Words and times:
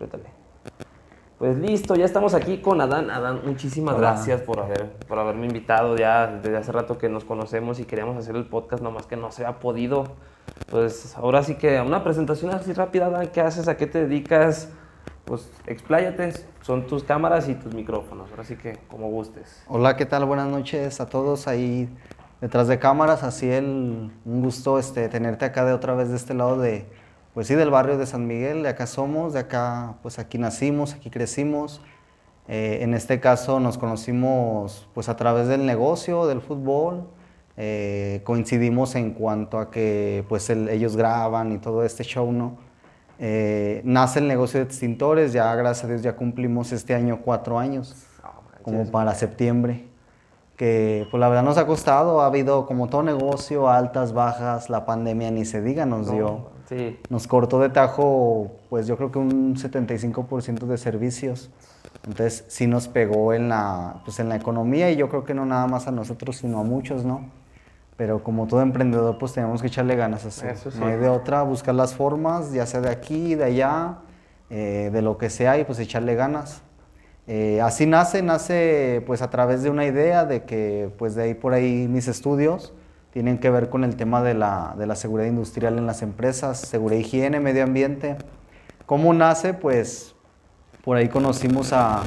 apriétale. 0.00 0.30
Pues 1.38 1.56
listo, 1.56 1.94
ya 1.96 2.04
estamos 2.04 2.34
aquí 2.34 2.58
con 2.58 2.80
Adán. 2.80 3.10
Adán, 3.10 3.40
muchísimas 3.46 3.94
Hola. 3.94 4.12
gracias 4.12 4.42
por, 4.42 4.60
haber, 4.60 4.90
por 5.08 5.18
haberme 5.18 5.46
invitado 5.46 5.96
ya 5.96 6.26
desde 6.26 6.56
hace 6.56 6.70
rato 6.70 6.98
que 6.98 7.08
nos 7.08 7.24
conocemos 7.24 7.80
y 7.80 7.84
queríamos 7.84 8.16
hacer 8.18 8.36
el 8.36 8.46
podcast, 8.46 8.82
nomás 8.82 9.06
que 9.06 9.16
no 9.16 9.32
se 9.32 9.46
ha 9.46 9.58
podido. 9.58 10.04
Pues 10.70 11.16
ahora 11.16 11.42
sí 11.42 11.54
que 11.54 11.80
una 11.80 12.04
presentación 12.04 12.50
así 12.50 12.72
rápida, 12.74 13.06
Adán, 13.06 13.28
¿qué 13.28 13.40
haces? 13.40 13.68
¿A 13.68 13.76
qué 13.78 13.86
te 13.86 14.06
dedicas? 14.06 14.68
Pues 15.24 15.50
expláyate, 15.66 16.32
son 16.60 16.86
tus 16.86 17.04
cámaras 17.04 17.48
y 17.48 17.54
tus 17.54 17.72
micrófonos, 17.72 18.30
ahora 18.30 18.44
sí 18.44 18.56
que 18.56 18.78
como 18.90 19.08
gustes. 19.08 19.64
Hola, 19.68 19.96
¿qué 19.96 20.04
tal? 20.04 20.26
Buenas 20.26 20.48
noches 20.48 21.00
a 21.00 21.06
todos 21.06 21.48
ahí 21.48 21.88
detrás 22.42 22.68
de 22.68 22.78
cámaras. 22.78 23.22
Así 23.22 23.50
el, 23.50 24.10
un 24.24 24.42
gusto 24.42 24.78
este, 24.78 25.08
tenerte 25.08 25.46
acá 25.46 25.64
de 25.64 25.72
otra 25.72 25.94
vez 25.94 26.10
de 26.10 26.16
este 26.16 26.34
lado 26.34 26.58
de, 26.58 26.86
pues 27.34 27.46
sí, 27.46 27.54
del 27.54 27.70
barrio 27.70 27.96
de 27.98 28.06
San 28.06 28.26
Miguel. 28.26 28.62
De 28.62 28.68
acá 28.70 28.86
somos, 28.86 29.32
de 29.32 29.40
acá, 29.40 29.94
pues 30.02 30.18
aquí 30.18 30.38
nacimos, 30.38 30.94
aquí 30.94 31.10
crecimos. 31.10 31.80
Eh, 32.48 32.78
en 32.82 32.94
este 32.94 33.20
caso 33.20 33.60
nos 33.60 33.78
conocimos 33.78 34.88
pues 34.94 35.08
a 35.08 35.16
través 35.16 35.46
del 35.48 35.66
negocio, 35.66 36.26
del 36.26 36.40
fútbol. 36.40 37.06
Eh, 37.56 38.22
coincidimos 38.24 38.94
en 38.94 39.12
cuanto 39.12 39.58
a 39.58 39.70
que 39.70 40.24
pues 40.28 40.50
el- 40.50 40.68
ellos 40.68 40.96
graban 40.96 41.52
y 41.52 41.58
todo 41.58 41.84
este 41.84 42.02
show, 42.04 42.32
¿no? 42.32 42.56
Eh, 43.18 43.82
nace 43.84 44.18
el 44.18 44.26
negocio 44.28 44.58
de 44.60 44.64
extintores, 44.66 45.32
ya 45.34 45.54
gracias 45.54 45.84
a 45.84 45.88
Dios 45.88 46.02
ya 46.02 46.16
cumplimos 46.16 46.72
este 46.72 46.94
año 46.94 47.20
cuatro 47.22 47.58
años 47.58 47.94
como 48.62 48.78
para 48.90 49.14
septiembre. 49.14 49.84
Que 50.56 51.06
pues 51.10 51.20
la 51.20 51.28
verdad 51.28 51.42
nos 51.44 51.56
ha 51.58 51.66
costado, 51.66 52.20
ha 52.20 52.26
habido 52.26 52.66
como 52.66 52.88
todo 52.88 53.02
negocio, 53.02 53.68
altas, 53.68 54.12
bajas, 54.12 54.68
la 54.70 54.84
pandemia 54.86 55.30
ni 55.30 55.44
se 55.44 55.60
diga 55.62 55.86
nos 55.86 56.10
dio. 56.14 56.59
Sí, 56.70 57.00
Nos 57.08 57.26
cortó 57.26 57.58
de 57.58 57.68
tajo, 57.68 58.52
pues 58.68 58.86
yo 58.86 58.96
creo 58.96 59.10
que 59.10 59.18
un 59.18 59.56
75% 59.56 60.66
de 60.66 60.78
servicios. 60.78 61.50
Entonces 62.06 62.44
sí 62.46 62.68
nos 62.68 62.86
pegó 62.86 63.34
en 63.34 63.48
la, 63.48 64.02
pues 64.04 64.20
en 64.20 64.28
la 64.28 64.36
economía 64.36 64.88
y 64.88 64.94
yo 64.94 65.08
creo 65.08 65.24
que 65.24 65.34
no 65.34 65.44
nada 65.44 65.66
más 65.66 65.88
a 65.88 65.90
nosotros, 65.90 66.36
sino 66.36 66.60
a 66.60 66.62
muchos, 66.62 67.04
¿no? 67.04 67.28
Pero 67.96 68.22
como 68.22 68.46
todo 68.46 68.62
emprendedor, 68.62 69.18
pues 69.18 69.32
tenemos 69.32 69.60
que 69.60 69.66
echarle 69.66 69.96
ganas 69.96 70.24
así. 70.24 70.46
Eso 70.46 70.70
sí. 70.70 70.78
No 70.78 70.86
hay 70.86 70.96
de 70.96 71.08
otra, 71.08 71.42
buscar 71.42 71.74
las 71.74 71.92
formas, 71.92 72.52
ya 72.52 72.64
sea 72.66 72.80
de 72.80 72.90
aquí, 72.90 73.34
de 73.34 73.44
allá, 73.44 73.98
eh, 74.48 74.90
de 74.92 75.02
lo 75.02 75.18
que 75.18 75.28
sea 75.28 75.58
y 75.58 75.64
pues 75.64 75.80
echarle 75.80 76.14
ganas. 76.14 76.62
Eh, 77.26 77.60
así 77.60 77.84
nace, 77.84 78.22
nace 78.22 79.02
pues 79.08 79.22
a 79.22 79.30
través 79.30 79.64
de 79.64 79.70
una 79.70 79.86
idea 79.86 80.24
de 80.24 80.44
que 80.44 80.92
pues 80.98 81.16
de 81.16 81.24
ahí 81.24 81.34
por 81.34 81.52
ahí 81.52 81.88
mis 81.88 82.06
estudios 82.06 82.74
tienen 83.12 83.38
que 83.38 83.50
ver 83.50 83.68
con 83.68 83.84
el 83.84 83.96
tema 83.96 84.22
de 84.22 84.34
la, 84.34 84.74
de 84.78 84.86
la 84.86 84.94
seguridad 84.94 85.28
industrial 85.28 85.78
en 85.78 85.86
las 85.86 86.02
empresas, 86.02 86.58
seguridad, 86.60 87.00
higiene, 87.00 87.40
medio 87.40 87.64
ambiente. 87.64 88.16
¿Cómo 88.86 89.12
nace? 89.12 89.54
Pues 89.54 90.14
por 90.84 90.96
ahí 90.96 91.08
conocimos 91.08 91.72
a, 91.72 92.02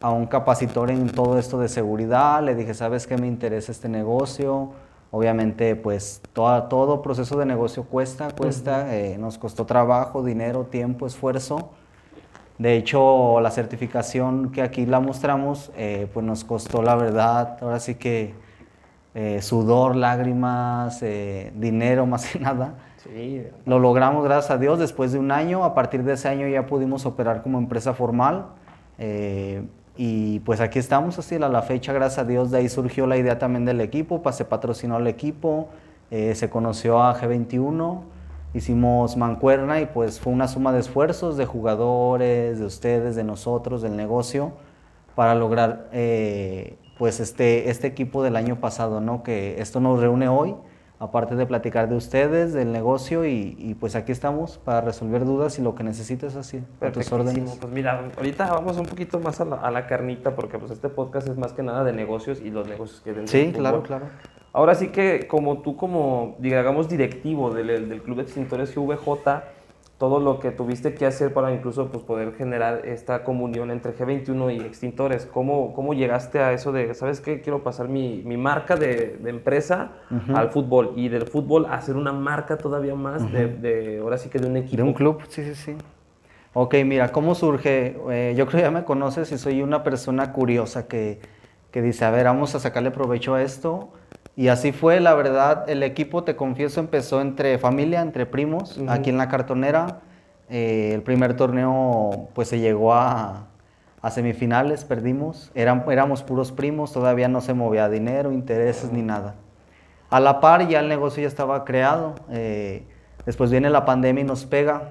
a 0.00 0.10
un 0.10 0.26
capacitor 0.26 0.90
en 0.90 1.08
todo 1.08 1.38
esto 1.38 1.58
de 1.58 1.68
seguridad, 1.68 2.42
le 2.42 2.54
dije, 2.54 2.74
¿sabes 2.74 3.06
qué 3.06 3.16
me 3.16 3.26
interesa 3.26 3.72
este 3.72 3.88
negocio? 3.88 4.70
Obviamente, 5.10 5.76
pues 5.76 6.22
toda- 6.32 6.68
todo 6.68 7.02
proceso 7.02 7.36
de 7.38 7.46
negocio 7.46 7.84
cuesta, 7.84 8.28
cuesta, 8.30 8.96
eh, 8.96 9.18
nos 9.18 9.38
costó 9.38 9.66
trabajo, 9.66 10.22
dinero, 10.22 10.64
tiempo, 10.64 11.06
esfuerzo. 11.06 11.70
De 12.58 12.76
hecho, 12.76 13.40
la 13.40 13.50
certificación 13.50 14.52
que 14.52 14.62
aquí 14.62 14.86
la 14.86 15.00
mostramos, 15.00 15.70
eh, 15.76 16.08
pues 16.12 16.24
nos 16.24 16.44
costó, 16.44 16.82
la 16.82 16.94
verdad, 16.94 17.58
ahora 17.60 17.80
sí 17.80 17.96
que 17.96 18.34
eh, 19.14 19.42
sudor, 19.42 19.94
lágrimas, 19.94 21.02
eh, 21.02 21.52
dinero 21.54 22.06
más 22.12 22.26
que 22.26 22.38
nada. 22.38 22.74
sí, 22.96 23.44
Lo 23.66 23.78
logramos, 23.78 24.24
gracias 24.24 24.50
a 24.50 24.58
Dios, 24.58 24.78
después 24.78 25.12
de 25.12 25.18
un 25.18 25.30
año. 25.32 25.64
A 25.64 25.74
partir 25.74 26.02
de 26.02 26.14
ese 26.14 26.28
año 26.28 26.48
ya 26.48 26.66
pudimos 26.66 27.04
operar 27.04 27.42
como 27.42 27.58
empresa 27.58 27.92
formal. 27.94 28.46
eh, 28.98 29.64
y 29.94 30.40
pues 30.40 30.62
aquí 30.62 30.78
estamos 30.78 31.18
así 31.18 31.34
a 31.34 31.48
la 31.50 31.60
fecha, 31.60 31.92
gracias 31.92 32.20
a 32.20 32.24
Dios. 32.24 32.50
De 32.50 32.56
ahí 32.58 32.70
surgió 32.70 33.06
la 33.06 33.18
idea 33.18 33.38
también 33.38 33.66
del 33.66 33.82
equipo, 33.82 34.22
pues 34.22 34.36
se 34.36 34.46
patrocinó 34.46 34.96
el 34.96 35.06
equipo, 35.06 35.68
se 36.10 36.48
conoció 36.48 37.02
a 37.02 37.14
G21, 37.20 38.00
hicimos 38.54 39.18
mancuerna 39.18 39.82
y 39.82 39.86
pues 39.86 40.18
fue 40.18 40.32
una 40.32 40.48
suma 40.48 40.72
de 40.72 40.80
esfuerzos 40.80 41.36
de 41.36 41.44
jugadores, 41.44 42.58
de 42.58 42.64
ustedes, 42.64 43.16
de 43.16 43.24
nosotros, 43.24 43.82
del 43.82 43.94
negocio, 43.94 44.52
para 45.14 45.34
lograr 45.34 45.90
pues 47.02 47.18
este, 47.18 47.68
este 47.68 47.88
equipo 47.88 48.22
del 48.22 48.36
año 48.36 48.60
pasado, 48.60 49.00
¿no? 49.00 49.24
Que 49.24 49.60
esto 49.60 49.80
nos 49.80 49.98
reúne 49.98 50.28
hoy 50.28 50.54
aparte 51.00 51.34
de 51.34 51.44
platicar 51.46 51.88
de 51.88 51.96
ustedes, 51.96 52.52
del 52.52 52.70
negocio 52.70 53.26
y, 53.26 53.56
y, 53.58 53.74
pues 53.74 53.96
aquí 53.96 54.12
estamos 54.12 54.58
para 54.58 54.82
resolver 54.82 55.24
dudas 55.24 55.58
y 55.58 55.62
lo 55.62 55.74
que 55.74 55.82
necesites 55.82 56.36
así, 56.36 56.62
a 56.80 56.92
tus 56.92 57.10
órdenes. 57.10 57.58
Pues 57.60 57.72
mira, 57.72 58.08
ahorita 58.16 58.48
vamos 58.52 58.78
un 58.78 58.86
poquito 58.86 59.18
más 59.18 59.40
a 59.40 59.44
la, 59.44 59.56
a 59.56 59.72
la 59.72 59.88
carnita 59.88 60.36
porque 60.36 60.60
pues 60.60 60.70
este 60.70 60.88
podcast 60.88 61.26
es 61.26 61.36
más 61.36 61.52
que 61.52 61.64
nada 61.64 61.82
de 61.82 61.92
negocios 61.92 62.40
y 62.40 62.52
los 62.52 62.68
negocios 62.68 63.00
que 63.00 63.12
dentro 63.12 63.32
Sí, 63.32 63.50
claro, 63.50 63.82
claro. 63.82 64.06
Ahora 64.52 64.76
sí 64.76 64.90
que 64.90 65.26
como 65.26 65.60
tú 65.62 65.74
como, 65.76 66.36
digamos, 66.38 66.88
directivo 66.88 67.50
del, 67.50 67.88
del 67.88 68.00
Club 68.00 68.18
de 68.18 68.22
Extintores 68.22 68.72
GVJ, 68.72 69.42
todo 70.02 70.18
lo 70.18 70.40
que 70.40 70.50
tuviste 70.50 70.94
que 70.94 71.06
hacer 71.06 71.32
para 71.32 71.54
incluso 71.54 71.86
pues, 71.86 72.02
poder 72.02 72.34
generar 72.34 72.84
esta 72.86 73.22
comunión 73.22 73.70
entre 73.70 73.94
G21 73.96 74.56
y 74.56 74.60
Extintores, 74.66 75.26
¿cómo, 75.26 75.72
cómo 75.74 75.94
llegaste 75.94 76.40
a 76.40 76.52
eso 76.52 76.72
de, 76.72 76.92
¿sabes 76.94 77.20
qué? 77.20 77.40
Quiero 77.40 77.62
pasar 77.62 77.86
mi, 77.86 78.20
mi 78.24 78.36
marca 78.36 78.74
de, 78.74 79.16
de 79.22 79.30
empresa 79.30 79.92
al 80.34 80.50
fútbol 80.50 80.94
y 80.96 81.08
del 81.08 81.28
fútbol 81.28 81.66
hacer 81.70 81.94
una 81.94 82.12
marca 82.12 82.58
todavía 82.58 82.96
más 82.96 83.30
de, 83.30 83.46
de, 83.46 84.00
ahora 84.00 84.18
sí 84.18 84.28
que 84.28 84.40
de 84.40 84.48
un 84.48 84.56
equipo. 84.56 84.76
De 84.76 84.82
un 84.82 84.92
club, 84.92 85.22
sí, 85.28 85.44
sí, 85.44 85.54
sí. 85.54 85.76
Ok, 86.52 86.74
mira, 86.84 87.12
¿cómo 87.12 87.36
surge? 87.36 87.96
Eh, 88.10 88.34
yo 88.36 88.48
creo 88.48 88.58
que 88.58 88.64
ya 88.64 88.72
me 88.72 88.82
conoces 88.82 89.30
y 89.30 89.38
soy 89.38 89.62
una 89.62 89.84
persona 89.84 90.32
curiosa 90.32 90.88
que, 90.88 91.20
que 91.70 91.80
dice, 91.80 92.04
a 92.04 92.10
ver, 92.10 92.24
vamos 92.24 92.56
a 92.56 92.58
sacarle 92.58 92.90
provecho 92.90 93.36
a 93.36 93.42
esto. 93.42 93.90
Y 94.34 94.48
así 94.48 94.72
fue, 94.72 95.00
la 95.00 95.14
verdad, 95.14 95.68
el 95.68 95.82
equipo, 95.82 96.24
te 96.24 96.36
confieso, 96.36 96.80
empezó 96.80 97.20
entre 97.20 97.58
familia, 97.58 98.00
entre 98.00 98.24
primos, 98.24 98.80
aquí 98.88 99.10
en 99.10 99.18
la 99.18 99.28
cartonera. 99.28 100.00
Eh, 100.48 100.92
el 100.94 101.02
primer 101.02 101.34
torneo, 101.36 102.28
pues 102.34 102.48
se 102.48 102.58
llegó 102.58 102.94
a, 102.94 103.46
a 104.00 104.10
semifinales, 104.10 104.84
perdimos. 104.84 105.50
Eran, 105.54 105.84
éramos 105.90 106.22
puros 106.22 106.50
primos, 106.50 106.92
todavía 106.92 107.28
no 107.28 107.40
se 107.40 107.54
movía 107.54 107.88
dinero, 107.88 108.32
intereses 108.32 108.90
ni 108.90 109.02
nada. 109.02 109.34
A 110.10 110.20
la 110.20 110.40
par 110.40 110.66
ya 110.68 110.80
el 110.80 110.88
negocio 110.88 111.22
ya 111.22 111.28
estaba 111.28 111.64
creado. 111.64 112.14
eh, 112.30 112.84
después 113.24 113.50
viene 113.50 113.70
la 113.70 113.84
pandemia 113.84 114.22
y 114.22 114.26
nos 114.26 114.44
pega. 114.44 114.90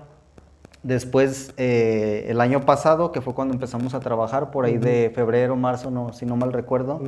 Después, 0.84 1.54
eh, 1.58 2.26
el 2.30 2.42
año 2.42 2.62
pasado, 2.62 3.12
que 3.12 3.22
fue 3.22 3.36
cuando 3.36 3.54
empezamos 3.54 3.94
a 3.94 4.00
trabajar, 4.00 4.50
por 4.50 4.66
ahí 4.66 4.78
de 4.78 5.12
febrero, 5.14 5.56
marzo, 5.56 5.92
no, 5.92 6.12
si 6.14 6.26
no 6.26 6.36
mal 6.38 6.54
recuerdo, 6.54 7.02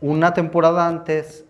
una 0.00 0.34
temporada 0.34 0.86
antes 0.86 1.44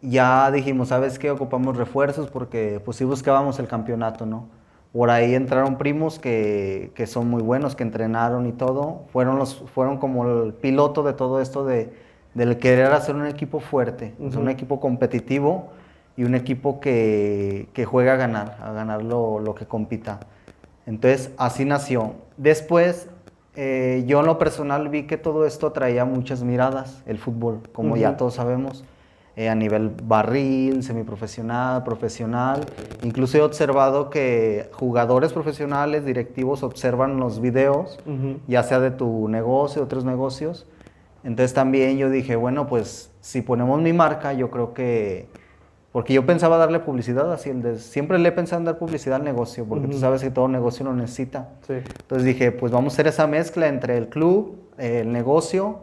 ya 0.00 0.50
dijimos, 0.50 0.88
¿sabes 0.88 1.18
qué? 1.18 1.30
Ocupamos 1.30 1.76
refuerzos 1.76 2.28
porque 2.28 2.80
pues 2.84 2.98
sí 2.98 3.04
buscábamos 3.04 3.58
el 3.58 3.66
campeonato, 3.66 4.26
¿no? 4.26 4.48
Por 4.92 5.10
ahí 5.10 5.34
entraron 5.34 5.76
primos 5.76 6.18
que, 6.18 6.92
que 6.94 7.06
son 7.06 7.28
muy 7.28 7.42
buenos, 7.42 7.74
que 7.74 7.82
entrenaron 7.82 8.46
y 8.46 8.52
todo. 8.52 9.02
Fueron, 9.12 9.38
los, 9.38 9.56
fueron 9.74 9.98
como 9.98 10.44
el 10.44 10.54
piloto 10.54 11.02
de 11.02 11.14
todo 11.14 11.40
esto 11.40 11.64
de, 11.64 11.92
del 12.34 12.58
querer 12.58 12.92
hacer 12.92 13.16
un 13.16 13.26
equipo 13.26 13.58
fuerte, 13.60 14.14
un 14.18 14.48
equipo 14.48 14.78
competitivo 14.78 15.70
y 16.16 16.24
un 16.24 16.36
equipo 16.36 16.78
que, 16.80 17.68
que 17.72 17.84
juega 17.84 18.12
a 18.12 18.16
ganar, 18.16 18.56
a 18.62 18.72
ganar 18.72 19.02
lo, 19.02 19.40
lo 19.40 19.54
que 19.56 19.66
compita. 19.66 20.20
Entonces, 20.86 21.32
así 21.38 21.64
nació. 21.64 22.14
Después, 22.36 23.08
eh, 23.56 24.04
yo 24.06 24.20
en 24.20 24.26
lo 24.26 24.38
personal 24.38 24.88
vi 24.88 25.06
que 25.06 25.16
todo 25.16 25.46
esto 25.46 25.72
traía 25.72 26.04
muchas 26.04 26.42
miradas, 26.42 27.02
el 27.06 27.18
fútbol, 27.18 27.60
como 27.72 27.96
ya 27.96 28.16
todos 28.16 28.34
sabemos, 28.34 28.84
eh, 29.36 29.48
a 29.48 29.54
nivel 29.54 29.90
barril, 30.02 30.82
semiprofesional, 30.82 31.82
profesional. 31.82 32.64
Incluso 33.02 33.38
he 33.38 33.42
observado 33.42 34.10
que 34.10 34.70
jugadores 34.72 35.32
profesionales, 35.32 36.04
directivos, 36.04 36.62
observan 36.62 37.18
los 37.18 37.40
videos, 37.40 37.98
ya 38.46 38.62
sea 38.62 38.80
de 38.80 38.90
tu 38.90 39.28
negocio, 39.28 39.82
otros 39.82 40.04
negocios. 40.04 40.66
Entonces 41.24 41.54
también 41.54 41.96
yo 41.96 42.10
dije, 42.10 42.36
bueno, 42.36 42.66
pues 42.66 43.10
si 43.20 43.40
ponemos 43.42 43.80
mi 43.80 43.92
marca, 43.92 44.32
yo 44.32 44.50
creo 44.50 44.74
que... 44.74 45.28
Porque 45.94 46.12
yo 46.12 46.26
pensaba 46.26 46.56
darle 46.56 46.80
publicidad 46.80 47.32
así, 47.32 47.50
el 47.50 47.62
de- 47.62 47.78
siempre 47.78 48.18
le 48.18 48.30
he 48.30 48.32
pensado 48.32 48.58
en 48.58 48.64
dar 48.64 48.78
publicidad 48.78 49.14
al 49.18 49.22
negocio, 49.24 49.64
porque 49.64 49.84
tú 49.86 49.92
Ujú. 49.92 50.00
sabes 50.00 50.22
que 50.24 50.30
todo 50.30 50.48
negocio 50.48 50.84
lo 50.84 50.92
necesita. 50.92 51.50
Sí. 51.68 51.74
Entonces 51.74 52.24
dije, 52.24 52.50
pues 52.50 52.72
vamos 52.72 52.92
a 52.92 52.96
hacer 52.96 53.06
esa 53.06 53.28
mezcla 53.28 53.68
entre 53.68 53.96
el 53.96 54.08
club, 54.08 54.56
el 54.76 55.12
negocio 55.12 55.82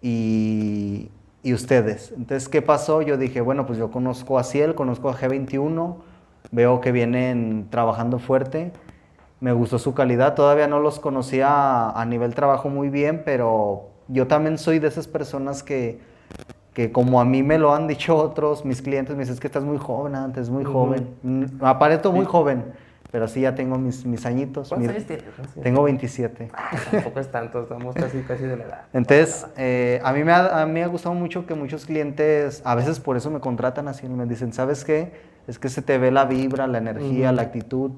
y, 0.00 1.10
y 1.42 1.52
ustedes. 1.52 2.12
Entonces, 2.16 2.48
¿qué 2.48 2.62
pasó? 2.62 3.02
Yo 3.02 3.18
dije, 3.18 3.42
bueno, 3.42 3.66
pues 3.66 3.78
yo 3.78 3.90
conozco 3.90 4.38
a 4.38 4.42
Ciel, 4.42 4.74
conozco 4.74 5.10
a 5.10 5.14
G21, 5.14 5.96
veo 6.50 6.80
que 6.80 6.90
vienen 6.90 7.66
trabajando 7.68 8.18
fuerte, 8.18 8.72
me 9.40 9.52
gustó 9.52 9.78
su 9.78 9.92
calidad, 9.92 10.34
todavía 10.34 10.66
no 10.66 10.80
los 10.80 10.98
conocía 10.98 11.90
a 11.90 12.04
nivel 12.06 12.34
trabajo 12.34 12.70
muy 12.70 12.88
bien, 12.88 13.20
pero 13.22 13.90
yo 14.08 14.26
también 14.26 14.56
soy 14.56 14.78
de 14.78 14.88
esas 14.88 15.08
personas 15.08 15.62
que, 15.62 16.00
que 16.74 16.90
como 16.90 17.20
a 17.20 17.24
mí 17.24 17.42
me 17.42 17.58
lo 17.58 17.74
han 17.74 17.86
dicho 17.86 18.16
otros, 18.16 18.64
mis 18.64 18.80
clientes 18.80 19.14
me 19.14 19.20
dicen, 19.20 19.34
es 19.34 19.40
que 19.40 19.46
estás 19.46 19.64
muy 19.64 19.78
joven 19.78 20.14
antes, 20.14 20.48
muy 20.48 20.64
Ujú. 20.64 20.72
joven. 20.72 21.08
Mm, 21.22 21.44
Aparento 21.64 22.12
muy 22.12 22.24
Sí. 22.24 22.30
joven, 22.30 22.64
Pero 23.10 23.28
sí, 23.28 23.42
ya 23.42 23.54
tengo 23.54 23.76
mis, 23.76 24.06
mis 24.06 24.24
añitos. 24.24 24.70
¿Cuántos 24.70 24.88
años 24.88 25.04
tienes? 25.06 25.26
Tengo 25.62 25.82
27. 25.82 26.48
Ah, 26.54 26.70
tampoco 26.90 27.20
es 27.20 27.30
tanto, 27.30 27.62
estamos 27.64 27.94
casi, 27.94 28.22
casi 28.22 28.44
de 28.44 28.56
la 28.56 28.64
edad. 28.64 28.80
Entonces, 28.94 29.46
eh, 29.58 30.00
a, 30.02 30.14
mí 30.14 30.24
me 30.24 30.32
ha, 30.32 30.62
a 30.62 30.64
mí 30.64 30.72
me 30.72 30.82
ha 30.82 30.86
gustado 30.86 31.14
mucho 31.14 31.44
que 31.44 31.54
muchos 31.54 31.84
clientes, 31.84 32.62
a 32.64 32.74
veces 32.74 33.00
por 33.00 33.18
eso 33.18 33.30
me 33.30 33.38
contratan 33.40 33.86
así, 33.86 34.08
me 34.08 34.24
dicen, 34.24 34.54
¿sabes 34.54 34.82
qué? 34.82 35.12
Es 35.46 35.58
que 35.58 35.68
se 35.68 35.82
te 35.82 35.98
ve 35.98 36.10
la 36.10 36.24
vibra, 36.24 36.66
la 36.66 36.78
energía, 36.78 37.26
Ujú. 37.28 37.36
la 37.36 37.42
actitud. 37.42 37.90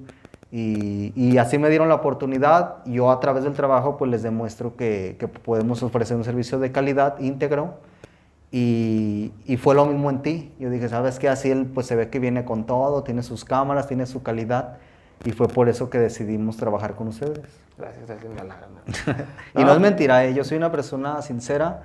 Y, 0.51 1.13
y 1.15 1.39
así 1.39 1.59
me 1.59 1.69
dieron 1.69 1.89
la 1.89 1.95
oportunidad. 1.95 2.85
Yo 2.85 3.13
a 3.13 3.21
través 3.21 3.45
del 3.45 3.53
trabajo 3.53 3.97
pues 3.97 4.11
les 4.11 4.25
demuestro 4.25 4.75
que, 4.77 5.15
que 5.21 5.29
podemos 5.29 5.85
ofrecer 5.85 6.17
un 6.17 6.25
servicio 6.25 6.59
de 6.59 6.73
calidad 6.73 7.21
íntegro. 7.21 7.75
Y, 8.57 9.33
y 9.47 9.57
fue 9.57 9.75
lo 9.75 9.85
mismo 9.85 10.11
en 10.11 10.23
ti. 10.23 10.53
Yo 10.61 10.71
dije, 10.71 10.89
¿sabes 10.89 11.19
qué? 11.19 11.29
Así 11.29 11.51
él 11.51 11.67
pues 11.67 11.89
se 11.89 11.97
ve 11.97 12.09
que 12.09 12.21
viene 12.21 12.45
con 12.45 12.67
todo, 12.67 13.03
tiene 13.03 13.25
sus 13.25 13.45
cámaras, 13.45 13.89
tiene 13.89 14.07
su 14.07 14.23
calidad. 14.23 14.77
Y 15.25 15.33
fue 15.33 15.49
por 15.49 15.69
eso 15.69 15.91
que 15.91 15.99
decidimos 15.99 16.57
trabajar 16.57 16.95
con 16.95 17.09
ustedes. 17.09 17.41
Gracias, 17.77 18.07
gracias, 18.07 18.33
me 18.33 18.41
halagan. 18.41 18.69
Y 19.57 19.61
no, 19.63 19.67
No. 19.67 19.73
es 19.73 19.81
mentira, 19.81 20.25
¿eh? 20.25 20.35
yo 20.35 20.45
soy 20.45 20.57
una 20.57 20.71
persona 20.71 21.21
sincera. 21.21 21.83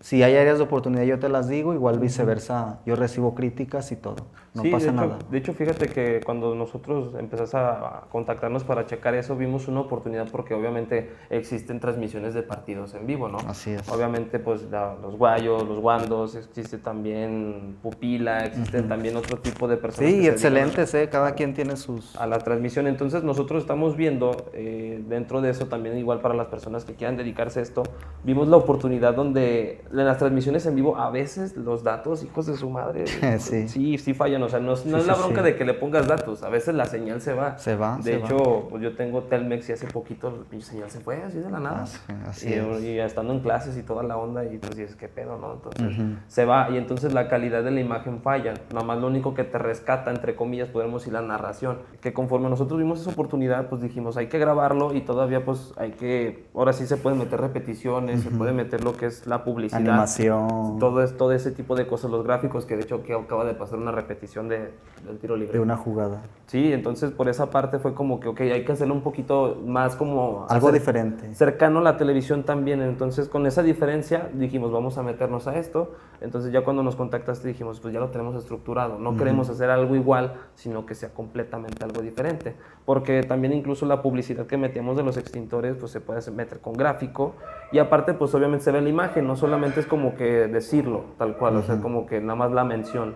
Si 0.00 0.22
hay 0.22 0.34
áreas 0.34 0.56
de 0.58 0.64
oportunidad, 0.64 1.04
yo 1.04 1.18
te 1.18 1.28
las 1.28 1.46
digo. 1.48 1.74
Igual 1.74 1.98
viceversa, 1.98 2.80
yo 2.86 2.96
recibo 2.96 3.34
críticas 3.34 3.92
y 3.92 3.96
todo. 3.96 4.16
No 4.54 4.62
Sí, 4.62 4.70
pasa 4.70 4.86
de 4.86 4.92
hecho, 4.92 5.00
nada. 5.06 5.18
De 5.30 5.38
hecho, 5.38 5.52
fíjate 5.52 5.86
que 5.88 6.20
cuando 6.24 6.54
nosotros 6.54 7.14
empezamos 7.18 7.54
a 7.54 8.02
contactarnos 8.10 8.64
para 8.64 8.86
checar 8.86 9.14
eso, 9.14 9.36
vimos 9.36 9.68
una 9.68 9.80
oportunidad 9.80 10.26
porque 10.30 10.54
obviamente 10.54 11.10
existen 11.28 11.78
transmisiones 11.80 12.34
de 12.34 12.42
partidos 12.42 12.94
en 12.94 13.06
vivo, 13.06 13.28
¿no? 13.28 13.38
Así 13.46 13.70
es. 13.72 13.88
Obviamente, 13.88 14.38
pues 14.40 14.62
la- 14.70 14.96
los 15.00 15.16
guayos, 15.16 15.68
los 15.68 15.78
guandos, 15.78 16.34
existe 16.34 16.78
también 16.78 17.76
pupila, 17.82 18.44
existen 18.46 18.88
también 18.88 19.16
otro 19.16 19.38
tipo 19.38 19.68
de 19.68 19.76
personas. 19.76 20.10
Sí, 20.10 20.26
excelentes, 20.26 20.94
¿eh? 20.94 21.08
cada 21.10 21.34
quien 21.34 21.54
tiene 21.54 21.76
sus... 21.76 22.16
a 22.16 22.26
la 22.26 22.38
transmisión. 22.38 22.86
Entonces 22.86 23.22
nosotros 23.22 23.62
estamos 23.62 23.96
viendo 23.96 24.46
eh, 24.52 25.02
dentro 25.08 25.40
de 25.42 25.50
eso 25.50 25.66
también 25.66 25.96
igual 25.98 26.20
para 26.20 26.34
las 26.34 26.48
personas 26.48 26.84
que 26.84 26.94
quieran 26.94 27.16
dedicarse 27.16 27.60
a 27.60 27.62
esto, 27.62 27.82
vimos 28.24 28.48
la 28.48 28.56
oportunidad 28.56 29.14
donde 29.14 29.82
en 29.92 30.04
las 30.06 30.18
transmisiones 30.18 30.64
en 30.66 30.74
vivo 30.76 30.96
a 30.96 31.10
veces 31.10 31.56
los 31.56 31.82
datos, 31.82 32.22
hijos 32.22 32.46
de 32.46 32.56
su 32.56 32.70
madre, 32.70 33.04
Sí. 33.38 33.68
sí, 33.68 33.98
sí 33.98 34.14
fallan. 34.14 34.42
O 34.42 34.48
sea, 34.48 34.60
no, 34.60 34.74
es- 34.74 34.86
no 34.86 34.96
Sí, 34.96 35.00
es 35.02 35.06
la 35.06 35.14
bronca 35.14 35.38
sí. 35.40 35.44
de 35.46 35.56
que 35.56 35.64
le 35.64 35.74
pongas 35.74 36.06
datos, 36.06 36.42
a 36.42 36.48
veces 36.48 36.74
la 36.74 36.84
señal 36.84 37.20
se 37.20 37.34
va. 37.34 37.58
Se 37.58 37.74
va, 37.76 37.96
De 37.96 38.02
se 38.02 38.14
hecho, 38.16 38.66
pues 38.70 38.82
yo 38.82 38.94
tengo 38.94 39.22
Telmex 39.24 39.68
y 39.68 39.72
hace 39.72 39.86
poquito 39.88 40.46
mi 40.50 40.60
señal 40.60 40.90
se 40.90 41.00
fue 41.00 41.22
así 41.22 41.38
de 41.38 41.50
la 41.50 41.58
nada. 41.60 41.86
Así- 42.28 42.48
y, 42.48 42.52
es. 42.52 42.82
y 42.82 42.98
estando 43.00 43.32
en 43.32 43.40
clases 43.40 43.76
y 43.76 43.82
toda 43.82 44.02
la 44.02 44.16
onda 44.16 44.44
y 44.44 44.58
pues 44.58 44.76
dices, 44.76 44.94
¿qué 44.96 45.08
pedo, 45.08 45.38
no? 45.38 45.54
Entonces 45.54 45.98
Ujú. 45.98 46.14
se 46.28 46.44
va 46.44 46.70
y 46.70 46.76
entonces 46.76 47.12
la 47.12 47.28
calidad 47.28 47.64
de 47.64 47.70
la 47.72 47.80
imagen 47.80 48.20
falla. 48.22 48.54
Nada 48.72 48.84
más 48.86 48.98
lo 48.98 49.08
único 49.08 49.34
que 49.34 49.44
te 49.44 49.58
rescata, 49.58 50.10
entre 50.10 50.36
comillas, 50.36 50.68
podemos 50.68 51.02
decir 51.02 51.12
la 51.14 51.22
narración. 51.22 51.78
Que 52.00 52.12
conforme 52.12 52.48
nosotros 52.48 52.78
vimos 52.78 53.00
esa 53.00 53.10
oportunidad, 53.10 53.68
pues 53.68 53.82
dijimos, 53.82 54.16
hay 54.16 54.28
que 54.28 54.38
grabarlo 54.38 54.94
y 54.94 55.00
todavía 55.00 55.44
pues 55.44 55.72
hay 55.76 55.90
que, 55.92 56.46
ahora 56.54 56.72
sí 56.72 56.86
se 56.86 56.96
pueden 56.96 57.18
meter 57.18 57.40
repeticiones, 57.40 58.22
se 58.22 58.30
puede 58.30 58.52
meter 58.52 58.84
lo 58.84 58.96
que 58.96 59.06
es 59.06 59.26
la 59.26 59.42
publicidad. 59.44 59.79
Animación 59.88 60.78
Todo, 60.78 61.02
es, 61.02 61.16
todo 61.16 61.32
ese 61.32 61.50
tipo 61.50 61.74
de 61.76 61.86
cosas, 61.86 62.10
los 62.10 62.24
gráficos, 62.24 62.66
que 62.66 62.76
de 62.76 62.82
hecho 62.82 63.02
que 63.02 63.14
acaba 63.14 63.44
de 63.44 63.54
pasar 63.54 63.78
una 63.78 63.92
repetición 63.92 64.48
de, 64.48 64.70
del 65.06 65.18
tiro 65.18 65.36
libre. 65.36 65.52
de 65.52 65.60
una 65.60 65.76
jugada. 65.76 66.22
Sí, 66.46 66.72
entonces 66.72 67.12
por 67.12 67.28
esa 67.28 67.50
parte 67.50 67.78
fue 67.78 67.94
como 67.94 68.18
que, 68.18 68.28
ok, 68.28 68.40
hay 68.40 68.64
que 68.64 68.72
hacerlo 68.72 68.94
un 68.94 69.02
poquito 69.02 69.56
más 69.64 69.94
como... 69.94 70.46
Algo 70.48 70.68
hacer- 70.68 70.80
diferente. 70.80 71.34
cercano 71.34 71.78
a 71.78 71.82
la 71.82 71.96
televisión 71.96 72.42
también. 72.42 72.82
Entonces, 72.82 73.28
con 73.28 73.46
esa 73.46 73.62
diferencia, 73.62 74.28
dijimos, 74.34 74.72
vamos 74.72 74.98
a 74.98 75.02
meternos 75.04 75.46
a 75.46 75.56
esto. 75.56 75.92
Entonces, 76.20 76.50
ya 76.52 76.64
cuando 76.64 76.82
nos 76.82 76.96
contactaste, 76.96 77.46
dijimos, 77.46 77.78
pues 77.80 77.94
ya 77.94 78.00
lo 78.00 78.08
tenemos 78.08 78.34
estructurado. 78.34 78.98
No 78.98 79.16
queremos 79.16 79.48
hacer 79.48 79.70
algo 79.70 79.94
igual, 79.94 80.34
sino 80.56 80.86
que 80.86 80.94
sea 80.96 81.10
completamente 81.14 81.84
algo 81.84 82.02
diferente. 82.02 82.56
Porque 82.84 83.22
también 83.22 83.52
incluso 83.52 83.86
la 83.86 84.02
publicidad 84.02 84.46
que 84.46 84.56
metíamos 84.56 84.96
de 84.96 85.04
los 85.04 85.16
extintores, 85.16 85.76
pues 85.76 85.92
se 85.92 86.00
puede 86.00 86.28
meter 86.32 86.58
con 86.60 86.72
gráfico. 86.72 87.34
Y 87.70 87.78
aparte, 87.78 88.12
pues 88.14 88.34
obviamente 88.34 88.64
se 88.64 88.72
ve 88.72 88.80
la 88.80 88.88
imagen, 88.88 89.24
no 89.28 89.36
solamente 89.36 89.69
es 89.78 89.86
como 89.86 90.16
que 90.16 90.24
decirlo, 90.48 91.04
tal 91.18 91.36
cual, 91.36 91.56
o 91.56 91.62
sea, 91.62 91.80
como 91.80 92.06
que 92.06 92.20
nada 92.20 92.34
más 92.34 92.50
la 92.50 92.64
mención. 92.64 93.14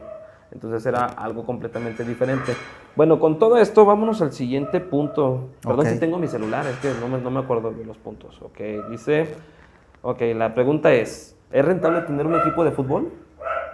Entonces 0.53 0.87
era 0.87 1.07
algo 1.07 1.45
completamente 1.45 2.05
diferente. 2.05 2.53
Bueno, 2.95 3.19
con 3.19 3.41
todo 3.41 3.57
esto, 3.57 3.85
vámonos 3.85 4.23
al 4.23 4.33
siguiente 4.33 4.79
punto. 4.79 5.49
Perdón 5.63 5.87
Ok. 5.87 5.93
si 5.93 5.99
tengo 5.99 6.19
mi 6.19 6.29
celular, 6.29 6.65
es 6.67 6.77
que 6.77 6.93
no 7.01 7.09
me, 7.09 7.19
no 7.21 7.31
me 7.31 7.41
acuerdo 7.41 7.73
de 7.73 7.85
los 7.85 7.99
puntos. 7.99 8.41
Ok, 8.41 8.61
dice, 8.91 9.35
ok, 10.03 10.21
la 10.37 10.55
pregunta 10.55 10.93
es, 10.93 11.37
¿es 11.51 11.65
rentable 11.65 12.03
tener 12.03 12.27
un 12.27 12.37
equipo 12.37 12.63
de 12.63 12.71
fútbol? 12.71 13.11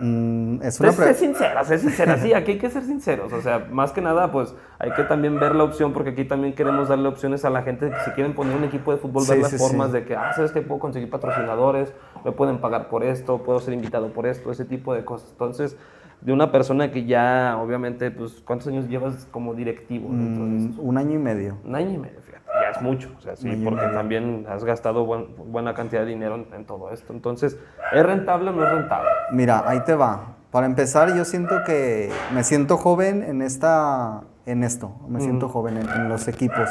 Mm, 0.01 0.63
es 0.63 0.81
una 0.81 0.93
sincera, 1.13 1.63
ser 1.63 1.79
sincera, 1.79 2.17
sí, 2.17 2.33
aquí 2.35 2.53
hay 2.53 2.59
que 2.59 2.71
ser 2.71 2.83
sinceros, 2.85 3.33
o 3.35 3.43
sea, 3.43 3.67
más 3.71 3.93
que 3.93 4.01
nada, 4.01 4.33
pues 4.33 4.55
hay 4.79 4.93
que 4.93 5.03
también 5.05 5.39
ver 5.39 5.55
la 5.55 5.65
opción, 5.65 5.93
porque 5.93 6.11
aquí 6.11 6.25
también 6.25 6.55
queremos 6.55 6.89
darle 6.89 7.07
opciones 7.07 7.45
a 7.45 7.51
la 7.51 7.63
gente 7.63 7.93
si 8.07 8.11
quieren 8.13 8.35
poner 8.35 8.57
un 8.57 8.65
equipo 8.65 8.93
de 8.93 8.97
fútbol, 8.97 9.25
ver 9.29 9.37
Sí, 9.37 9.43
las 9.43 9.51
sí, 9.51 9.59
formas 9.59 9.89
sí. 9.89 9.99
de 9.99 10.05
que, 10.07 10.17
ah, 10.17 10.33
sabes 10.35 10.53
que 10.53 10.63
puedo 10.63 10.81
conseguir 10.81 11.11
patrocinadores, 11.11 11.93
me 12.25 12.33
pueden 12.33 12.59
pagar 12.61 12.89
por 12.89 13.03
esto, 13.05 13.39
puedo 13.39 13.61
ser 13.61 13.75
invitado 13.75 14.09
por 14.13 14.27
esto, 14.27 14.51
ese 14.51 14.65
tipo 14.65 14.95
de 14.95 15.05
cosas. 15.05 15.31
Entonces, 15.33 15.77
de 16.21 16.33
una 16.35 16.53
persona 16.53 16.91
que 16.93 17.07
ya, 17.07 17.57
obviamente, 17.59 18.11
pues, 18.11 18.43
¿cuántos 18.45 18.69
años 18.69 18.89
llevas 18.89 19.27
como 19.31 19.55
directivo 19.55 20.09
mm, 20.11 20.79
un 20.79 20.99
año 20.99 21.15
y 21.15 21.19
medio. 21.19 21.57
Un 21.65 21.75
año 21.77 21.91
y 21.91 21.99
medio, 21.99 22.21
fíjate, 22.21 22.45
ya 22.63 22.71
es 22.77 22.83
mucho, 22.83 23.11
o 23.17 23.21
sea, 23.23 23.37
sí, 23.37 23.49
porque 23.65 23.87
también 23.95 24.47
has 24.51 24.63
gastado 24.65 25.07
buen- 25.07 25.29
buena 25.51 25.73
cantidad 25.73 26.03
de 26.03 26.09
dinero 26.09 26.35
en, 26.35 26.47
en 26.53 26.65
todo 26.67 26.91
esto. 26.91 27.13
Entonces, 27.15 27.57
¿es 27.93 28.03
rentable 28.05 28.51
o 28.51 28.53
no 28.53 28.65
es 28.65 28.71
rentable? 28.71 29.09
Mira, 29.33 29.63
ahí 29.67 29.81
te 29.81 29.95
va. 29.95 30.37
Para 30.51 30.67
empezar, 30.67 31.15
yo 31.17 31.25
siento 31.25 31.63
que 31.65 32.11
me 32.35 32.43
siento 32.45 32.77
joven 32.77 33.23
en 33.23 33.41
esta, 33.41 34.23
en 34.45 34.63
esto. 34.65 34.93
Me 35.09 35.21
siento 35.21 35.49
joven 35.49 35.79
en, 35.79 35.89
en 35.89 36.09
los 36.11 36.29
equipos. 36.29 36.69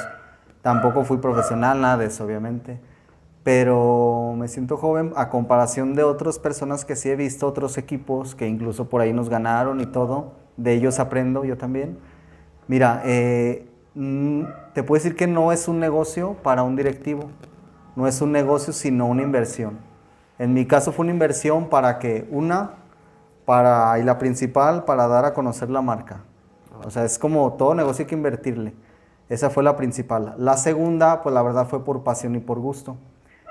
Tampoco 0.61 1.05
fui 1.05 1.17
profesional, 1.17 1.79
nada 1.81 1.97
de 1.97 2.05
eso, 2.07 2.25
obviamente. 2.25 2.79
Pero 3.49 4.35
me 4.37 4.47
siento 4.47 4.77
joven 4.77 5.11
a 5.15 5.29
comparación 5.29 5.95
de 5.95 6.03
otras 6.03 6.37
personas 6.37 6.85
que 6.85 6.95
sí 6.95 7.09
he 7.09 7.15
visto, 7.15 7.47
otros 7.47 7.79
equipos 7.79 8.35
que 8.35 8.47
incluso 8.47 8.89
por 8.89 9.01
ahí 9.01 9.11
nos 9.11 9.27
ganaron 9.27 9.81
y 9.81 9.87
todo. 9.87 10.33
De 10.55 10.73
ellos 10.73 10.99
aprendo 10.99 11.43
yo 11.43 11.57
también. 11.57 11.97
Mira, 12.67 13.01
eh, 13.05 13.67
mm, 13.95 14.43
te 14.75 14.83
puedo 14.83 15.01
decir 15.01 15.15
que 15.15 15.25
no 15.25 15.51
es 15.51 15.67
un 15.67 15.79
negocio 15.79 16.35
para 16.43 16.61
un 16.61 16.75
directivo. 16.75 17.31
No 17.95 18.05
es 18.05 18.21
un 18.21 18.31
negocio, 18.31 18.71
sino 18.71 19.07
una 19.07 19.23
inversión. 19.23 19.79
En 20.37 20.53
mi 20.53 20.67
caso 20.67 20.91
fue 20.91 21.05
una 21.05 21.13
inversión 21.13 21.69
para 21.69 21.97
que, 21.97 22.27
una, 22.29 22.73
para, 23.45 23.97
y 23.97 24.03
la 24.03 24.19
principal, 24.19 24.85
para 24.85 25.07
dar 25.07 25.25
a 25.25 25.33
conocer 25.33 25.71
la 25.71 25.81
marca. 25.81 26.21
O 26.85 26.91
sea, 26.91 27.03
es 27.03 27.17
como 27.17 27.51
todo 27.53 27.73
negocio 27.73 28.03
hay 28.03 28.09
que 28.09 28.15
invertirle. 28.15 28.75
Esa 29.27 29.49
fue 29.49 29.63
la 29.63 29.75
principal. 29.75 30.35
La 30.37 30.55
segunda, 30.55 31.23
pues 31.23 31.33
la 31.33 31.41
verdad 31.41 31.67
fue 31.67 31.83
por 31.83 32.03
pasión 32.03 32.35
y 32.35 32.39
por 32.39 32.59
gusto, 32.59 32.95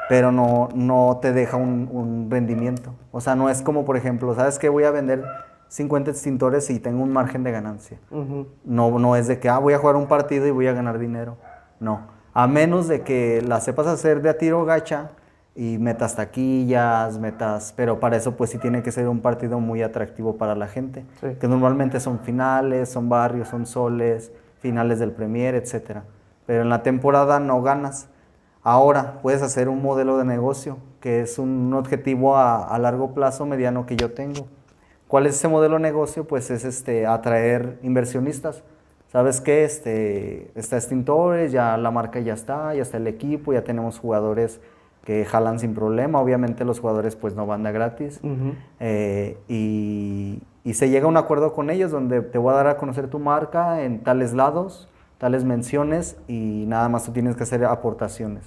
pero 0.08 0.32
no, 0.32 0.68
no 0.74 1.18
te 1.20 1.32
deja 1.32 1.56
un, 1.56 1.88
un 1.92 2.30
rendimiento. 2.30 2.94
O 3.12 3.20
sea, 3.20 3.34
no 3.34 3.50
es 3.50 3.62
como, 3.62 3.84
por 3.84 3.96
ejemplo, 3.96 4.34
¿sabes 4.34 4.58
qué? 4.58 4.68
Voy 4.68 4.84
a 4.84 4.90
vender 4.90 5.24
50 5.68 6.10
extintores 6.10 6.70
y 6.70 6.80
tengo 6.80 7.02
un 7.02 7.12
margen 7.12 7.44
de 7.44 7.52
ganancia. 7.52 7.98
Ujú. 8.10 8.48
No, 8.64 8.98
no 8.98 9.16
es 9.16 9.28
de 9.28 9.38
que, 9.38 9.48
ah, 9.48 9.58
voy 9.58 9.74
a 9.74 9.78
jugar 9.78 9.96
un 9.96 10.06
partido 10.06 10.46
y 10.46 10.50
voy 10.50 10.66
a 10.66 10.72
ganar 10.72 10.98
dinero. 10.98 11.36
No. 11.78 12.00
A 12.32 12.46
menos 12.46 12.88
de 12.88 13.02
que 13.02 13.42
la 13.42 13.60
sepas 13.60 13.86
hacer 13.86 14.22
de 14.22 14.30
a 14.30 14.38
tiro 14.38 14.64
gacha 14.64 15.10
y 15.54 15.78
metas 15.78 16.16
taquillas, 16.16 17.18
metas... 17.18 17.74
Pero 17.76 18.00
para 18.00 18.16
eso 18.16 18.36
pues 18.36 18.50
sí 18.50 18.58
tiene 18.58 18.82
que 18.82 18.92
ser 18.92 19.08
un 19.08 19.20
partido 19.20 19.60
muy 19.60 19.82
atractivo 19.82 20.36
para 20.36 20.54
la 20.54 20.68
gente. 20.68 21.04
Sí. 21.20 21.36
Que 21.40 21.48
normalmente 21.48 22.00
son 22.00 22.20
finales, 22.20 22.88
son 22.88 23.08
barrios, 23.08 23.48
son 23.48 23.66
soles, 23.66 24.32
finales 24.60 25.00
del 25.00 25.12
Premier, 25.12 25.54
etc. 25.54 26.00
Pero 26.46 26.62
en 26.62 26.68
la 26.68 26.82
temporada 26.82 27.40
no 27.40 27.60
ganas. 27.60 28.08
Ahora 28.70 29.20
puedes 29.22 29.40
hacer 29.40 29.70
un 29.70 29.80
modelo 29.80 30.18
de 30.18 30.26
negocio, 30.26 30.76
que 31.00 31.22
es 31.22 31.38
un 31.38 31.72
objetivo 31.72 32.36
a, 32.36 32.66
a 32.66 32.78
largo 32.78 33.14
plazo, 33.14 33.46
mediano 33.46 33.86
que 33.86 33.96
yo 33.96 34.12
tengo. 34.12 34.46
¿Cuál 35.06 35.24
es 35.24 35.36
ese 35.36 35.48
modelo 35.48 35.76
de 35.76 35.80
negocio? 35.80 36.24
Pues 36.28 36.50
es 36.50 36.66
este, 36.66 37.06
atraer 37.06 37.78
inversionistas. 37.82 38.62
¿Sabes 39.10 39.40
qué? 39.40 39.64
Este, 39.64 40.50
está 40.54 40.76
Extintores, 40.76 41.50
ya 41.50 41.78
la 41.78 41.90
marca 41.90 42.20
ya 42.20 42.34
está, 42.34 42.74
ya 42.74 42.82
está 42.82 42.98
el 42.98 43.06
equipo, 43.06 43.54
ya 43.54 43.64
tenemos 43.64 43.98
jugadores 43.98 44.60
que 45.02 45.24
jalan 45.24 45.58
sin 45.58 45.72
problema. 45.72 46.20
Obviamente 46.20 46.66
los 46.66 46.80
jugadores 46.80 47.16
pues 47.16 47.34
no 47.34 47.46
van 47.46 47.62
de 47.62 47.72
gratis. 47.72 48.20
Eh, 48.80 49.38
y, 49.48 50.42
y 50.62 50.74
se 50.74 50.90
llega 50.90 51.06
a 51.06 51.08
un 51.08 51.16
acuerdo 51.16 51.54
con 51.54 51.70
ellos 51.70 51.90
donde 51.90 52.20
te 52.20 52.36
voy 52.36 52.52
a 52.52 52.56
dar 52.56 52.66
a 52.66 52.76
conocer 52.76 53.08
tu 53.08 53.18
marca 53.18 53.82
en 53.82 54.04
tales 54.04 54.34
lados, 54.34 54.90
tales 55.16 55.44
menciones 55.44 56.18
y 56.28 56.66
nada 56.68 56.90
más 56.90 57.04
tú 57.04 57.12
tienes 57.12 57.34
que 57.34 57.44
hacer 57.44 57.64
aportaciones. 57.64 58.44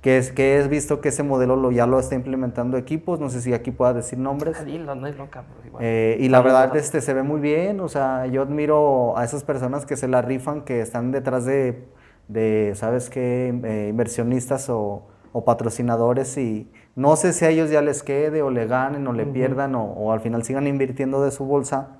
Que 0.00 0.16
es 0.16 0.30
que 0.30 0.56
he 0.56 0.68
visto 0.68 1.00
que 1.00 1.08
ese 1.08 1.24
modelo 1.24 1.56
lo, 1.56 1.72
ya 1.72 1.84
lo 1.86 1.98
está 1.98 2.14
implementando 2.14 2.76
equipos, 2.76 3.18
no 3.18 3.30
sé 3.30 3.40
si 3.40 3.52
aquí 3.52 3.72
pueda 3.72 3.92
decir 3.92 4.16
nombres. 4.18 4.56
Ah, 4.60 4.64
dilo, 4.64 4.94
no 4.94 5.08
es 5.08 5.16
loca, 5.16 5.42
pues, 5.52 5.66
igual. 5.66 5.82
Eh, 5.84 6.16
y 6.20 6.28
la 6.28 6.40
verdad 6.40 6.76
este, 6.76 7.00
se 7.00 7.14
ve 7.14 7.24
muy 7.24 7.40
bien, 7.40 7.80
o 7.80 7.88
sea, 7.88 8.26
yo 8.26 8.42
admiro 8.42 9.18
a 9.18 9.24
esas 9.24 9.42
personas 9.42 9.86
que 9.86 9.96
se 9.96 10.06
la 10.06 10.22
rifan, 10.22 10.62
que 10.62 10.80
están 10.80 11.10
detrás 11.10 11.44
de, 11.46 11.88
de 12.28 12.72
¿sabes 12.76 13.10
qué?, 13.10 13.52
Eh, 13.64 13.88
inversionistas 13.90 14.70
o, 14.70 15.02
o 15.32 15.44
patrocinadores 15.44 16.38
y 16.38 16.70
no 16.94 17.16
sé 17.16 17.32
si 17.32 17.44
a 17.44 17.50
ellos 17.50 17.68
ya 17.68 17.82
les 17.82 18.04
quede 18.04 18.40
o 18.42 18.50
le 18.50 18.66
ganen 18.66 19.04
o 19.08 19.12
le 19.12 19.26
pierdan 19.26 19.74
o, 19.74 19.82
o 19.82 20.12
al 20.12 20.20
final 20.20 20.44
sigan 20.44 20.68
invirtiendo 20.68 21.24
de 21.24 21.32
su 21.32 21.44
bolsa, 21.44 21.98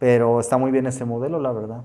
pero 0.00 0.40
está 0.40 0.58
muy 0.58 0.72
bien 0.72 0.86
ese 0.86 1.04
modelo, 1.04 1.38
la 1.38 1.52
verdad. 1.52 1.84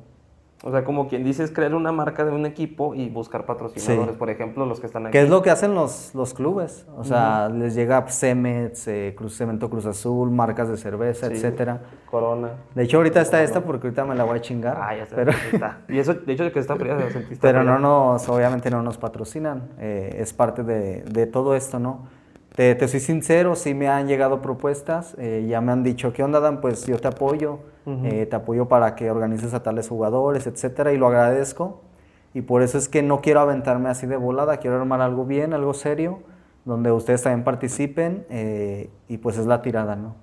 O 0.66 0.72
sea, 0.72 0.86
como 0.86 1.10
quien 1.10 1.26
dice, 1.26 1.44
es 1.44 1.52
crear 1.52 1.76
una 1.76 1.92
marca 1.92 2.24
de 2.24 2.32
un 2.32 2.46
equipo 2.46 2.96
y 2.96 3.10
buscar 3.10 3.46
patrocinadores. 3.46 4.14
Sí. 4.14 4.18
Por 4.18 4.30
ejemplo, 4.30 4.66
los 4.66 4.80
que 4.80 4.86
están 4.88 5.06
aquí. 5.06 5.12
Que 5.12 5.22
es 5.24 5.30
lo 5.30 5.42
que 5.42 5.50
hacen 5.52 5.76
los, 5.76 6.16
los 6.16 6.34
clubes. 6.34 6.88
O 6.98 7.04
sea, 7.04 7.50
les 7.50 7.76
llega 7.76 8.02
Cemex, 8.08 8.88
eh, 8.88 9.14
Cruz, 9.18 9.36
Cemento 9.36 9.70
Cruz 9.70 9.86
Azul, 9.86 10.32
marcas 10.32 10.70
de 10.70 10.78
cerveza, 10.78 11.28
Sí. 11.28 11.34
etcétera. 11.34 11.82
Corona. 12.10 12.52
De 12.76 12.84
hecho, 12.84 12.96
ahorita 12.96 13.20
está 13.20 13.44
esta 13.44 13.60
porque 13.62 13.88
ahorita 13.88 14.06
me 14.06 14.16
la 14.16 14.24
voy 14.24 14.38
a 14.38 14.42
chingar. 14.42 14.78
Ah, 14.82 14.96
ya 14.96 15.06
sé. 15.06 15.16
pero, 15.16 15.32
está. 15.52 15.80
Y 15.90 16.00
eso, 16.00 16.14
de 16.14 16.32
hecho, 16.32 16.46
de 16.46 16.52
que 16.54 16.60
está 16.60 16.78
fría, 16.78 16.98
se 16.98 17.12
sentiste 17.12 17.38
pero 17.42 17.60
fría. 17.60 17.72
no 17.74 17.80
nos, 17.80 18.30
obviamente 18.30 18.70
no 18.72 18.82
nos 18.82 18.98
patrocinan. 18.98 19.70
eh, 19.80 20.16
es 20.20 20.32
parte 20.32 20.64
de, 20.64 21.02
de 21.04 21.28
todo 21.28 21.56
esto, 21.56 21.78
¿no? 21.78 22.08
Te, 22.56 22.76
te 22.76 22.88
soy 22.88 23.00
sincero, 23.00 23.56
sí 23.56 23.74
me 23.74 23.88
han 23.88 24.08
llegado 24.08 24.42
propuestas. 24.42 25.16
eh, 25.18 25.46
ya 25.50 25.60
me 25.62 25.72
han 25.72 25.84
dicho, 25.84 26.14
¿qué 26.14 26.24
onda, 26.24 26.40
Dan? 26.40 26.62
Pues 26.62 26.86
yo 26.86 27.00
te 27.00 27.08
apoyo. 27.08 27.60
Ujú. 27.86 28.06
eh, 28.06 28.26
te 28.26 28.36
apoyo 28.36 28.68
para 28.68 28.96
que 28.96 29.12
organices 29.12 29.54
a 29.54 29.62
tales 29.64 29.90
jugadores, 29.90 30.48
etcétera. 30.48 30.94
Y 30.94 30.98
lo 30.98 31.08
agradezco. 31.08 31.82
Y 32.34 32.42
por 32.42 32.62
eso 32.62 32.78
es 32.78 32.88
que 32.90 33.02
no 33.04 33.22
quiero 33.22 33.40
aventarme 33.40 33.90
así 33.90 34.06
de 34.08 34.18
volada. 34.18 34.58
Quiero 34.58 34.78
armar 34.78 35.02
algo 35.02 35.26
bien, 35.26 35.54
algo 35.54 35.74
serio, 35.74 36.20
donde 36.66 36.92
ustedes 36.92 37.24
también 37.24 37.44
participen. 37.44 38.26
eh, 38.30 38.90
y 39.08 39.18
pues 39.18 39.38
es 39.38 39.46
la 39.48 39.62
tirada, 39.62 39.96
¿no? 39.96 40.16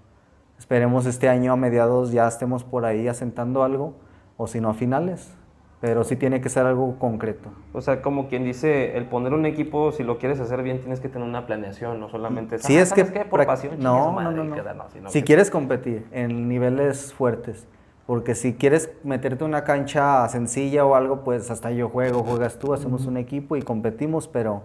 Esperemos 0.58 1.06
este 1.06 1.28
año 1.28 1.52
a 1.52 1.56
mediados 1.56 2.12
ya 2.12 2.28
estemos 2.28 2.64
por 2.64 2.84
ahí 2.84 3.08
asentando 3.08 3.62
algo, 3.64 3.94
o 4.36 4.46
si 4.46 4.60
no 4.60 4.68
a 4.70 4.74
finales. 4.74 5.32
Pero 5.80 6.04
sí 6.04 6.14
tiene 6.16 6.42
que 6.42 6.50
ser 6.50 6.66
algo 6.66 6.98
concreto. 6.98 7.50
O 7.72 7.80
sea, 7.80 8.02
como 8.02 8.28
quien 8.28 8.44
dice, 8.44 8.98
el 8.98 9.06
poner 9.06 9.32
un 9.32 9.46
equipo, 9.46 9.92
si 9.92 10.02
lo 10.02 10.18
quieres 10.18 10.38
hacer 10.38 10.62
bien, 10.62 10.78
tienes 10.80 11.00
que 11.00 11.08
tener 11.08 11.26
una 11.26 11.46
planeación, 11.46 11.98
no 11.98 12.10
solamente 12.10 12.58
Sí, 12.58 12.76
"Ah, 12.76 12.82
es 12.82 12.92
que... 12.92 13.00
¿sabes 13.06 13.12
qué? 13.18 13.24
Por 13.24 13.46
pasión, 13.46 13.76
no, 13.78 14.12
madre", 14.12 14.36
no, 14.36 14.44
no. 14.44 14.56
no, 15.02 15.08
Si 15.10 15.20
que- 15.20 15.24
quieres 15.24 15.50
competir 15.50 16.04
en 16.12 16.48
niveles 16.48 17.14
fuertes, 17.14 17.66
porque 18.06 18.34
si 18.34 18.52
quieres 18.54 18.90
meterte 19.04 19.42
en 19.44 19.48
una 19.50 19.64
cancha 19.64 20.28
sencilla 20.28 20.84
o 20.84 20.94
algo, 20.96 21.24
pues 21.24 21.50
hasta 21.50 21.70
yo 21.70 21.88
juego, 21.88 22.24
juegas 22.24 22.58
tú, 22.58 22.74
hacemos 22.74 23.06
un 23.06 23.16
equipo 23.16 23.56
y 23.56 23.62
competimos, 23.62 24.28
pero 24.28 24.62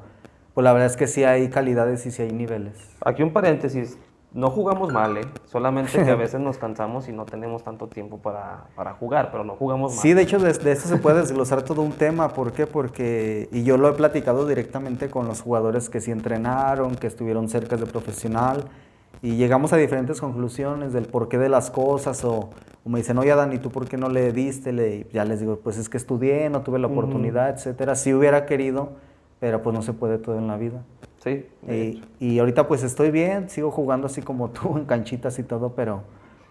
pues 0.54 0.64
la 0.66 0.74
verdad 0.74 0.88
es 0.88 0.98
que 0.98 1.08
sí 1.08 1.24
hay 1.24 1.50
calidades 1.50 2.06
y 2.06 2.12
sí 2.12 2.24
hay 2.24 2.32
niveles. 2.32 2.94
Aquí 3.06 3.24
un 3.24 3.32
paréntesis, 3.32 3.98
no 4.36 4.50
jugamos 4.50 4.92
mal, 4.92 5.18
¿eh? 5.18 5.22
Solamente 5.46 6.04
que 6.04 6.12
a 6.12 6.16
veces 6.18 6.42
nos 6.42 6.58
cansamos 6.58 7.08
y 7.08 7.14
no 7.14 7.24
tenemos 7.24 7.64
tanto 7.64 7.88
tiempo 7.88 8.18
para, 8.18 8.66
para 8.76 8.94
jugar, 8.94 9.32
pero 9.32 9.46
no 9.46 9.56
jugamos 9.56 9.94
mal. 9.94 10.02
Sí, 10.02 10.14
de 10.14 10.24
hecho, 10.24 10.40
de, 10.40 10.52
de 10.52 10.72
esto 10.74 10.90
se 10.90 10.98
puede 10.98 11.22
desglosar 11.22 11.64
todo 11.64 11.82
un 11.82 11.94
tema. 11.94 12.28
¿Por 12.28 12.52
qué? 12.52 12.68
Porque, 12.68 13.48
y 13.54 13.64
yo 13.64 13.78
lo 13.78 13.88
he 13.88 13.94
platicado 13.94 14.46
directamente 14.46 15.10
con 15.10 15.26
los 15.26 15.42
jugadores 15.42 15.90
que 15.90 16.02
sí 16.02 16.12
entrenaron, 16.12 16.96
que 16.96 17.08
estuvieron 17.08 17.48
cerca 17.48 17.78
de 17.78 17.86
profesional, 17.86 18.66
y 19.22 19.38
llegamos 19.38 19.72
a 19.72 19.78
diferentes 19.78 20.20
conclusiones 20.20 20.92
del 20.92 21.06
porqué 21.06 21.38
de 21.38 21.48
las 21.48 21.72
cosas, 21.72 22.26
o, 22.26 22.50
o 22.84 22.90
me 22.90 23.00
dicen, 23.00 23.18
oye, 23.18 23.34
Dani, 23.34 23.58
¿tú 23.58 23.72
por 23.72 23.88
qué 23.88 23.96
no 23.96 24.10
le 24.10 24.34
diste? 24.34 24.74
Le, 24.74 25.08
ya 25.14 25.24
les 25.24 25.40
digo, 25.40 25.62
pues 25.64 25.78
es 25.78 25.88
que 25.88 25.96
estudié, 25.96 26.50
no 26.50 26.62
tuve 26.62 26.78
la 26.78 26.88
oportunidad, 26.88 27.52
etcétera. 27.52 27.96
Sí 27.96 28.14
hubiera 28.14 28.46
querido, 28.46 28.98
pero 29.46 29.62
pues 29.62 29.76
no 29.76 29.84
se 29.84 29.94
puede 29.94 30.18
todo 30.18 30.40
en 30.40 30.48
la 30.48 30.58
vida. 30.58 30.82
Sí, 31.24 31.46
Y, 32.20 32.40
ahorita 32.40 32.68
pues 32.68 32.82
estoy 32.82 33.12
bien, 33.12 33.48
sigo 33.48 33.70
jugando 33.70 34.08
así 34.08 34.24
como 34.24 34.50
tú, 34.50 34.76
en 34.76 34.86
canchitas 34.86 35.38
y 35.38 35.44
todo, 35.44 35.76
pero 35.76 36.02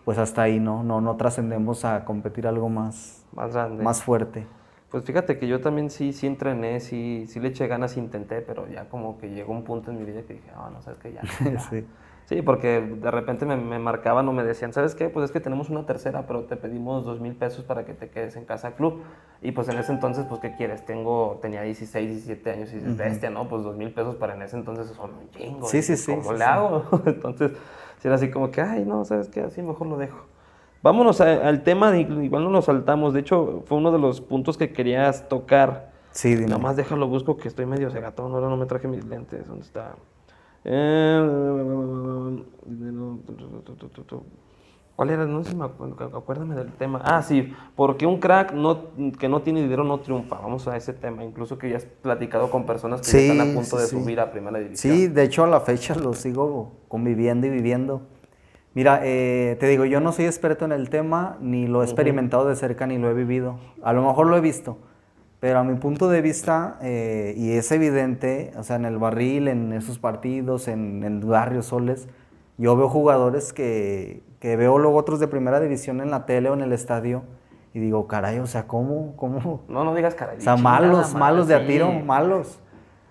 pues 0.04 0.16
hasta 0.16 0.42
ahí 0.42 0.60
no, 0.60 0.84
no, 0.84 1.00
no 1.00 1.16
trascendemos 1.16 1.84
a 1.84 2.04
competir 2.04 2.46
algo 2.46 2.68
más, 2.68 3.26
más 3.34 3.52
grande. 3.52 3.82
más 3.82 4.00
fuerte. 4.00 4.46
Pues 4.92 5.02
fíjate 5.02 5.40
que 5.40 5.48
yo 5.48 5.60
también 5.60 5.90
sí, 5.90 6.12
sí 6.12 6.28
entrené, 6.28 6.78
sí, 6.78 7.26
sí 7.26 7.40
le 7.40 7.48
eché 7.48 7.66
ganas, 7.66 7.96
intenté, 7.96 8.42
pero 8.42 8.68
ya 8.68 8.88
como 8.88 9.18
que 9.18 9.28
llegó 9.28 9.52
un 9.52 9.64
punto 9.64 9.90
en 9.90 9.98
mi 9.98 10.04
vida 10.04 10.22
que 10.22 10.34
dije, 10.34 10.50
ah, 10.54 10.70
no, 10.72 10.80
sabes 10.80 11.00
que 11.00 11.12
ya. 11.12 11.22
ya". 11.52 11.58
Sí. 11.70 11.84
Sí, 12.26 12.40
porque 12.40 12.80
de 12.80 13.10
repente 13.10 13.44
me, 13.44 13.54
me 13.56 13.78
marcaban 13.78 14.26
o 14.28 14.32
me 14.32 14.44
decían, 14.44 14.72
¿sabes 14.72 14.94
qué? 14.94 15.10
Pues 15.10 15.26
es 15.26 15.30
que 15.30 15.40
tenemos 15.40 15.68
una 15.68 15.84
tercera, 15.84 16.26
pero 16.26 16.44
te 16.44 16.56
pedimos 16.56 17.04
dos 17.04 17.20
mil 17.20 17.34
pesos 17.34 17.64
para 17.64 17.84
que 17.84 17.92
te 17.92 18.08
quedes 18.08 18.36
en 18.36 18.46
casa 18.46 18.72
club. 18.76 19.02
Y 19.42 19.52
pues 19.52 19.68
en 19.68 19.76
ese 19.76 19.92
entonces, 19.92 20.24
pues 20.26 20.40
¿qué 20.40 20.54
quieres? 20.56 20.86
Tengo, 20.86 21.38
tenía 21.42 21.60
16, 21.62 22.08
17 22.08 22.50
años 22.50 22.72
y 22.72 22.76
dices, 22.76 22.96
bestia, 22.96 23.28
¿no? 23.28 23.46
Pues 23.46 23.62
dos 23.62 23.76
mil 23.76 23.92
pesos 23.92 24.16
para 24.16 24.34
en 24.34 24.40
ese 24.42 24.56
entonces 24.56 24.86
son 24.96 25.10
un 25.12 25.30
chingo. 25.32 25.66
Sí, 25.66 25.82
sí, 25.82 25.98
sí, 25.98 26.12
¿Cómo 26.12 26.22
sí, 26.22 26.30
le 26.32 26.36
sí. 26.38 26.42
hago? 26.44 26.84
entonces, 27.04 27.52
sí 27.98 28.08
era 28.08 28.14
así 28.14 28.30
como 28.30 28.50
que, 28.50 28.62
ay, 28.62 28.84
no, 28.86 29.04
¿sabes 29.04 29.28
qué? 29.28 29.42
Así 29.42 29.60
mejor 29.60 29.86
lo 29.86 29.98
dejo. 29.98 30.24
Vámonos 30.82 31.20
a- 31.20 31.46
al 31.46 31.62
tema, 31.62 31.90
de- 31.90 32.00
igual 32.00 32.44
no 32.44 32.50
nos 32.50 32.64
saltamos. 32.64 33.12
De 33.12 33.20
hecho, 33.20 33.62
fue 33.66 33.76
uno 33.76 33.92
de 33.92 33.98
los 33.98 34.22
puntos 34.22 34.56
que 34.56 34.72
querías 34.72 35.28
tocar. 35.28 35.92
Sí, 36.12 36.34
dime. 36.36 36.48
Nomás 36.48 36.76
déjalo, 36.76 37.06
busco 37.06 37.36
que 37.36 37.48
estoy 37.48 37.66
medio 37.66 37.90
cegatón. 37.90 38.32
Ahora 38.32 38.48
no 38.48 38.56
me 38.56 38.64
traje 38.66 38.88
mis 38.88 39.04
lentes. 39.04 39.46
¿Dónde 39.46 39.64
está? 39.64 39.94
Eh, 40.64 42.42
¿Cuál 44.96 45.10
era? 45.10 45.26
No 45.26 45.42
sé 45.42 45.50
si 45.50 45.56
me 45.56 45.64
acuerdo. 45.64 46.16
Acuérdame 46.16 46.54
del 46.54 46.72
tema. 46.72 47.00
Ah, 47.04 47.22
sí. 47.22 47.52
Porque 47.74 48.06
un 48.06 48.20
crack 48.20 48.52
no, 48.52 48.90
que 49.18 49.28
no 49.28 49.42
tiene 49.42 49.62
dinero 49.62 49.82
no 49.82 49.98
triunfa. 49.98 50.36
Vamos 50.36 50.68
a 50.68 50.76
ese 50.76 50.92
tema. 50.92 51.24
Incluso 51.24 51.58
que 51.58 51.70
ya 51.70 51.78
has 51.78 51.84
platicado 51.84 52.50
con 52.50 52.64
personas 52.64 53.00
que 53.00 53.10
ya 53.10 53.32
están 53.32 53.50
a 53.50 53.54
punto 53.54 53.76
de 53.76 53.86
sí. 53.86 53.96
subir 53.96 54.20
a 54.20 54.30
primera 54.30 54.58
división. 54.58 54.94
Sí, 54.94 55.08
de 55.08 55.24
hecho 55.24 55.44
a 55.44 55.48
la 55.48 55.60
fecha 55.60 55.94
lo 55.96 56.14
sigo 56.14 56.72
conviviendo 56.88 57.46
y 57.46 57.50
viviendo. 57.50 58.02
Mira, 58.74 59.00
eh, 59.04 59.56
te 59.60 59.68
digo, 59.68 59.84
yo 59.84 60.00
no 60.00 60.12
soy 60.12 60.26
experto 60.26 60.64
en 60.64 60.72
el 60.72 60.90
tema, 60.90 61.38
ni 61.40 61.68
lo 61.68 61.82
he 61.82 61.84
experimentado 61.84 62.48
de 62.48 62.56
cerca, 62.56 62.88
ni 62.88 62.98
lo 62.98 63.08
he 63.08 63.14
vivido. 63.14 63.56
A 63.82 63.92
lo 63.92 64.02
mejor 64.02 64.26
lo 64.26 64.36
he 64.36 64.40
visto, 64.40 64.78
pero 65.44 65.58
a 65.58 65.62
mi 65.62 65.74
punto 65.74 66.08
de 66.08 66.22
vista, 66.22 66.78
eh, 66.80 67.34
y 67.36 67.50
es 67.52 67.70
evidente, 67.70 68.52
o 68.56 68.62
sea, 68.62 68.76
en 68.76 68.86
el 68.86 68.96
barril, 68.96 69.48
en 69.48 69.74
esos 69.74 69.98
partidos, 69.98 70.68
en 70.68 71.02
el 71.04 71.20
barrio 71.20 71.60
Soles, 71.60 72.08
yo 72.56 72.74
veo 72.78 72.88
jugadores 72.88 73.52
que, 73.52 74.22
que 74.40 74.56
veo 74.56 74.78
luego 74.78 74.96
otros 74.96 75.20
de 75.20 75.28
primera 75.28 75.60
división 75.60 76.00
en 76.00 76.10
la 76.10 76.24
tele 76.24 76.48
o 76.48 76.54
en 76.54 76.62
el 76.62 76.72
estadio, 76.72 77.24
y 77.74 77.78
digo, 77.78 78.06
caray, 78.06 78.38
o 78.38 78.46
sea, 78.46 78.66
¿cómo? 78.66 79.12
¿Cómo? 79.16 79.60
No, 79.68 79.84
no 79.84 79.94
digas 79.94 80.14
cara. 80.14 80.32
O 80.38 80.40
sea, 80.40 80.56
malos, 80.56 81.14
malos 81.14 81.46
de 81.46 81.56
a 81.56 81.60
sí. 81.60 81.66
tiro, 81.66 81.92
malos. 81.92 82.58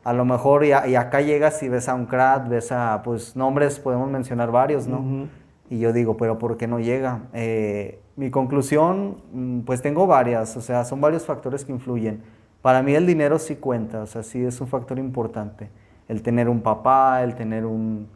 A 0.03 0.11
lo 0.11 0.25
mejor 0.25 0.65
y, 0.65 0.71
a- 0.71 0.87
y 0.87 0.95
acá 0.95 1.21
llegas 1.21 1.61
y 1.61 1.69
ves 1.69 1.87
a 1.87 1.93
un 1.93 2.07
crack, 2.07 2.49
ves 2.49 2.71
a, 2.71 3.03
pues, 3.03 3.35
nombres, 3.35 3.79
podemos 3.79 4.09
mencionar 4.09 4.49
varios, 4.49 4.87
¿no? 4.87 4.97
Ujú. 5.01 5.27
Y 5.69 5.77
yo 5.77 5.93
digo, 5.93 6.17
pero 6.17 6.39
¿por 6.39 6.57
qué 6.57 6.65
no 6.65 6.79
llega? 6.79 7.25
Eh, 7.33 7.99
mi 8.15 8.29
conclusión, 8.29 9.17
mm, 9.31 9.59
pues 9.61 9.81
tengo 9.81 10.07
varias, 10.07 10.55
o 10.57 10.61
sea, 10.61 10.85
son 10.85 11.01
varios 11.01 11.25
factores 11.25 11.65
que 11.65 11.71
influyen. 11.71 12.21
Para 12.61 12.81
mí 12.81 12.93
el 12.93 13.05
dinero 13.05 13.39
sí 13.39 13.55
cuenta, 13.55 14.01
o 14.01 14.05
sea, 14.05 14.23
sí 14.23 14.43
es 14.43 14.61
un 14.61 14.67
factor 14.67 14.99
importante. 14.99 15.69
El 16.07 16.21
tener 16.21 16.49
un 16.49 16.61
papá, 16.61 17.23
el 17.23 17.35
tener 17.35 17.65
un, 17.65 18.07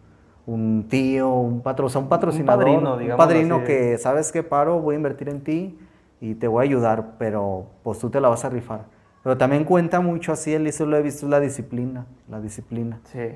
un 0.46 0.86
tío, 0.90 1.30
un, 1.30 1.62
patro, 1.62 1.88
o 1.88 1.90
sea, 1.90 2.00
un 2.00 2.10
patrocinador, 2.10 2.66
padrino, 2.66 2.94
un 2.94 3.00
digamos 3.00 3.26
padrino 3.26 3.56
así. 3.58 3.66
que, 3.66 3.98
¿sabes 3.98 4.32
qué, 4.32 4.44
Paro? 4.44 4.80
Voy 4.80 4.96
a 4.96 4.98
invertir 4.98 5.30
en 5.30 5.42
ti 5.42 5.78
y 6.22 6.36
te 6.36 6.48
voy 6.48 6.62
a 6.62 6.70
ayudar, 6.70 7.16
pero 7.18 7.68
pues 7.84 8.00
tú 8.00 8.10
te 8.10 8.22
la 8.22 8.30
vas 8.30 8.46
a 8.46 8.50
rifar. 8.50 8.86
Pero 9.24 9.38
también 9.38 9.66
cuenta 9.66 10.00
mucho 10.00 10.32
así, 10.32 10.54
el 10.54 10.68
eso 10.68 10.86
lo 10.86 10.96
he 10.96 11.02
visto, 11.02 11.26
es 11.26 11.30
la 11.30 11.40
disciplina, 11.40 12.06
la 12.30 12.40
disciplina. 12.40 13.02
Sí. 13.12 13.32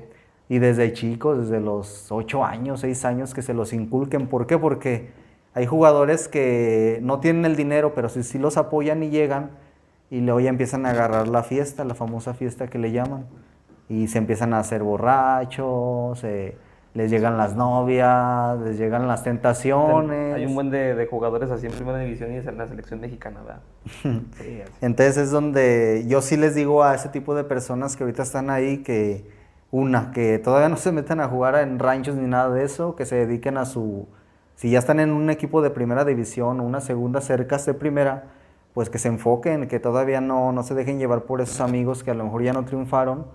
Y 0.48 0.58
desde 0.58 0.92
chicos, 0.92 1.38
desde 1.38 1.60
los 1.60 2.10
8 2.10 2.44
años, 2.44 2.80
6 2.80 3.04
años, 3.04 3.34
que 3.34 3.42
se 3.42 3.52
los 3.52 3.72
inculquen. 3.72 4.26
¿Por 4.26 4.46
qué? 4.46 4.58
Porque 4.58 5.10
hay 5.54 5.66
jugadores 5.66 6.28
que 6.28 6.98
no 7.02 7.20
tienen 7.20 7.44
el 7.44 7.56
dinero, 7.56 7.94
pero 7.94 8.08
sí, 8.08 8.22
sí 8.22 8.38
los 8.38 8.56
apoyan 8.56 9.02
y 9.02 9.10
llegan, 9.10 9.50
y 10.10 10.20
luego 10.20 10.40
ya 10.40 10.48
empiezan 10.48 10.86
a 10.86 10.90
agarrar 10.90 11.28
la 11.28 11.42
fiesta, 11.42 11.84
la 11.84 11.94
famosa 11.94 12.34
fiesta 12.34 12.68
que 12.68 12.78
le 12.78 12.92
llaman. 12.92 13.26
Y 13.88 14.08
se 14.08 14.18
empiezan 14.18 14.54
a 14.54 14.58
hacer 14.58 14.82
borrachos, 14.82 16.22
eh, 16.24 16.56
les 16.94 17.10
llegan 17.10 17.36
las 17.36 17.56
novias, 17.56 18.58
les 18.60 18.78
llegan 18.78 19.08
las 19.08 19.24
tentaciones. 19.24 20.34
Hay 20.34 20.46
un 20.46 20.54
buen 20.54 20.70
de, 20.70 20.94
de 20.94 21.06
jugadores 21.06 21.50
así 21.50 21.66
en 21.66 21.72
primera 21.72 21.98
división 21.98 22.32
y 22.32 22.36
es 22.36 22.46
en 22.46 22.58
la 22.58 22.68
selección 22.68 23.00
mexicana, 23.00 23.40
¿verdad? 23.40 23.60
Sí. 24.02 24.62
Entonces 24.80 25.16
es 25.16 25.30
donde 25.30 26.04
yo 26.06 26.22
sí 26.22 26.36
les 26.36 26.54
digo 26.54 26.82
a 26.82 26.94
ese 26.94 27.08
tipo 27.08 27.34
de 27.34 27.44
personas 27.44 27.96
que 27.96 28.04
ahorita 28.04 28.22
están 28.22 28.50
ahí 28.50 28.78
que, 28.78 29.26
una, 29.70 30.12
que 30.12 30.38
todavía 30.38 30.68
no 30.68 30.76
se 30.76 30.92
metan 30.92 31.20
a 31.20 31.28
jugar 31.28 31.56
en 31.56 31.78
ranchos 31.78 32.16
ni 32.16 32.26
nada 32.26 32.50
de 32.50 32.64
eso, 32.64 32.96
que 32.96 33.06
se 33.06 33.16
dediquen 33.16 33.56
a 33.56 33.64
su, 33.64 34.06
si 34.54 34.70
ya 34.70 34.78
están 34.78 35.00
en 35.00 35.10
un 35.12 35.30
equipo 35.30 35.62
de 35.62 35.70
primera 35.70 36.04
división 36.04 36.60
o 36.60 36.64
una 36.64 36.80
segunda 36.80 37.20
cerca 37.20 37.56
de 37.58 37.74
primera, 37.74 38.24
pues 38.74 38.88
que 38.90 38.98
se 38.98 39.08
enfoquen, 39.08 39.68
que 39.68 39.80
todavía 39.80 40.20
no, 40.20 40.52
no 40.52 40.62
se 40.62 40.74
dejen 40.74 40.98
llevar 40.98 41.22
por 41.22 41.40
esos 41.40 41.60
amigos 41.60 42.02
que 42.04 42.10
a 42.10 42.14
lo 42.14 42.24
mejor 42.24 42.42
ya 42.42 42.52
no 42.52 42.64
triunfaron 42.64 43.26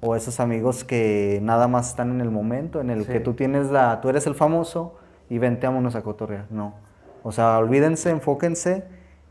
o 0.00 0.14
esos 0.14 0.38
amigos 0.40 0.84
que 0.84 1.40
nada 1.42 1.66
más 1.66 1.88
están 1.90 2.10
en 2.10 2.20
el 2.20 2.30
momento 2.30 2.80
en 2.80 2.90
el 2.90 3.04
Sí. 3.04 3.12
que 3.12 3.20
tú 3.20 3.32
tienes 3.34 3.70
la, 3.70 4.00
tú 4.00 4.08
eres 4.08 4.26
el 4.26 4.34
famoso 4.34 4.94
y 5.30 5.38
vente 5.38 5.66
vámonos 5.66 5.94
a 5.96 6.02
cotorrear, 6.02 6.46
no. 6.50 6.74
O 7.22 7.32
sea, 7.32 7.58
olvídense, 7.58 8.10
enfóquense 8.10 8.84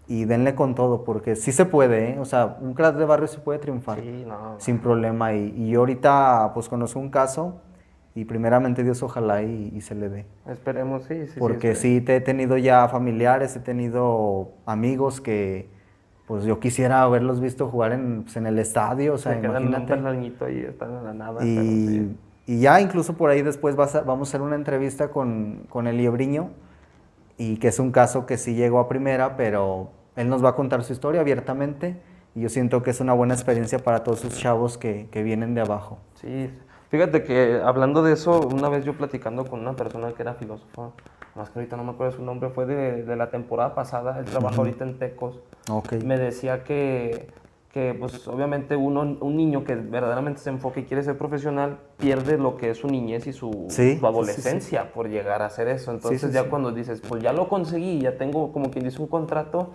y 0.07 0.25
denle 0.25 0.55
con 0.55 0.73
todo, 0.75 1.03
porque 1.05 1.35
sí 1.35 1.51
se 1.51 1.63
puede, 1.65 2.13
¿eh? 2.13 2.19
O 2.19 2.25
sea, 2.25 2.57
un 2.59 2.73
crack 2.73 2.95
de 2.97 3.05
barrio 3.05 3.27
sí 3.27 3.37
puede 3.41 3.59
triunfar 3.59 3.99
Sí, 4.01 4.25
no. 4.27 4.55
sin 4.57 4.79
problema. 4.79 5.33
Y, 5.33 5.49
y 5.55 5.75
ahorita 5.75 6.51
pues 6.55 6.67
conozco 6.67 6.99
un 6.99 7.09
caso 7.09 7.61
y 8.15 8.25
primeramente 8.25 8.83
Dios 8.83 9.01
ojalá 9.03 9.41
y, 9.41 9.71
y 9.75 9.81
se 9.81 9.95
le 9.95 10.09
dé. 10.09 10.25
Esperemos, 10.47 11.03
sí, 11.05 11.27
sí. 11.27 11.39
Porque 11.39 11.75
sí, 11.75 11.99
sí, 11.99 12.01
te 12.01 12.15
he 12.17 12.21
tenido 12.21 12.57
ya 12.57 12.87
familiares, 12.87 13.55
he 13.55 13.59
tenido 13.59 14.51
amigos 14.65 15.19
que 15.21 15.69
pues 16.27 16.45
yo 16.45 16.59
quisiera 16.59 17.01
haberlos 17.03 17.41
visto 17.41 17.67
jugar 17.67 17.91
en, 17.91 18.23
pues, 18.23 18.37
en 18.37 18.45
el 18.47 18.57
estadio, 18.57 19.13
o 19.15 19.17
sea, 19.17 19.33
Se 19.33 19.39
un 19.39 19.45
imagínate. 19.45 19.87
peldañito 19.93 20.49
y 20.49 20.59
están 20.59 20.91
en 20.95 21.03
la 21.03 21.13
nada. 21.13 21.45
Y, 21.45 21.57
sí. 21.57 22.17
y 22.47 22.59
ya 22.61 22.79
incluso 22.79 23.15
por 23.17 23.29
ahí 23.29 23.41
después 23.41 23.75
vas 23.75 23.95
a- 23.95 24.01
vamos 24.01 24.29
a 24.29 24.31
hacer 24.31 24.41
una 24.41 24.55
entrevista 24.55 25.09
con, 25.09 25.65
con 25.69 25.85
el 25.87 25.97
Liebriño 25.97 26.49
y 27.37 27.57
que 27.57 27.67
es 27.67 27.79
un 27.79 27.91
caso 27.91 28.25
que 28.25 28.37
sí 28.37 28.55
llegó 28.55 28.79
a 28.79 28.87
primera, 28.87 29.35
pero 29.35 29.89
él 30.15 30.29
nos 30.29 30.43
va 30.43 30.49
a 30.49 30.55
contar 30.55 30.83
su 30.83 30.93
historia 30.93 31.19
abiertamente 31.21 31.97
y 32.35 32.41
yo 32.41 32.49
siento 32.49 32.83
que 32.83 32.91
es 32.91 32.99
una 33.01 33.13
buena 33.13 33.33
experiencia 33.33 33.79
para 33.79 34.03
todos 34.03 34.23
esos 34.23 34.39
chavos 34.39 34.77
que, 34.77 35.07
que 35.11 35.23
vienen 35.23 35.53
de 35.55 35.61
abajo. 35.61 35.97
Sí, 36.15 36.49
fíjate 36.93 37.23
que 37.23 37.59
hablando 37.65 38.03
de 38.03 38.13
eso, 38.13 38.39
una 38.41 38.69
vez 38.69 38.85
yo 38.85 38.93
platicando 38.93 39.45
con 39.45 39.61
una 39.61 39.75
persona 39.75 40.11
que 40.11 40.21
era 40.21 40.35
filósofa, 40.35 40.91
más 41.33 41.49
que 41.49 41.57
ahorita 41.57 41.75
no 41.75 41.83
me 41.83 41.93
acuerdo 41.93 42.17
su 42.17 42.21
nombre, 42.23 42.49
fue 42.51 42.67
de, 42.67 43.01
de 43.01 43.15
la 43.15 43.31
temporada 43.31 43.73
pasada, 43.73 44.19
él 44.19 44.25
trabaja 44.25 44.57
ahorita 44.57 44.83
en 44.83 44.99
Tecos, 44.99 45.39
Ok. 45.71 45.93
me 46.05 46.19
decía 46.19 46.63
que, 46.63 47.31
que 47.71 47.95
pues 47.99 48.27
obviamente 48.27 48.75
uno, 48.75 49.17
un 49.21 49.35
niño 49.35 49.63
que 49.63 49.73
verdaderamente 49.73 50.39
se 50.41 50.51
enfoca 50.51 50.81
y 50.81 50.83
quiere 50.83 51.01
ser 51.01 51.17
profesional, 51.17 51.79
pierde 51.97 52.37
lo 52.37 52.57
que 52.57 52.69
es 52.69 52.77
su 52.77 52.87
niñez 52.87 53.25
y 53.25 53.33
su, 53.33 53.49
Sí, 53.49 53.57
su 53.69 53.71
sí, 53.71 53.89
sí, 53.93 53.99
sí. 53.99 54.05
adolescencia 54.05 54.93
por 54.93 55.09
llegar 55.09 55.41
a 55.41 55.47
hacer 55.47 55.69
eso. 55.69 55.89
Entonces 55.91 56.31
ya 56.31 56.43
cuando 56.47 56.71
dices, 56.71 57.01
pues 57.01 57.23
ya 57.23 57.33
lo 57.33 57.49
conseguí, 57.49 58.01
ya 58.01 58.19
tengo 58.19 58.53
como 58.53 58.69
quien 58.69 58.85
dice 58.85 59.01
un 59.01 59.07
contrato, 59.07 59.71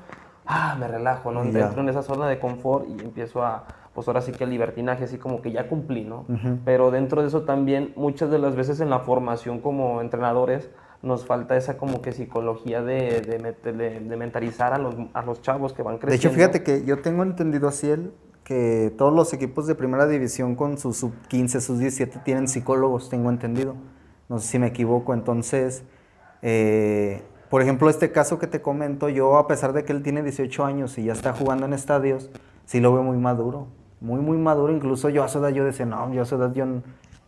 ah, 0.47 0.77
me 0.79 0.87
relajo, 0.87 1.33
¿no? 1.33 1.45
Y 1.45 1.51
ya. 1.51 1.67
Entro 1.67 1.81
en 1.83 1.89
esa 1.89 2.03
zona 2.03 2.29
de 2.29 2.39
confort 2.39 2.87
y 2.89 3.03
empiezo 3.03 3.43
a, 3.43 3.65
pues 3.99 4.07
ahora 4.07 4.21
sí 4.21 4.31
que 4.31 4.45
el 4.45 4.51
libertinaje, 4.51 5.03
así 5.03 5.19
como 5.19 5.43
que 5.43 5.51
ya 5.51 5.67
cumplí, 5.69 6.05
¿no? 6.05 6.25
Pero 6.65 6.93
dentro 6.93 7.21
de 7.21 7.27
eso 7.27 7.43
también, 7.43 7.93
muchas 7.97 8.31
de 8.31 8.39
las 8.39 8.55
veces 8.55 8.79
en 8.79 8.91
la 8.91 9.01
formación 9.01 9.59
como 9.59 10.01
entrenadores, 10.01 10.71
nos 11.03 11.27
falta 11.27 11.57
esa 11.57 11.77
como 11.79 12.01
que 12.01 12.13
psicología 12.13 12.81
de, 12.81 13.21
de, 13.23 13.73
de- 13.73 13.99
de 13.99 14.17
mentalizar 14.17 14.73
a 14.73 14.79
los, 14.79 14.95
a 15.15 15.23
los 15.23 15.43
chavos 15.43 15.73
que 15.73 15.83
van 15.83 15.95
De 15.97 16.01
creciendo. 16.03 16.29
hecho, 16.29 16.33
fíjate 16.37 16.63
que 16.63 16.85
yo 16.85 17.03
tengo 17.03 17.25
entendido 17.25 17.67
así 17.67 17.91
el 17.91 18.13
que 18.45 18.95
todos 18.97 19.13
los 19.13 19.33
equipos 19.33 19.67
de 19.67 19.75
primera 19.75 20.07
división 20.07 20.55
con 20.55 20.79
sus 20.79 20.99
sub 20.99 21.13
15, 21.27 21.61
sus 21.61 21.81
17 21.81 22.21
tienen 22.25 22.47
psicólogos, 22.47 23.09
tengo 23.11 23.31
entendido. 23.31 23.75
No 24.29 24.39
sé 24.39 24.47
si 24.47 24.59
me 24.61 24.69
equivoco. 24.69 25.13
Entonces, 25.13 25.83
eh, 26.43 27.23
por 27.51 27.63
ejemplo, 27.63 27.89
este 27.91 28.13
caso 28.13 28.39
que 28.39 28.47
te 28.47 28.61
comento, 28.63 29.09
yo 29.09 29.39
a 29.39 29.49
pesar 29.49 29.73
de 29.73 29.85
que 29.85 29.93
él 29.93 30.03
tiene 30.05 30.23
18 30.23 30.65
años 30.65 30.99
y 30.99 31.05
ya 31.05 31.13
está 31.15 31.33
jugando 31.33 31.67
en 31.67 31.73
estadios, 31.73 32.31
sí 32.67 32.81
lo 32.81 32.93
veo 32.93 33.03
muy 33.03 33.17
maduro. 33.17 33.69
Muy, 34.01 34.21
muy 34.21 34.39
maduro. 34.39 34.73
Incluso 34.73 35.09
yo 35.09 35.25
a 35.25 35.29
su 35.29 35.39
edad 35.39 35.51
yo 35.51 35.65
decía, 35.65 35.87
no, 35.87 36.13
yo 36.13 36.23
a 36.23 36.25
su 36.25 36.37
edad 36.37 36.53
yo, 36.53 36.67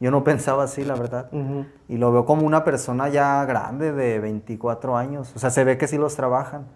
yo 0.00 0.11
no 0.11 0.25
pensaba 0.25 0.65
así, 0.65 0.85
la 0.85 0.95
verdad. 0.95 1.29
Ujú. 1.33 1.67
Y 1.89 1.99
lo 1.99 2.12
veo 2.12 2.25
como 2.25 2.47
una 2.47 2.65
persona 2.65 3.09
ya 3.09 3.45
grande 3.45 3.93
de 3.93 4.21
24 4.21 4.97
años. 4.97 5.33
O 5.35 5.39
sea, 5.39 5.50
se 5.50 5.65
ve 5.65 5.79
que 5.79 5.87
sí 5.87 5.99
los 5.99 6.17
trabajan. 6.17 6.67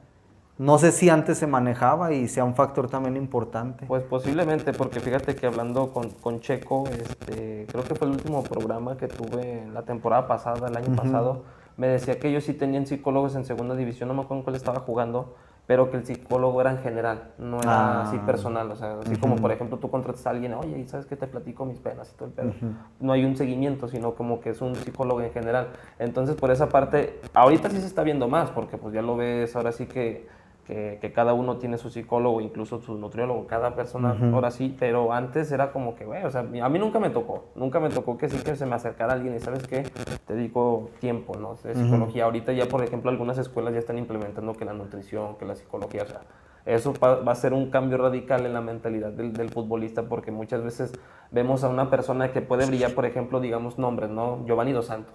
No 0.57 0.79
sé 0.79 0.93
si 0.93 1.11
antes 1.11 1.39
se 1.39 1.49
manejaba 1.49 2.13
y 2.13 2.29
sea 2.29 2.45
un 2.45 2.55
factor 2.55 2.89
también 2.89 3.17
importante. 3.17 3.87
Pues 3.87 4.05
posiblemente, 4.05 4.73
porque 4.73 5.01
fíjate 5.01 5.35
que 5.35 5.47
hablando 5.47 5.93
con, 5.93 6.11
con 6.11 6.39
Checo, 6.39 6.85
este, 6.87 7.67
creo 7.69 7.83
que 7.83 7.97
fue 7.97 8.07
el 8.07 8.13
último 8.13 8.45
programa 8.45 8.97
que 8.97 9.09
tuve 9.09 9.67
la 9.73 9.83
temporada 9.83 10.29
pasada, 10.29 10.69
el 10.69 10.77
año 10.77 10.95
pasado, 10.95 11.43
me 11.77 11.89
decía 11.89 12.21
que 12.21 12.29
ellos 12.29 12.45
sí 12.45 12.55
tenían 12.55 12.87
psicólogos 12.87 13.35
en 13.35 13.45
segunda 13.45 13.75
división, 13.75 14.09
no 14.09 14.15
me 14.15 14.23
acuerdo 14.23 14.41
en 14.41 14.45
cuál 14.45 14.55
estaba 14.55 14.79
jugando, 14.79 15.35
pero 15.67 15.91
que 15.91 15.97
el 15.97 16.05
psicólogo 16.05 16.61
era 16.61 16.73
en 16.73 16.79
general, 16.79 17.31
no 17.39 17.59
era 17.59 18.01
Ah. 18.01 18.03
así 18.03 18.19
personal, 18.19 18.71
o 18.71 18.77
sea, 18.77 18.99
así 19.01 19.17
como 19.17 19.37
por 19.37 19.51
ejemplo 19.51 19.79
tú 19.79 19.91
contratas 19.91 20.27
a 20.27 20.31
alguien, 20.31 20.53
oye, 20.55 20.79
¿y 20.79 20.87
¿sabes 20.87 21.07
qué 21.07 21.17
te 21.17 21.27
platico 21.27 21.65
mis 21.65 21.79
penas 21.79 22.13
y 22.13 22.17
todo 22.17 22.29
el 22.29 22.35
pedo? 22.35 22.53
No 23.01 23.13
hay 23.13 23.25
un 23.25 23.35
seguimiento, 23.37 23.89
sino 23.89 24.15
como 24.15 24.41
que 24.41 24.51
es 24.51 24.61
un 24.61 24.75
psicólogo 24.77 25.23
en 25.23 25.33
general. 25.33 25.69
Entonces, 25.99 26.37
por 26.37 26.51
esa 26.51 26.69
parte, 26.69 27.19
ahorita 27.33 27.71
sí 27.71 27.81
se 27.81 27.87
está 27.87 28.03
viendo 28.03 28.29
más, 28.29 28.51
porque 28.51 28.77
pues 28.77 28.93
ya 28.93 29.01
lo 29.03 29.17
ves 29.17 29.57
ahora 29.57 29.73
sí 29.73 29.87
que 29.87 30.27
que, 30.67 30.99
que 31.01 31.13
cada 31.13 31.35
uno 31.35 31.59
tiene 31.59 31.79
su 31.79 31.91
psicólogo, 31.91 32.41
incluso 32.41 32.81
su 32.81 32.95
nutriólogo, 32.97 33.47
cada 33.47 33.75
persona, 33.75 34.17
ahora 34.33 34.51
sí, 34.51 34.75
pero 34.79 35.13
antes 35.13 35.53
era 35.53 35.73
como 35.73 35.95
que, 35.95 36.05
güey, 36.05 36.25
o 36.25 36.31
sea, 36.31 36.41
a 36.41 36.69
mí 36.69 36.79
nunca 36.79 36.99
me 36.99 37.11
tocó, 37.11 37.45
nunca 37.55 37.81
me 37.81 37.91
tocó 37.91 38.17
que 38.17 38.29
sí 38.29 38.39
que 38.43 38.57
se 38.57 38.67
me 38.67 38.75
acercara 38.75 39.13
alguien 39.13 39.35
y 39.35 39.41
sabes 39.41 39.67
qué, 39.67 39.83
te 40.27 40.35
dedico 40.35 40.91
tiempo, 41.01 41.37
¿no? 41.39 41.55
De 41.63 41.75
psicología. 41.75 42.25
Ahorita 42.25 42.53
ya, 42.53 42.67
por 42.67 42.83
ejemplo, 42.83 43.11
algunas 43.11 43.39
escuelas 43.39 43.75
ya 43.75 43.79
están 43.79 43.99
implementando 43.99 44.55
que 44.55 44.65
la 44.65 44.73
nutrición, 44.73 45.37
que 45.37 45.45
la 45.45 45.55
psicología, 45.55 46.03
o 46.03 46.07
sea, 46.07 46.21
eso 46.67 46.95
va, 46.95 47.17
va 47.17 47.33
a 47.33 47.35
ser 47.35 47.53
un 47.53 47.71
cambio 47.71 47.99
radical 47.99 48.47
en 48.47 48.55
la 48.55 48.63
mentalidad 48.63 49.13
del, 49.13 49.35
del 49.35 49.51
futbolista 49.51 50.05
porque 50.05 50.31
muchas 50.31 50.65
veces 50.65 50.93
vemos 51.31 51.63
a 51.63 51.69
una 51.69 51.91
persona 51.91 52.33
que 52.33 52.41
puede 52.41 52.67
brillar, 52.67 52.95
por 52.95 53.05
ejemplo, 53.05 53.41
digamos 53.41 53.79
nombres, 53.79 54.09
¿no? 54.11 54.45
Giovanni 54.47 54.73
Dos 54.73 54.87
Santos. 54.87 55.15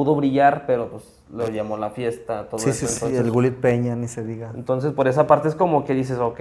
Pudo 0.00 0.14
brillar, 0.14 0.64
pero 0.66 0.88
pues 0.88 1.04
lo 1.30 1.46
llamó 1.50 1.76
la 1.76 1.90
fiesta, 1.90 2.48
todo 2.48 2.58
sí, 2.58 2.70
eso. 2.70 2.86
sí, 2.86 2.86
sí, 2.86 2.94
entonces- 3.04 3.20
el 3.20 3.30
Gulit 3.30 3.56
Peña, 3.56 3.94
ni 3.96 4.08
se 4.08 4.24
diga. 4.24 4.50
entonces, 4.54 4.94
por 4.94 5.08
esa 5.08 5.26
parte 5.26 5.48
es 5.48 5.54
como 5.54 5.84
que 5.84 5.92
dices, 5.92 6.18
ok, 6.18 6.40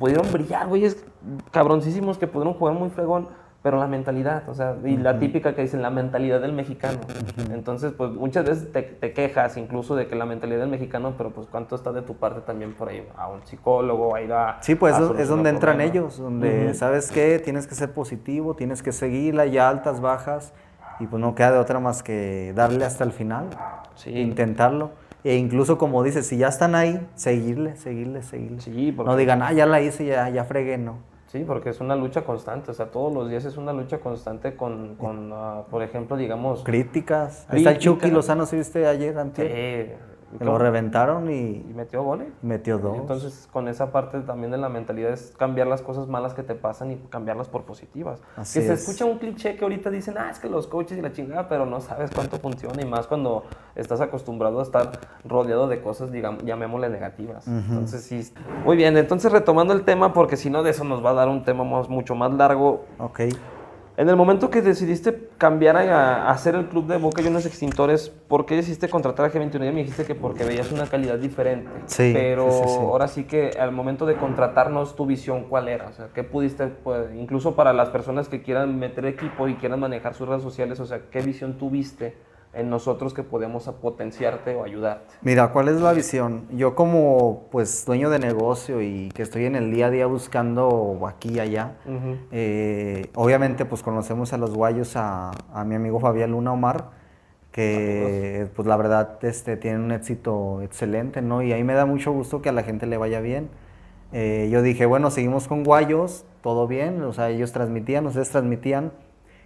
pudieron 0.00 0.26
brillar, 0.32 0.66
güeyes 0.66 1.04
cabroncísimos 1.52 2.18
que 2.18 2.26
pudieron 2.26 2.54
jugar 2.54 2.74
muy 2.74 2.90
fregón, 2.90 3.28
pero 3.62 3.78
la 3.78 3.86
mentalidad, 3.86 4.48
o 4.48 4.54
sea, 4.54 4.74
y 4.84 4.96
la 4.96 5.20
típica 5.20 5.54
que 5.54 5.62
dicen, 5.62 5.82
la 5.82 5.90
mentalidad 5.90 6.40
del 6.40 6.52
mexicano. 6.52 6.98
Entonces, 7.52 7.92
pues 7.96 8.10
muchas 8.10 8.44
veces 8.44 8.72
te, 8.72 8.82
te 8.82 9.12
quejas 9.12 9.56
incluso 9.56 9.94
de 9.94 10.08
que 10.08 10.16
la 10.16 10.26
mentalidad 10.26 10.58
del 10.58 10.70
mexicano, 10.70 11.14
pero 11.16 11.30
pues 11.30 11.46
cuánto 11.48 11.76
está 11.76 11.92
de 11.92 12.02
tu 12.02 12.16
parte 12.16 12.40
también 12.40 12.74
por 12.74 12.88
ahí, 12.88 13.06
a 13.16 13.28
un 13.28 13.46
psicólogo, 13.46 14.16
a 14.16 14.20
ir 14.20 14.32
a... 14.32 14.58
Sí, 14.62 14.74
pues 14.74 14.96
a 14.96 15.12
es 15.16 15.28
donde 15.28 15.50
entran 15.50 15.80
ellos, 15.80 16.18
donde, 16.18 16.66
Ujú. 16.70 16.74
¿sabes 16.74 17.12
qué? 17.12 17.38
Tienes 17.38 17.68
que 17.68 17.76
ser 17.76 17.92
positivo, 17.92 18.56
tienes 18.56 18.82
que 18.82 18.90
seguirla, 18.90 19.46
ya 19.46 19.68
altas, 19.68 20.00
bajas, 20.00 20.52
y 21.00 21.06
pues 21.06 21.20
no 21.20 21.34
queda 21.34 21.52
de 21.52 21.58
otra 21.58 21.80
más 21.80 22.02
que 22.02 22.52
darle 22.54 22.84
hasta 22.84 23.04
el 23.04 23.12
final, 23.12 23.46
Sí. 23.94 24.10
intentarlo. 24.10 24.90
E 25.24 25.36
incluso 25.36 25.76
como 25.76 26.02
dices, 26.02 26.26
si 26.26 26.38
ya 26.38 26.48
están 26.48 26.74
ahí, 26.74 27.06
seguirle, 27.14 27.76
seguirle, 27.76 28.22
seguirle. 28.22 28.60
Sí, 28.60 28.92
porque- 28.92 29.10
No 29.10 29.16
digan, 29.16 29.42
ah, 29.42 29.52
ya 29.52 29.66
la 29.66 29.80
hice, 29.80 30.06
ya, 30.06 30.28
ya 30.30 30.44
fregué, 30.44 30.78
no. 30.78 30.98
Sí, 31.26 31.44
porque 31.46 31.68
es 31.70 31.80
una 31.80 31.94
lucha 31.94 32.22
constante, 32.24 32.70
o 32.72 32.74
sea, 32.74 32.86
todos 32.90 33.12
los 33.12 33.28
días 33.30 33.44
es 33.44 33.56
una 33.56 33.72
lucha 33.72 33.98
constante 33.98 34.56
con, 34.56 34.96
con 34.96 35.30
ah, 35.32 35.62
por 35.70 35.82
ejemplo, 35.82 36.16
digamos... 36.16 36.64
Críticas. 36.64 37.46
Ahí 37.48 37.58
está 37.58 37.70
el 37.72 37.78
Chucky 37.78 38.00
Críticas. 38.00 38.16
Lozano, 38.16 38.46
¿sí 38.46 38.56
viste 38.56 38.86
ayer, 38.86 39.14
eh, 39.16 39.30
Que 39.34 39.96
lo 40.38 40.58
reventaron 40.58 41.30
y 41.30 41.64
y 41.70 41.72
metió 41.74 42.02
goles. 42.02 42.28
metió 42.42 42.78
dos. 42.78 42.96
Entonces, 42.98 43.48
con 43.52 43.66
esa 43.68 43.90
parte 43.90 44.20
también 44.20 44.50
de 44.52 44.58
la 44.58 44.68
mentalidad 44.68 45.10
es 45.12 45.34
cambiar 45.36 45.66
las 45.66 45.82
cosas 45.82 46.06
malas 46.06 46.34
que 46.34 46.42
te 46.42 46.54
pasan 46.54 46.92
y 46.92 46.96
cambiarlas 47.10 47.48
por 47.48 47.64
positivas. 47.64 48.22
Así 48.36 48.60
que 48.60 48.66
se 48.66 48.72
es. 48.74 48.80
escucha 48.80 49.04
un 49.04 49.18
cliché 49.18 49.56
que 49.56 49.64
ahorita 49.64 49.90
dicen, 49.90 50.14
ah, 50.18 50.30
es 50.30 50.38
que 50.38 50.48
los 50.48 50.66
coaches 50.68 50.96
y 50.98 51.02
la 51.02 51.12
chingada, 51.12 51.48
pero 51.48 51.66
no 51.66 51.80
sabes 51.80 52.10
cuánto 52.14 52.38
funciona 52.38 52.80
y 52.80 52.84
más 52.84 53.06
cuando 53.06 53.44
estás 53.74 54.00
acostumbrado 54.00 54.60
a 54.60 54.62
estar 54.62 54.92
rodeado 55.24 55.66
de 55.68 55.80
cosas, 55.80 56.12
digamos, 56.12 56.44
llamémosle 56.44 56.88
negativas. 56.90 57.48
Entonces, 57.48 58.02
sí. 58.02 58.32
Muy 58.64 58.76
bien, 58.76 58.96
entonces 58.96 59.32
retomando 59.32 59.72
el 59.74 59.82
tema, 59.82 60.12
porque 60.12 60.36
si 60.36 60.50
no 60.50 60.62
de 60.62 60.70
eso 60.70 60.84
nos 60.84 61.04
va 61.04 61.10
a 61.10 61.14
dar 61.14 61.28
un 61.28 61.44
tema 61.44 61.64
más- 61.64 61.88
mucho 61.88 62.14
más 62.14 62.32
largo. 62.34 62.84
Ok. 62.98 63.20
En 64.00 64.08
el 64.08 64.16
momento 64.16 64.48
que 64.48 64.62
decidiste 64.62 65.28
cambiar 65.36 65.76
a, 65.76 66.22
a 66.22 66.30
hacer 66.30 66.54
el 66.54 66.68
club 66.68 66.86
de 66.86 66.96
Boca 66.96 67.22
Juniors 67.22 67.44
Extintores, 67.44 68.08
¿por 68.08 68.46
qué 68.46 68.56
decidiste 68.56 68.88
contratar 68.88 69.26
a 69.26 69.30
G21? 69.30 69.62
Ya 69.62 69.72
me 69.72 69.80
dijiste 69.80 70.06
que 70.06 70.14
porque 70.14 70.42
veías 70.42 70.72
una 70.72 70.86
calidad 70.86 71.18
diferente. 71.18 71.70
Sí, 71.84 72.10
Pero 72.14 72.50
sí, 72.50 72.62
sí, 72.62 72.68
sí. 72.70 72.76
ahora 72.78 73.08
sí 73.08 73.24
que 73.24 73.50
al 73.60 73.72
momento 73.72 74.06
de 74.06 74.16
contratarnos, 74.16 74.96
tu 74.96 75.04
visión, 75.04 75.44
¿cuál 75.50 75.68
era? 75.68 75.88
O 75.88 75.92
sea, 75.92 76.08
¿qué 76.14 76.24
pudiste, 76.24 76.68
pues, 76.68 77.14
incluso 77.14 77.54
para 77.54 77.74
las 77.74 77.90
personas 77.90 78.30
que 78.30 78.40
quieran 78.40 78.78
meter 78.78 79.04
equipo 79.04 79.48
y 79.48 79.56
quieran 79.56 79.80
manejar 79.80 80.14
sus 80.14 80.26
redes 80.26 80.42
sociales, 80.42 80.80
o 80.80 80.86
sea, 80.86 81.02
¿qué 81.10 81.20
visión 81.20 81.58
tuviste 81.58 82.16
en 82.52 82.68
nosotros 82.68 83.14
que 83.14 83.22
podemos 83.22 83.64
potenciarte 83.80 84.54
o 84.56 84.64
ayudarte? 84.64 85.14
Mira, 85.22 85.52
¿cuál 85.52 85.68
es 85.68 85.80
la 85.80 85.92
visión? 85.92 86.46
Yo 86.50 86.74
como 86.74 87.46
pues 87.50 87.84
dueño 87.86 88.10
de 88.10 88.18
negocio 88.18 88.82
y 88.82 89.08
que 89.10 89.22
estoy 89.22 89.44
en 89.44 89.54
el 89.54 89.70
día 89.70 89.86
a 89.86 89.90
día 89.90 90.06
buscando 90.06 90.98
aquí 91.06 91.34
y 91.34 91.40
allá, 91.40 91.76
Ujú. 91.86 92.16
eh, 92.32 93.10
obviamente 93.14 93.64
pues 93.64 93.82
conocemos 93.82 94.32
a 94.32 94.38
los 94.38 94.54
guayos, 94.54 94.96
a, 94.96 95.30
a 95.54 95.64
mi 95.64 95.74
amigo 95.76 96.00
Fabián 96.00 96.32
Luna 96.32 96.52
Omar, 96.52 96.90
que 97.52 98.48
pues 98.54 98.66
la 98.66 98.76
verdad 98.76 99.18
este, 99.22 99.56
tienen 99.56 99.82
un 99.82 99.92
éxito 99.92 100.62
excelente, 100.62 101.22
¿no? 101.22 101.42
Y 101.42 101.52
ahí 101.52 101.64
me 101.64 101.74
da 101.74 101.86
mucho 101.86 102.12
gusto 102.12 102.42
que 102.42 102.48
a 102.48 102.52
la 102.52 102.62
gente 102.62 102.86
le 102.86 102.96
vaya 102.96 103.20
bien. 103.20 103.48
Eh, 104.12 104.48
yo 104.50 104.62
dije, 104.62 104.86
bueno, 104.86 105.10
seguimos 105.10 105.46
con 105.46 105.62
guayos, 105.62 106.24
todo 106.42 106.66
bien, 106.66 107.02
o 107.02 107.12
sea, 107.12 107.28
ellos 107.30 107.52
transmitían, 107.52 108.06
ustedes 108.06 108.30
transmitían. 108.30 108.92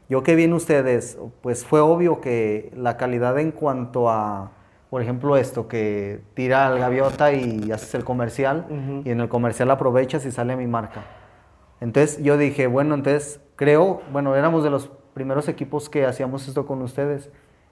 Yo 0.08 0.22
qué 0.22 0.34
bien 0.34 0.52
ustedes, 0.52 1.18
pues 1.40 1.64
fue 1.64 1.80
obvio 1.80 2.20
que 2.20 2.70
la 2.76 2.96
calidad 2.96 3.38
en 3.38 3.52
cuanto 3.52 4.10
a, 4.10 4.50
por 4.90 5.00
ejemplo, 5.00 5.36
esto, 5.36 5.66
que 5.66 6.20
tira 6.34 6.66
al 6.66 6.78
gaviota 6.78 7.32
y 7.32 7.70
haces 7.72 7.94
el 7.94 8.04
comercial, 8.04 8.66
Ujú. 8.68 9.02
y 9.04 9.10
en 9.10 9.20
el 9.20 9.28
comercial 9.28 9.70
aprovechas 9.70 10.26
y 10.26 10.30
sale 10.30 10.56
mi 10.56 10.66
marca. 10.66 11.04
Entonces 11.80 12.22
yo 12.22 12.36
dije, 12.36 12.66
bueno, 12.66 12.94
entonces 12.94 13.40
creo, 13.56 14.02
bueno, 14.12 14.36
éramos 14.36 14.62
de 14.62 14.70
los 14.70 14.90
primeros 15.14 15.48
equipos 15.48 15.88
que 15.88 16.04
hacíamos 16.06 16.46
esto 16.48 16.66
con 16.66 16.82
ustedes. 16.82 17.30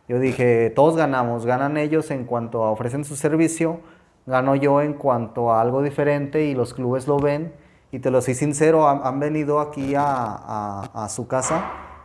Yo 0.08 0.18
dije, 0.18 0.70
todos 0.70 0.96
ganamos, 0.96 1.44
ganan 1.46 1.76
ellos 1.76 2.10
en 2.10 2.24
cuanto 2.24 2.64
a 2.64 2.70
ofrecen 2.70 3.04
su 3.04 3.14
servicio, 3.14 3.80
gano 4.26 4.54
yo 4.56 4.80
en 4.80 4.94
cuanto 4.94 5.52
a 5.52 5.60
algo 5.60 5.82
diferente 5.82 6.44
y 6.44 6.54
los 6.54 6.72
clubes 6.74 7.06
lo 7.06 7.18
ven. 7.18 7.52
Y 7.90 7.98
te 7.98 8.10
lo 8.10 8.22
soy 8.22 8.34
sincero, 8.34 8.88
han, 8.88 9.00
han 9.04 9.20
venido 9.20 9.60
aquí 9.60 9.94
a, 9.94 10.02
a- 10.06 10.90
a 11.04 11.08
su 11.10 11.28
casa 11.28 11.62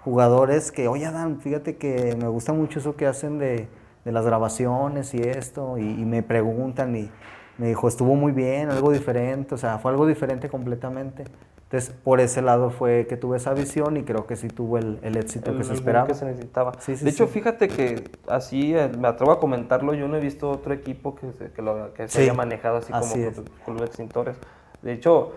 jugadores 0.08 0.72
que, 0.72 0.88
oye 0.88 1.06
Adán, 1.06 1.42
fíjate 1.42 1.76
que 1.76 2.16
me 2.18 2.30
gusta 2.30 2.54
mucho 2.54 2.80
eso 2.80 2.96
que 2.96 3.06
hacen 3.08 3.40
de, 3.40 3.68
de 4.06 4.12
las 4.14 4.26
grabaciones 4.26 5.14
y 5.14 5.20
esto, 5.20 5.78
y, 5.78 5.82
y 5.82 6.06
me 6.06 6.24
preguntan 6.24 6.96
y 6.96 7.10
me 7.58 7.68
dijo, 7.68 7.90
estuvo 7.90 8.16
muy 8.16 8.32
bien, 8.32 8.70
algo 8.70 8.92
diferente, 8.94 9.54
o 9.54 9.58
sea, 9.58 9.80
fue 9.80 9.92
algo 9.92 10.08
diferente 10.08 10.48
completamente. 10.48 11.26
Entonces, 11.64 11.94
por 12.06 12.22
ese 12.22 12.42
lado 12.42 12.70
fue 12.70 13.06
que 13.10 13.18
tuve 13.18 13.36
esa 13.36 13.54
visión 13.54 13.98
y 13.98 14.04
creo 14.04 14.26
que 14.26 14.38
sí 14.38 14.48
tuvo 14.48 14.78
el, 14.78 15.00
el 15.02 15.18
éxito 15.18 15.52
el- 15.52 15.58
que 15.58 15.64
se 15.66 15.72
el 15.74 15.78
esperaba. 15.80 16.08
que 16.08 16.14
se 16.14 16.24
necesitaba. 16.24 16.72
Sí, 16.80 16.96
sí, 16.96 17.04
de 17.04 17.10
hecho, 17.12 17.28
sí. 17.28 17.34
fíjate 17.34 17.68
que 17.68 18.06
así, 18.30 18.74
eh, 18.74 18.90
me 18.98 19.10
atrevo 19.10 19.34
a 19.34 19.42
comentarlo, 19.42 19.94
yo 19.94 20.08
no 20.08 20.16
he 20.16 20.22
visto 20.22 20.50
otro 20.50 20.74
equipo 20.74 21.16
que 21.16 21.34
se, 21.34 21.52
que 21.52 21.62
lo, 21.62 21.94
que 21.94 22.08
se 22.08 22.22
haya 22.22 22.34
manejado 22.34 22.78
así, 22.78 22.94
así 22.94 23.20
como. 23.20 23.32
Club- 23.34 23.50
Club 23.66 23.80
de 23.80 23.86
Extintores. 23.88 24.38
De 24.82 24.94
hecho, 24.94 25.34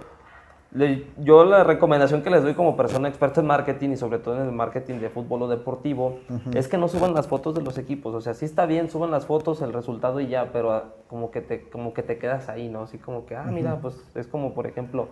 le- 0.73 1.05
yo 1.19 1.45
la 1.45 1.65
recomendación 1.65 2.23
que 2.23 2.31
les 2.31 2.43
doy 2.43 2.55
como 2.55 2.77
persona 2.77 3.09
experta 3.09 3.41
en 3.41 3.47
marketing 3.49 3.91
y 3.91 3.97
sobre 3.97 4.19
todo 4.19 4.37
en 4.37 4.43
el 4.43 4.53
marketing 4.53 5.01
de 5.01 5.11
fútbol 5.11 5.43
o 5.43 5.49
deportivo 5.49 6.21
es 6.55 6.69
que 6.69 6.79
no 6.79 6.87
suban 6.89 7.13
las 7.15 7.27
fotos 7.27 7.55
de 7.55 7.63
los 7.63 7.77
equipos. 7.79 8.15
O 8.15 8.21
sea, 8.21 8.35
sí 8.35 8.45
está 8.45 8.67
bien, 8.67 8.89
suban 8.89 9.11
las 9.11 9.27
fotos, 9.27 9.63
el 9.63 9.73
resultado 9.73 10.21
y 10.21 10.29
ya, 10.29 10.51
pero 10.53 10.73
ah, 10.73 10.85
como 11.09 11.31
que 11.33 11.41
te, 11.41 11.69
como 11.69 11.93
que 11.93 12.03
te 12.03 12.19
quedas 12.19 12.49
ahí, 12.49 12.69
¿no? 12.69 12.83
Así 12.83 12.99
como 12.99 13.27
que, 13.27 13.35
ah, 13.37 13.45
mira, 13.51 13.77
pues 13.83 13.97
es 14.15 14.27
como, 14.29 14.55
por 14.55 14.67
ejemplo, 14.67 15.09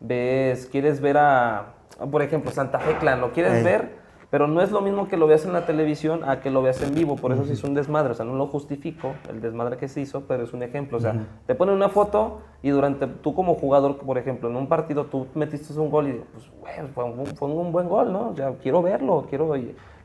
ves, 0.00 0.66
quieres 0.66 1.00
ver 1.00 1.18
a, 1.18 1.74
por 2.10 2.22
ejemplo, 2.22 2.50
Santa 2.50 2.78
Fe 2.78 2.96
Clan, 2.98 3.20
lo 3.20 3.32
quieres 3.32 3.52
ver, 3.64 4.01
pero 4.32 4.46
no 4.48 4.62
es 4.62 4.72
lo 4.72 4.80
mismo 4.80 5.08
que 5.08 5.18
lo 5.18 5.26
veas 5.26 5.44
en 5.44 5.52
la 5.52 5.66
televisión 5.66 6.22
a 6.26 6.40
que 6.40 6.48
lo 6.50 6.62
veas 6.62 6.80
en 6.80 6.94
vivo, 6.94 7.16
por 7.16 7.32
eso 7.32 7.44
se 7.44 7.52
hizo 7.52 7.66
un 7.66 7.74
desmadre, 7.74 8.12
o 8.12 8.14
sea, 8.14 8.24
no 8.24 8.34
lo 8.34 8.46
justifico, 8.46 9.12
el 9.28 9.42
desmadre 9.42 9.76
que 9.76 9.88
se 9.88 10.00
hizo, 10.00 10.22
pero 10.26 10.42
es 10.44 10.54
un 10.54 10.62
ejemplo, 10.62 10.96
o 10.96 11.00
sea, 11.02 11.12
te 11.46 11.54
ponen 11.54 11.74
una 11.74 11.90
foto 11.90 12.40
y 12.62 12.70
durante, 12.70 13.06
tú 13.06 13.34
como 13.34 13.56
jugador, 13.56 13.98
por 13.98 14.16
ejemplo, 14.16 14.48
en 14.48 14.56
un 14.56 14.68
partido 14.68 15.04
tú 15.04 15.26
metiste 15.34 15.78
un 15.78 15.90
gol 15.90 16.08
y 16.08 16.12
pues, 16.32 16.50
güey, 16.62 16.88
fue 16.94 17.04
un, 17.04 17.26
fue 17.36 17.46
un 17.48 17.72
buen 17.72 17.90
gol, 17.90 18.10
¿no? 18.10 18.34
Sea, 18.34 18.54
quiero 18.62 18.80
verlo, 18.80 19.26
quiero, 19.28 19.52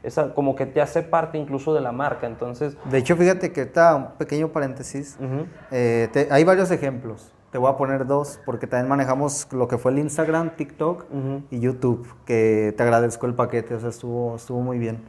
esa, 0.03 0.33
como 0.33 0.55
que 0.57 0.65
te 0.65 0.81
hace 0.81 1.03
parte 1.03 1.37
incluso 1.37 1.73
de 1.73 1.79
la 1.79 1.93
marca, 1.93 2.27
entonces, 2.27 2.75
De 2.91 2.97
hecho, 2.97 3.15
fíjate 3.15 3.53
que 3.53 3.61
está 3.61 3.95
un 3.95 4.07
pequeño 4.17 4.49
paréntesis. 4.49 5.17
ujú, 5.21 5.45
Eh, 5.71 6.09
te- 6.11 6.27
hay 6.31 6.43
varios 6.43 6.69
ejemplos. 6.69 7.31
Te 7.51 7.57
voy 7.57 7.69
a 7.71 7.77
poner 7.77 8.05
dos 8.05 8.39
porque 8.45 8.67
también 8.67 8.89
manejamos 8.89 9.47
lo 9.51 9.67
que 9.67 9.77
fue 9.77 9.91
el 9.91 9.99
Instagram, 9.99 10.55
TikTok 10.55 11.05
ujú, 11.09 11.43
y 11.49 11.59
YouTube, 11.59 12.07
que 12.25 12.73
te 12.75 12.83
agradezco 12.83 13.25
el 13.25 13.35
paquete, 13.35 13.75
o 13.75 13.79
sea, 13.79 13.89
estuvo, 13.89 14.35
estuvo 14.35 14.61
muy 14.61 14.79
bien. 14.79 15.01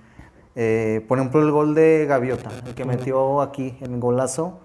Eh, 0.55 1.05
por 1.09 1.19
ejemplo, 1.19 1.41
el 1.43 1.51
gol 1.51 1.75
de 1.75 2.07
Gaviota, 2.09 2.51
el 2.67 2.75
que 2.75 2.85
metió 2.85 3.41
aquí 3.41 3.77
en 3.81 3.95
el 3.95 4.01
golazo, 4.01 4.61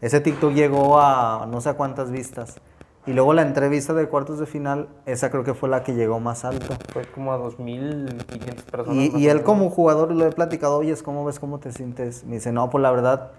ese 0.00 0.20
TikTok 0.20 0.52
llegó 0.52 1.00
a 1.00 1.46
no 1.50 1.60
sé 1.60 1.74
cuántas 1.74 2.10
vistas. 2.10 2.60
Y 3.04 3.12
luego 3.12 3.32
la 3.34 3.42
entrevista 3.42 3.94
de 3.94 4.08
cuartos 4.08 4.38
de 4.38 4.46
final, 4.46 4.88
esa 5.06 5.30
creo 5.30 5.42
que 5.42 5.54
fue 5.54 5.68
la 5.68 5.82
que 5.82 5.94
llegó 5.94 6.20
más 6.20 6.44
alto. 6.44 6.76
fue 6.92 7.04
como 7.06 7.32
a 7.32 7.38
2.500 7.38 8.62
personas. 8.70 8.96
Y, 8.96 9.16
y 9.16 9.28
él 9.28 9.42
como 9.42 9.70
jugador 9.70 10.12
lo 10.12 10.24
he 10.24 10.30
platicado, 10.30 10.78
oye, 10.78 10.94
¿cómo 11.04 11.24
ves, 11.24 11.40
cómo 11.40 11.58
te 11.58 11.72
sientes? 11.72 12.24
Me 12.24 12.36
dice, 12.36 12.52
no, 12.52 12.70
pues 12.70 12.80
la 12.82 12.92
verdad, 12.92 13.32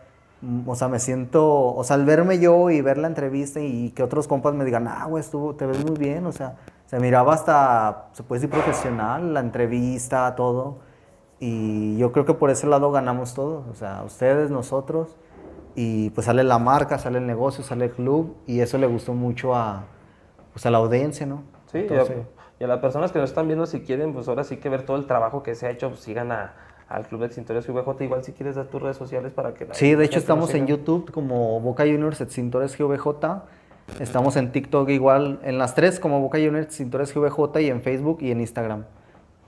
o 0.65 0.75
sea, 0.75 0.88
me 0.88 0.99
siento, 0.99 1.73
o 1.75 1.84
sea, 1.84 1.95
al 1.95 2.06
verme 2.06 2.39
yo 2.39 2.69
y 2.69 2.82
ver 2.82 2.97
la 2.97 3.08
entrevista 3.08 3.60
y 3.60 3.91
que 3.91 4.03
otros 4.03 4.27
compas 4.27 4.53
me 4.53 4.65
digan, 4.65 4.88
ah, 4.88 5.06
güey, 5.08 5.21
estuvo, 5.21 5.56
te 5.56 5.65
ves 5.65 5.84
muy 5.86 5.97
bien, 5.97 6.25
o 6.25 6.32
sea, 6.32 6.56
se 6.86 6.99
miraba 6.99 7.34
hasta, 7.34 8.10
se 8.13 8.23
puede 8.23 8.41
decir, 8.41 8.49
profesional, 8.53 9.34
la 9.34 9.39
entrevista, 9.39 10.36
todo. 10.36 10.77
Y 11.39 11.97
yo 11.97 12.12
creo 12.12 12.25
que 12.25 12.34
por 12.34 12.49
ese 12.49 12.67
lado 12.67 12.91
ganamos 12.91 13.34
todos, 13.34 13.67
o 13.67 13.75
sea, 13.75 14.03
ustedes, 14.06 14.49
nosotros, 14.51 15.17
y 15.75 16.10
pues 16.12 16.25
sale 16.25 16.43
la 16.43 16.60
marca, 16.60 16.97
sale 16.99 17.17
el 17.17 17.27
negocio, 17.27 17.63
sale 17.63 17.86
el 17.86 17.91
club, 17.91 18.36
y 18.45 18.60
eso 18.62 18.77
le 18.77 18.88
gustó 18.88 19.13
mucho 19.13 19.56
a, 19.56 19.84
pues 20.53 20.65
a 20.65 20.71
la 20.71 20.77
audiencia, 20.77 21.25
¿no? 21.25 21.43
Sí, 21.71 21.79
y 21.79 21.82
a- 21.82 21.84
Entonces, 21.84 22.17
y 22.60 22.63
a 22.63 22.67
las 22.67 22.79
personas 22.79 23.12
que 23.12 23.19
nos 23.19 23.29
están 23.29 23.47
viendo, 23.47 23.65
si 23.65 23.82
quieren, 23.82 24.13
pues 24.13 24.27
ahora 24.27 24.43
sí 24.43 24.58
que 24.58 24.69
ver 24.69 24.86
todo 24.86 24.97
el 24.97 25.08
trabajo 25.08 25.43
que 25.43 25.56
se 25.56 25.67
ha 25.67 25.71
hecho, 25.71 25.89
pues 25.89 26.01
sigan 26.01 26.32
a- 26.32 26.53
al 26.93 27.08
Club 27.08 27.21
de 27.21 27.25
Extintores 27.27 27.67
VJ. 27.67 28.01
Igual 28.03 28.23
si 28.23 28.32
quieres 28.34 28.56
dar 28.56 28.65
tus 28.67 28.82
redes 28.82 28.97
sociales 28.97 29.34
para 29.34 29.53
que... 29.53 29.65
la- 29.65 29.73
Sí, 29.73 29.95
de 29.95 30.06
hecho 30.06 30.19
estamos 30.19 30.53
en. 30.53 30.67
YouTube 30.67 31.12
como 31.12 31.60
Boca 31.60 31.84
Juniors 31.84 32.21
Extintores 32.21 32.77
GVJ. 32.77 33.08
Estamos 33.99 34.38
en 34.38 34.51
TikTok 34.51 34.89
igual, 34.89 35.39
en 35.43 35.58
las 35.58 35.75
tres 35.75 35.99
como 35.99 36.21
Boca 36.21 36.38
Juniors 36.38 36.65
Extintores 36.67 37.13
GVJ 37.13 37.60
y 37.62 37.69
en 37.69 37.82
Facebook 37.82 38.19
y 38.21 38.32
en 38.32 38.39
Instagram. 38.39 38.86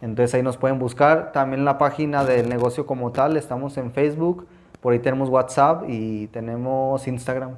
Entonces 0.02 0.34
ahí 0.36 0.44
nos 0.44 0.58
pueden 0.58 0.78
buscar. 0.78 1.32
También 1.32 1.64
la 1.64 1.78
página 1.78 2.26
del 2.26 2.50
negocio 2.50 2.86
como 2.86 3.12
tal, 3.12 3.38
estamos 3.38 3.78
en 3.78 3.92
Facebook, 3.92 4.46
por 4.82 4.92
ahí 4.94 5.00
tenemos 5.00 5.30
WhatsApp 5.30 5.84
y 5.88 6.28
tenemos 6.28 7.08
Instagram. 7.08 7.52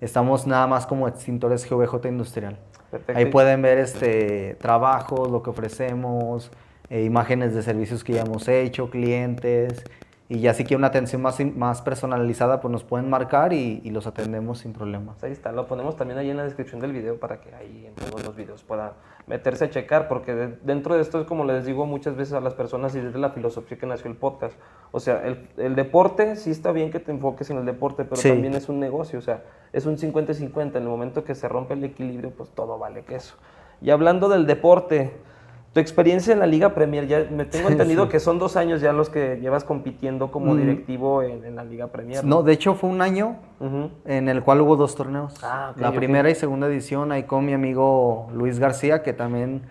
Estamos 0.00 0.46
nada 0.46 0.66
más 0.66 0.86
como 0.86 1.08
Extintores 1.08 1.68
GVJ 1.68 2.06
Industrial. 2.08 2.58
Perfecto. 2.90 3.18
Ahí 3.18 3.26
pueden 3.26 3.62
ver 3.62 3.78
este 3.78 4.56
trabajos, 4.60 5.30
lo 5.30 5.42
que 5.42 5.50
ofrecemos, 5.50 6.50
eh, 6.90 7.02
imágenes 7.04 7.54
de 7.54 7.62
servicios 7.62 8.04
que 8.04 8.12
ya 8.14 8.22
hemos 8.22 8.46
hecho, 8.48 8.90
clientes. 8.90 9.82
Y 10.32 10.38
ya 10.38 10.54
si 10.54 10.62
quieren 10.62 10.82
una 10.82 10.86
atención 10.86 11.20
más, 11.22 11.40
más 11.56 11.82
personalizada, 11.82 12.60
pues 12.60 12.70
nos 12.70 12.84
pueden 12.84 13.10
marcar 13.10 13.52
y, 13.52 13.80
y 13.82 13.90
los 13.90 14.06
atendemos 14.06 14.60
sin 14.60 14.72
problema. 14.72 15.14
Pues 15.14 15.24
ahí 15.24 15.32
está, 15.32 15.50
lo 15.50 15.66
ponemos 15.66 15.96
también 15.96 16.20
ahí 16.20 16.30
en 16.30 16.36
la 16.36 16.44
descripción 16.44 16.80
del 16.80 16.92
video 16.92 17.18
para 17.18 17.40
que 17.40 17.52
ahí 17.52 17.86
en 17.88 17.94
todos 17.96 18.24
los 18.24 18.36
videos 18.36 18.62
puedan 18.62 18.92
meterse 19.26 19.64
a 19.64 19.70
checar, 19.70 20.06
porque 20.06 20.32
de- 20.32 20.56
dentro 20.62 20.94
de 20.94 21.02
esto 21.02 21.20
es 21.20 21.26
como 21.26 21.42
les 21.44 21.66
digo 21.66 21.84
muchas 21.84 22.14
veces 22.14 22.34
a 22.34 22.40
las 22.40 22.54
personas 22.54 22.94
y 22.94 23.00
desde 23.00 23.18
la 23.18 23.30
filosofía 23.30 23.76
que 23.76 23.86
nació 23.86 24.08
el 24.08 24.16
podcast. 24.16 24.56
O 24.92 25.00
sea, 25.00 25.20
el, 25.26 25.48
el 25.56 25.74
deporte, 25.74 26.36
sí 26.36 26.52
está 26.52 26.70
bien 26.70 26.92
que 26.92 27.00
te 27.00 27.10
enfoques 27.10 27.50
en 27.50 27.58
el 27.58 27.64
deporte, 27.66 28.04
pero 28.04 28.14
Sí. 28.14 28.28
también 28.28 28.54
es 28.54 28.68
un 28.68 28.78
negocio, 28.78 29.18
o 29.18 29.22
sea, 29.22 29.42
es 29.72 29.84
un 29.84 29.96
50-50. 29.98 30.76
En 30.76 30.84
el 30.84 30.88
momento 30.88 31.24
que 31.24 31.34
se 31.34 31.48
rompe 31.48 31.74
el 31.74 31.82
equilibrio, 31.82 32.30
pues 32.30 32.50
todo 32.50 32.78
vale 32.78 33.02
que 33.02 33.16
eso. 33.16 33.34
Y 33.82 33.90
hablando 33.90 34.28
del 34.28 34.46
deporte, 34.46 35.10
tu 35.72 35.78
experiencia 35.80 36.32
en 36.32 36.40
la 36.40 36.46
Liga 36.46 36.74
Premier, 36.74 37.06
ya 37.06 37.26
me 37.30 37.44
tengo 37.44 37.68
entendido 37.68 38.08
que 38.08 38.18
son 38.18 38.38
dos 38.40 38.56
años 38.56 38.80
ya 38.80 38.92
los 38.92 39.08
que 39.08 39.38
llevas 39.40 39.62
compitiendo 39.62 40.32
como 40.32 40.54
Mm. 40.54 40.58
directivo 40.58 41.22
en, 41.22 41.44
en 41.44 41.54
la 41.56 41.64
Liga 41.64 41.86
Premier. 41.86 42.24
No, 42.24 42.42
de 42.42 42.52
hecho 42.52 42.74
fue 42.74 42.90
un 42.90 43.00
año 43.02 43.36
en 44.04 44.28
el 44.28 44.42
cual 44.42 44.60
hubo 44.62 44.74
dos 44.76 44.94
torneos. 44.96 45.34
Ah, 45.44 45.70
ok, 45.72 45.80
la 45.80 45.92
primera 45.92 46.28
y 46.28 46.34
segunda 46.34 46.66
edición, 46.66 47.12
ahí 47.12 47.22
con 47.22 47.44
mi 47.44 47.52
amigo 47.52 48.28
Luis 48.34 48.58
García, 48.58 49.02
que 49.02 49.12
también 49.12 49.62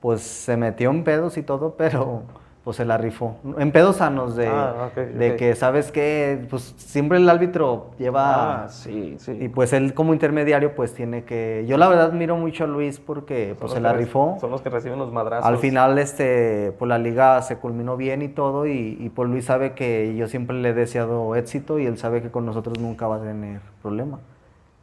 pues 0.00 0.22
se 0.22 0.56
metió 0.56 0.90
en 0.90 1.04
pedos 1.04 1.36
y 1.36 1.42
todo, 1.42 1.74
pero 1.76 2.22
pues 2.64 2.76
se 2.76 2.84
la 2.84 2.96
rifó. 2.96 3.36
En 3.58 3.72
pedos 3.72 3.96
sanos 3.96 4.36
de, 4.36 4.46
Ah, 4.46 4.90
de 4.94 5.36
que, 5.36 5.54
¿sabes 5.56 5.90
qué? 5.90 6.46
Pues 6.48 6.74
siempre 6.76 7.18
el 7.18 7.28
árbitro 7.28 7.90
lleva... 7.98 8.64
Ah, 8.64 8.68
sí, 8.68 9.16
sí. 9.18 9.36
Y 9.40 9.48
pues 9.48 9.72
él 9.72 9.94
como 9.94 10.12
intermediario 10.12 10.74
pues 10.74 10.94
tiene 10.94 11.24
que... 11.24 11.64
Yo 11.66 11.76
la 11.76 11.88
verdad 11.88 12.12
miro 12.12 12.36
mucho 12.36 12.64
a 12.64 12.66
Luis 12.68 13.00
porque 13.00 13.56
pues 13.58 13.72
se 13.72 13.80
la 13.80 13.92
rifó. 13.92 14.36
Son 14.40 14.50
los 14.50 14.62
que 14.62 14.70
reciben 14.70 14.98
los 14.98 15.12
madrazos. 15.12 15.44
Al 15.46 15.58
final 15.58 15.98
este 15.98 16.72
pues 16.78 16.88
la 16.88 16.98
liga 16.98 17.42
se 17.42 17.56
culminó 17.56 17.96
bien 17.96 18.22
y 18.22 18.28
todo 18.28 18.66
y, 18.66 18.96
y 19.00 19.08
pues 19.08 19.28
Luis 19.28 19.44
sabe 19.46 19.72
que 19.72 20.14
yo 20.16 20.28
siempre 20.28 20.56
le 20.56 20.68
he 20.68 20.74
deseado 20.74 21.34
éxito 21.34 21.78
y 21.80 21.86
él 21.86 21.98
sabe 21.98 22.22
que 22.22 22.30
con 22.30 22.46
nosotros 22.46 22.78
nunca 22.78 23.08
va 23.08 23.16
a 23.16 23.20
tener 23.22 23.60
problema. 23.82 24.20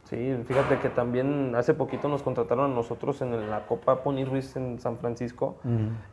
Sí, 0.09 0.35
fíjate 0.47 0.79
que 0.79 0.89
también 0.89 1.53
hace 1.55 1.75
poquito 1.75 2.07
nos 2.07 2.23
contrataron 2.23 2.71
a 2.71 2.73
nosotros 2.73 3.21
en 3.21 3.49
la 3.49 3.67
Copa 3.67 4.01
Pony 4.01 4.25
Ruiz 4.25 4.55
en 4.55 4.79
San 4.79 4.97
Francisco 4.97 5.57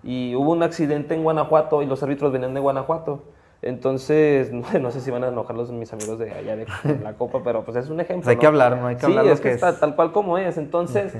y 0.03 0.35
hubo 0.35 0.53
un 0.53 0.63
accidente 0.63 1.15
en 1.15 1.23
Guanajuato 1.23 1.83
y 1.83 1.87
los 1.87 2.03
árbitros 2.03 2.31
venían 2.31 2.53
de 2.53 2.61
Guanajuato. 2.61 3.23
Entonces, 3.63 4.53
no, 4.53 4.67
no 4.79 4.91
sé 4.91 5.01
si 5.01 5.11
van 5.11 5.25
a 5.25 5.29
enojar 5.29 5.57
los 5.57 5.73
mis 5.73 5.91
amigos 5.95 6.19
de 6.19 6.31
allá 6.31 6.57
de 6.57 6.67
la 7.03 7.15
Copa, 7.15 7.41
pero 7.43 7.65
pues 7.65 7.77
es 7.79 7.89
un 7.89 7.99
ejemplo. 8.01 8.25
Pues 8.25 8.29
hay 8.29 8.37
¿no? 8.37 8.41
que 8.41 8.47
hablar, 8.47 8.77
¿no? 8.77 8.87
Hay 8.87 8.97
que 8.97 9.01
sí, 9.01 9.07
hablar 9.07 9.25
lo 9.25 9.33
es 9.33 9.41
que 9.41 9.49
que 9.49 9.55
está 9.55 9.71
es. 9.71 9.81
tal 9.81 9.97
cual 9.97 10.13
como 10.13 10.37
es. 10.37 10.59
Entonces. 10.59 11.15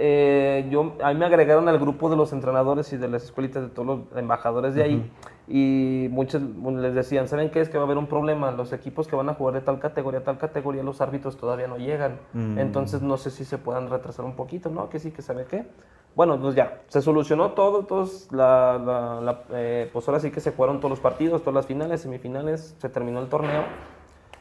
Eh, 0.00 0.66
yo, 0.70 0.94
a 1.02 1.12
mí 1.12 1.18
me 1.18 1.26
agregaron 1.26 1.68
al 1.68 1.78
grupo 1.78 2.08
de 2.08 2.16
los 2.16 2.32
entrenadores 2.32 2.92
y 2.92 2.96
de 2.96 3.08
las 3.08 3.24
escuelitas 3.24 3.62
de 3.64 3.68
todos 3.68 3.86
los 3.86 3.98
embajadores 4.16 4.74
de 4.74 4.82
ahí. 4.84 5.10
Y 5.50 6.08
muchos 6.10 6.40
les 6.42 6.94
decían, 6.94 7.26
¿saben 7.26 7.50
qué? 7.50 7.60
Es 7.60 7.68
que 7.68 7.78
va 7.78 7.84
a 7.84 7.86
haber 7.86 7.98
un 7.98 8.06
problema. 8.06 8.50
Los 8.52 8.72
equipos 8.72 9.08
que 9.08 9.16
van 9.16 9.28
a 9.28 9.34
jugar 9.34 9.54
de 9.54 9.60
tal 9.62 9.78
categoría 9.80 10.22
tal 10.22 10.38
categoría, 10.38 10.82
los 10.82 11.00
árbitros 11.00 11.36
todavía 11.36 11.66
no 11.66 11.78
llegan. 11.78 12.20
Mm. 12.32 12.58
Entonces 12.58 13.02
no 13.02 13.16
sé 13.16 13.30
si 13.30 13.44
se 13.44 13.58
puedan 13.58 13.90
retrasar 13.90 14.24
un 14.24 14.34
poquito, 14.36 14.70
¿no? 14.70 14.88
Que 14.88 14.98
sí, 14.98 15.10
que 15.10 15.22
sabe 15.22 15.46
qué. 15.46 15.66
Bueno, 16.14 16.38
pues 16.40 16.54
ya, 16.54 16.80
se 16.88 17.00
solucionó 17.00 17.52
todo, 17.52 17.84
todos 17.84 18.30
la, 18.32 18.78
la- 18.78 19.20
la, 19.20 19.42
eh, 19.52 19.88
pues 19.92 20.06
ahora 20.08 20.20
sí 20.20 20.30
que 20.30 20.40
se 20.40 20.52
jugaron 20.52 20.78
todos 20.78 20.90
los 20.90 21.00
partidos, 21.00 21.40
todas 21.42 21.54
las 21.54 21.66
finales, 21.66 22.00
semifinales, 22.02 22.74
se 22.78 22.88
terminó 22.88 23.20
el 23.20 23.28
torneo. 23.28 23.62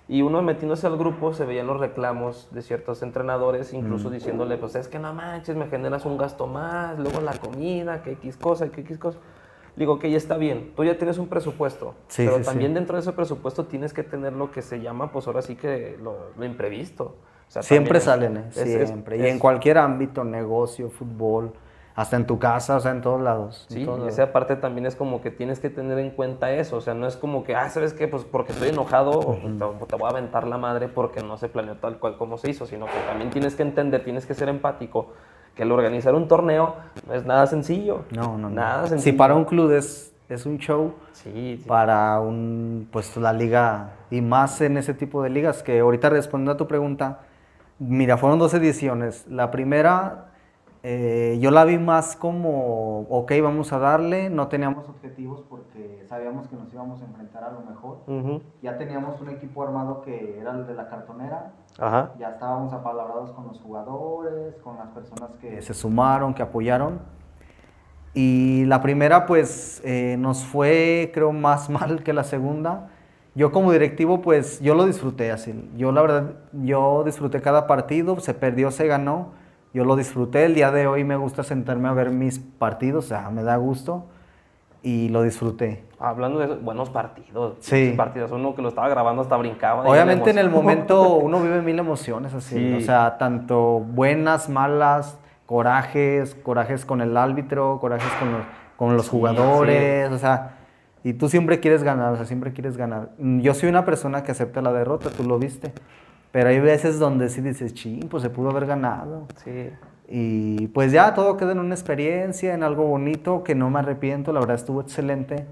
Y 0.10 0.22
uno 0.22 0.42
metiéndose 0.42 0.88
al 0.88 0.98
grupo 0.98 1.34
se 1.34 1.46
veían 1.46 1.68
los 1.68 1.80
reclamos 1.80 2.48
de 2.52 2.62
ciertos 2.62 3.04
entrenadores, 3.04 3.74
incluso 3.74 4.10
diciéndole, 4.10 4.58
pues 4.58 4.76
es 4.76 4.88
que 4.88 5.00
no 5.00 5.14
manches, 5.14 5.58
me 5.58 5.68
generas 5.68 6.06
un 6.06 6.18
gasto 6.18 6.48
más, 6.48 6.98
luego 6.98 7.20
la 7.20 7.34
comida, 7.34 8.02
que 8.04 8.12
X 8.14 8.38
cosa, 8.38 8.70
que 8.70 8.82
X 8.82 8.98
cosa. 8.98 9.18
Digo, 9.76 10.00
que 10.00 10.10
ya 10.10 10.18
está 10.18 10.38
bien, 10.38 10.72
tú 10.76 10.84
ya 10.86 10.98
tienes 10.98 11.18
un 11.18 11.28
presupuesto, 11.28 11.94
Sí, 12.08 12.24
pero 12.26 12.38
sí, 12.38 12.44
sí. 12.44 12.50
también 12.50 12.74
dentro 12.74 12.96
de 12.96 13.02
ese 13.02 13.12
presupuesto 13.12 13.66
tienes 13.66 13.94
que 13.94 14.02
tener 14.04 14.34
lo 14.34 14.50
que 14.50 14.62
se 14.62 14.80
llama, 14.82 15.12
pues 15.12 15.28
ahora 15.28 15.42
sí 15.42 15.56
que 15.56 15.98
lo, 16.02 16.16
lo 16.38 16.46
imprevisto. 16.46 17.04
O 17.48 17.52
sea, 17.52 17.62
Siempre 17.62 18.00
salen, 18.00 18.38
¿eh? 18.38 18.46
es- 18.50 18.58
es- 18.58 18.88
siempre. 18.90 19.18
y 19.18 19.22
es- 19.22 19.28
en 19.28 19.40
cualquier 19.40 19.78
ámbito, 19.78 20.24
negocio, 20.24 20.90
fútbol, 20.90 21.52
hasta 21.98 22.16
en 22.16 22.28
tu 22.28 22.38
casa, 22.38 22.76
o 22.76 22.80
sea, 22.80 22.92
en 22.92 23.02
todos 23.02 23.20
lados. 23.20 23.66
Sí, 23.70 23.84
todos 23.84 23.98
lados. 24.00 24.14
esa 24.14 24.32
parte 24.32 24.56
también 24.56 24.86
es 24.86 24.96
como 24.96 25.20
que 25.20 25.32
tienes 25.32 25.60
que 25.60 25.72
tener 25.72 25.98
en 25.98 26.12
cuenta 26.12 26.52
eso, 26.52 26.78
o 26.78 26.82
sea, 26.82 26.94
no 26.94 27.08
es 27.08 27.18
como 27.18 27.44
que, 27.44 27.56
ah, 27.56 27.70
¿sabes 27.72 27.94
qué? 27.94 28.08
Pues 28.08 28.24
porque 28.24 28.52
estoy 28.54 28.70
enojado 28.70 29.20
o 29.20 29.34
te, 29.36 29.86
te 29.88 29.96
voy 29.96 30.06
a 30.06 30.10
aventar 30.12 30.46
la 30.48 30.60
madre 30.60 30.90
porque 30.90 31.24
no 31.24 31.38
se 31.38 31.50
planeó 31.50 31.76
tal 31.78 31.98
cual 31.98 32.16
como 32.18 32.38
se 32.38 32.52
hizo, 32.52 32.68
sino 32.68 32.86
que 32.86 32.92
también 33.08 33.32
tienes 33.32 33.56
que 33.56 33.64
entender, 33.64 34.04
tienes 34.04 34.28
que 34.28 34.36
ser 34.36 34.48
empático, 34.48 35.08
que 35.56 35.64
el 35.64 35.72
organizar 35.72 36.14
un 36.14 36.28
torneo 36.28 36.76
no 37.08 37.16
es 37.16 37.26
nada 37.26 37.48
sencillo. 37.48 38.02
No, 38.16 38.38
no, 38.38 38.48
no. 38.48 38.50
Nada 38.52 38.84
Si 38.84 38.90
sencillo. 38.90 39.18
para 39.18 39.34
un 39.34 39.46
club 39.46 39.72
es, 39.72 40.14
es 40.30 40.46
un 40.46 40.60
show, 40.60 40.94
Sí, 41.14 41.58
sí. 41.58 41.64
para 41.68 42.20
un, 42.20 42.88
pues 42.92 43.18
la 43.18 43.34
liga, 43.34 43.94
y 44.12 44.22
más 44.22 44.62
en 44.62 44.78
ese 44.78 44.94
tipo 44.94 45.24
de 45.24 45.32
ligas, 45.32 45.64
que 45.64 45.80
ahorita 45.80 46.12
respondiendo 46.12 46.52
a 46.52 46.58
tu 46.58 46.68
pregunta, 46.68 47.22
mira, 47.80 48.18
fueron 48.18 48.38
dos 48.38 48.54
ediciones. 48.54 49.26
La 49.28 49.50
primera 49.50 50.26
eh, 50.90 51.38
yo 51.42 51.52
la 51.52 51.66
vi 51.66 51.78
más 51.78 52.16
como, 52.16 53.02
ok, 53.10 53.34
vamos 53.44 53.74
a 53.74 53.78
darle, 53.78 54.30
no 54.30 54.48
teníamos 54.48 54.88
objetivos 54.88 55.44
porque 55.50 56.06
sabíamos 56.08 56.48
que 56.48 56.56
nos 56.56 56.72
íbamos 56.72 57.02
a 57.02 57.06
enfrentar 57.06 57.44
a 57.44 57.52
lo 57.52 57.60
mejor. 57.60 57.98
Ya 58.62 58.78
teníamos 58.78 59.20
un 59.20 59.28
equipo 59.28 59.64
armado 59.64 60.02
que 60.02 60.40
era 60.40 60.52
el 60.52 60.66
de 60.66 60.74
la 60.74 60.88
cartonera, 60.88 61.52
Ajá. 61.78 62.14
ya 62.18 62.30
estábamos 62.30 62.72
apalabrados 62.72 63.32
con 63.32 63.48
los 63.48 63.60
jugadores, 63.60 64.56
con 64.64 64.78
las 64.78 64.88
personas 64.92 65.32
que 65.42 65.62
se 65.62 65.74
sumaron, 65.74 66.34
que 66.34 66.42
apoyaron. 66.42 67.02
Y 68.14 68.64
la 68.64 68.82
primera 68.82 69.26
pues 69.26 69.82
eh, 69.84 70.16
nos 70.18 70.46
fue 70.46 71.12
creo 71.14 71.34
más 71.34 71.70
mal 71.70 72.02
que 72.02 72.14
la 72.14 72.24
segunda. 72.24 72.92
Yo 73.36 73.52
como 73.52 73.74
directivo 73.74 74.22
pues 74.22 74.62
yo 74.62 74.74
lo 74.74 74.86
disfruté 74.86 75.34
así. 75.34 75.70
Yo 75.76 75.92
la 75.92 76.02
verdad, 76.02 76.36
yo 76.54 77.04
disfruté 77.04 77.42
cada 77.42 77.68
partido, 77.68 78.18
se 78.22 78.34
perdió, 78.34 78.72
se 78.72 78.88
ganó 78.88 79.36
yo 79.78 79.86
lo 79.86 79.96
disfruté. 79.96 80.46
El 80.46 80.56
día 80.56 80.72
de 80.72 80.88
hoy 80.88 81.04
me 81.04 81.16
gusta 81.16 81.44
sentarme 81.44 81.88
a 81.88 81.94
ver 81.94 82.10
mis 82.10 82.40
partidos, 82.40 83.06
o 83.06 83.08
sea, 83.10 83.30
me 83.30 83.44
da 83.44 83.58
gusto 83.58 84.08
y 84.82 85.10
lo 85.10 85.22
disfruté. 85.22 85.84
Hablando 86.00 86.40
de 86.40 86.56
buenos 86.56 86.90
partidos. 86.90 87.58
Sí. 87.60 87.94
Partidos, 87.96 88.32
uno 88.32 88.56
que 88.56 88.64
lo 88.64 88.70
estaba 88.70 88.90
grabando 88.90 89.22
hasta 89.22 89.38
brincaba. 89.38 89.84
Obviamente 89.84 90.32
en 90.32 90.40
el 90.40 90.50
momento 90.50 91.14
uno 91.18 91.40
vive 91.42 91.62
mil 91.62 91.78
emociones 91.78 92.34
así, 92.34 92.74
o 92.74 92.82
sea, 92.82 93.20
tanto 93.20 93.80
buenas, 93.82 94.50
malas, 94.50 95.20
corajes, 95.46 96.34
corajes 96.34 96.84
con 96.84 97.02
el 97.02 97.16
árbitro, 97.16 97.78
corajes 97.80 98.12
con 98.20 98.32
los, 98.32 98.42
con 98.78 98.98
los 98.98 99.10
jugadores, 99.10 100.12
o 100.12 100.18
sea, 100.18 100.58
y 101.04 101.14
tú 101.14 101.30
siempre 101.30 101.60
quieres 101.60 101.84
ganar, 101.84 102.14
o 102.14 102.16
sea, 102.16 102.26
siempre 102.26 102.52
quieres 102.52 102.78
ganar. 102.78 103.12
Yo 103.20 103.54
soy 103.54 103.70
una 103.70 103.86
persona 103.86 104.24
que 104.24 104.32
acepta 104.32 104.64
la 104.64 104.74
derrota, 104.74 105.12
tú 105.12 105.24
lo 105.24 105.38
viste. 105.38 105.72
Pero 106.32 106.50
hay 106.50 106.60
veces 106.60 107.00
donde 107.00 107.30
sí 107.30 107.42
dices, 107.42 107.74
ching, 107.74 108.08
pues 108.10 108.24
se 108.24 108.30
pudo 108.30 108.50
haber 108.50 108.66
ganado. 108.66 109.28
Sí. 109.44 109.70
Y 110.10 110.68
pues 110.68 110.92
ya 110.92 111.14
todo 111.14 111.36
queda 111.36 111.52
en 111.52 111.60
una 111.60 111.76
experiencia, 111.76 112.54
en 112.54 112.64
algo 112.64 112.86
bonito, 112.86 113.44
que 113.44 113.56
no 113.56 113.70
me 113.70 113.80
arrepiento, 113.80 114.32
la 114.32 114.40
verdad 114.40 114.56
estuvo 114.56 114.82
excelente. 114.82 115.46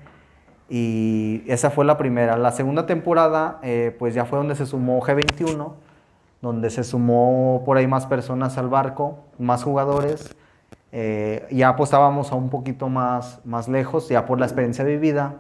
Y 0.69 1.43
esa 1.47 1.69
fue 1.69 1.85
la 1.85 1.97
primera. 1.97 2.38
La 2.38 2.51
segunda 2.51 2.85
temporada, 2.85 3.59
eh, 3.61 3.95
pues 3.99 4.13
ya 4.13 4.25
fue 4.25 4.38
donde 4.38 4.55
se 4.55 4.65
sumó 4.65 5.01
G21, 5.01 5.73
donde 6.41 6.69
se 6.69 6.83
sumó 6.83 7.63
por 7.65 7.77
ahí 7.77 7.88
más 7.88 8.05
personas 8.05 8.57
al 8.57 8.69
barco, 8.69 9.19
más 9.38 9.63
jugadores. 9.63 10.35
Eh, 10.91 11.45
ya 11.51 11.69
apostábamos 11.69 12.31
a 12.31 12.35
un 12.35 12.49
poquito 12.49 12.88
más, 12.88 13.41
más 13.45 13.67
lejos, 13.67 14.07
ya 14.09 14.25
por 14.25 14.39
la 14.39 14.45
experiencia 14.45 14.85
vivida. 14.85 15.35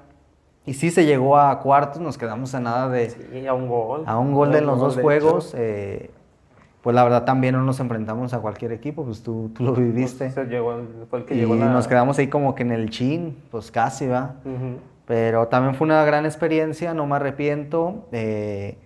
Y 0.65 0.73
sí 0.73 0.89
se 0.89 1.05
llegó 1.05 1.37
a 1.37 1.59
cuartos, 1.59 2.01
nos 2.01 2.17
quedamos 2.17 2.55
a 2.55 2.59
nada 2.59 2.89
de... 2.89 3.09
Sí, 3.09 3.45
a 3.45 3.53
un 3.53 3.67
gol. 3.67 4.03
A 4.05 4.17
un 4.17 4.33
gol 4.33 4.51
de 4.51 4.61
los 4.61 4.79
dos 4.79 4.97
juegos. 4.97 5.53
Eh, 5.55 6.09
pues 6.81 6.95
la 6.95 7.03
verdad 7.03 7.23
también 7.23 7.55
no 7.55 7.63
nos 7.63 7.79
enfrentamos 7.79 8.33
a 8.33 8.39
cualquier 8.39 8.71
equipo, 8.71 9.03
pues 9.03 9.23
tú, 9.23 9.51
tú 9.55 9.63
lo 9.63 9.73
viviste. 9.73 10.29
Pues 10.29 10.47
llegó, 10.47 10.75
fue 11.09 11.19
el 11.19 11.25
que 11.25 11.33
y 11.33 11.37
llegó 11.37 11.55
nos 11.55 11.87
quedamos 11.87 12.19
ahí 12.19 12.27
como 12.27 12.53
que 12.53 12.61
en 12.61 12.71
el 12.71 12.91
chin, 12.91 13.37
pues 13.49 13.71
casi, 13.71 14.07
va. 14.07 14.35
Pero 15.07 15.47
también 15.47 15.75
fue 15.75 15.85
una 15.85 16.03
gran 16.03 16.25
experiencia, 16.25 16.93
no 16.93 17.07
me 17.07 17.15
arrepiento. 17.15 18.05
Eh, 18.11 18.77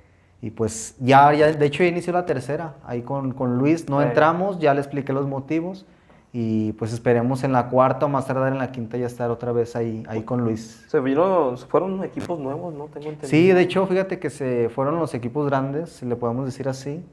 y 0.41 0.51
pues 0.51 0.95
ya, 0.99 1.33
ya, 1.33 1.51
de 1.51 1.65
hecho 1.65 1.83
ya 1.83 1.89
inició 1.89 2.13
la 2.13 2.25
tercera, 2.25 2.75
ahí 2.85 3.01
con, 3.01 3.33
con 3.33 3.57
Luis, 3.57 3.89
no 3.89 4.01
entramos, 4.01 4.59
ya 4.59 4.73
le 4.73 4.79
expliqué 4.79 5.11
los 5.11 5.27
motivos. 5.27 5.85
Y 6.31 6.73
pues 6.73 6.93
esperemos 6.93 7.43
en 7.43 7.51
la 7.53 7.69
cuarta 7.69 8.05
o 8.05 8.09
más 8.09 8.27
tardar 8.27 8.51
en 8.51 8.59
la 8.59 8.71
quinta 8.71 8.97
ya 8.97 9.07
estar 9.07 9.31
otra 9.31 9.51
vez 9.51 9.75
ahí, 9.75 10.03
ahí 10.07 10.21
con 10.21 10.41
Luis. 10.41 10.85
Se 10.87 10.99
vino, 10.99 11.57
fueron 11.57 12.03
equipos 12.03 12.39
nuevos, 12.39 12.73
¿no? 12.73 12.85
Tengo 12.85 13.07
entendido. 13.07 13.27
Sí, 13.27 13.47
de 13.47 13.61
hecho, 13.61 13.87
fíjate 13.87 14.19
que 14.19 14.29
se 14.29 14.69
fueron 14.69 14.99
los 14.99 15.15
equipos 15.15 15.47
grandes, 15.47 15.89
si 15.89 16.05
le 16.05 16.15
podemos 16.15 16.45
decir 16.45 16.69
así. 16.69 17.03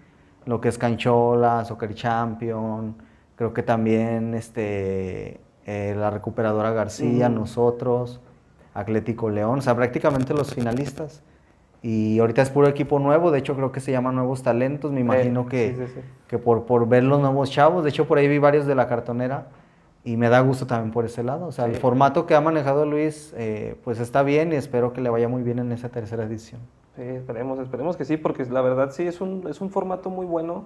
Lo 0.45 0.61
que 0.61 0.69
es 0.69 0.77
Canchola, 0.77 1.65
Soccer 1.65 1.95
Champion, 1.95 2.95
creo 3.37 3.55
que 3.55 3.63
también 3.63 4.35
este, 4.35 5.41
eh, 5.65 5.95
la 5.97 6.11
recuperadora 6.11 6.71
García, 6.71 7.29
nosotros, 7.29 8.21
Atlético 8.75 9.31
León, 9.31 9.59
o 9.59 9.63
sea, 9.63 9.75
prácticamente 9.75 10.35
los 10.35 10.55
finalistas. 10.55 11.23
Y 11.87 12.19
ahorita 12.19 12.43
es 12.43 12.51
puro 12.51 12.67
equipo 12.67 12.99
nuevo, 12.99 13.31
de 13.31 13.39
hecho 13.39 13.55
creo 13.55 13.71
que 13.71 13.79
se 13.79 13.93
llama 13.93 14.11
Nuevos 14.11 14.43
Talentos, 14.43 14.91
me 14.91 14.99
imagino 14.99 15.47
que, 15.47 15.87
que 16.27 16.37
por, 16.37 16.65
por 16.65 16.89
ver 16.89 17.05
los 17.05 17.21
nuevos 17.21 17.49
chavos, 17.49 17.85
de 17.85 17.91
hecho 17.91 18.09
por 18.09 18.19
ahí 18.19 18.27
vi 18.27 18.39
varios 18.39 18.67
de 18.67 18.75
la 18.75 18.89
cartonera 18.89 19.47
y 20.03 20.17
me 20.17 20.29
da 20.29 20.41
gusto 20.41 20.67
también 20.67 20.91
por 20.91 21.05
ese 21.05 21.23
lado. 21.23 21.47
O 21.47 21.53
sea, 21.53 21.67
el 21.67 21.77
formato 21.77 22.27
que 22.27 22.35
ha 22.35 22.41
manejado 22.41 22.87
Luis 22.87 23.33
eh, 23.37 23.77
pues 23.85 24.01
está 24.01 24.25
bien 24.25 24.53
y 24.53 24.57
espero 24.57 24.93
que 24.93 25.01
le 25.01 25.11
vaya 25.11 25.29
muy 25.29 25.45
bien 25.45 25.61
en 25.61 25.71
esa 25.71 25.89
tercera 25.89 26.25
edición. 26.25 26.61
Sí, 26.97 27.03
esperemos, 27.03 27.61
esperemos 27.61 27.97
que 27.97 28.05
sí, 28.05 28.17
porque 28.17 28.45
la 28.47 28.63
verdad 28.63 28.91
sí 28.91 29.05
es 29.05 29.21
un, 29.21 29.47
es 29.49 29.61
un 29.61 29.71
formato 29.71 30.11
muy 30.11 30.27
bueno 30.27 30.65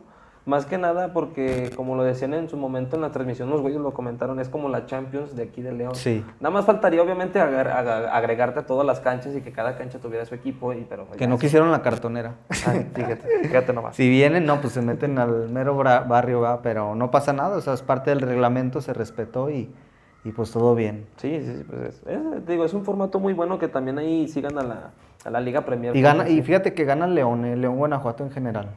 más 0.51 0.67
que 0.67 0.77
nada 0.77 1.13
porque, 1.13 1.71
como 1.77 1.95
lo 1.95 2.03
decían 2.03 2.35
en 2.35 2.49
su 2.49 2.57
momento 2.57 2.97
en 2.97 3.03
la 3.03 3.11
transmisión, 3.11 3.49
los 3.49 3.63
güeyes 3.63 3.81
lo 3.81 3.95
comentaron, 3.95 4.41
es 4.41 4.49
como 4.49 4.69
la 4.69 4.85
Champions 4.85 5.35
de 5.37 5.45
aquí 5.45 5.63
de 5.63 5.73
León. 5.73 5.95
Sí. 5.95 6.25
Nada 6.41 6.53
más 6.53 6.67
faltaría, 6.67 7.01
obviamente, 7.01 7.41
agregarte 7.41 8.61
a 8.61 8.67
todas 8.67 8.85
las 8.85 9.01
canchas 9.01 9.35
y 9.35 9.41
que 9.41 9.53
cada 9.53 9.79
cancha 9.79 9.99
tuviera 10.01 10.27
su 10.27 10.35
equipo. 10.35 10.75
Y, 10.75 10.85
pero 10.89 11.09
que 11.13 11.27
no 11.27 11.39
quisieron 11.39 11.71
la 11.71 11.83
cartonera. 11.83 12.35
fíjate, 12.51 13.23
fíjate 13.43 13.73
nomás. 13.73 13.97
Si 13.97 14.09
vienen, 14.11 14.45
no, 14.45 14.61
pues 14.61 14.75
se 14.75 14.83
meten 14.83 15.19
al 15.19 15.49
mero 15.49 15.77
barrio, 15.77 16.41
¿va? 16.41 16.61
pero 16.61 16.95
no 16.95 17.11
pasa 17.11 17.33
nada, 17.33 17.57
o 17.57 17.61
sea, 17.61 17.73
es 17.73 17.83
parte 17.83 18.11
del 18.11 18.21
reglamento, 18.21 18.81
se 18.81 18.93
respetó 18.93 19.51
y, 19.51 19.71
y 20.25 20.33
pues 20.33 20.51
todo 20.51 20.75
bien. 20.75 21.07
Sí, 21.17 21.41
sí, 21.41 21.57
sí, 21.59 21.65
pues 21.65 22.03
es, 22.07 22.47
digo, 22.47 22.65
es 22.65 22.75
un 22.75 22.85
formato 22.85 23.21
muy 23.21 23.33
bueno 23.33 23.59
que 23.59 23.69
también 23.69 23.99
ahí 23.99 24.27
sigan 24.27 24.59
a 24.59 24.63
la, 24.63 24.91
a 25.25 25.31
la 25.31 25.41
Liga 25.41 25.63
Premier. 25.63 25.97
Y, 25.97 26.03
gana, 26.03 26.29
y 26.29 26.43
fíjate 26.43 26.75
que 26.75 26.85
gana 26.85 27.07
León, 27.07 27.45
eh, 27.45 27.57
León 27.57 27.77
Guanajuato 27.77 28.25
en 28.25 28.31
general. 28.31 28.71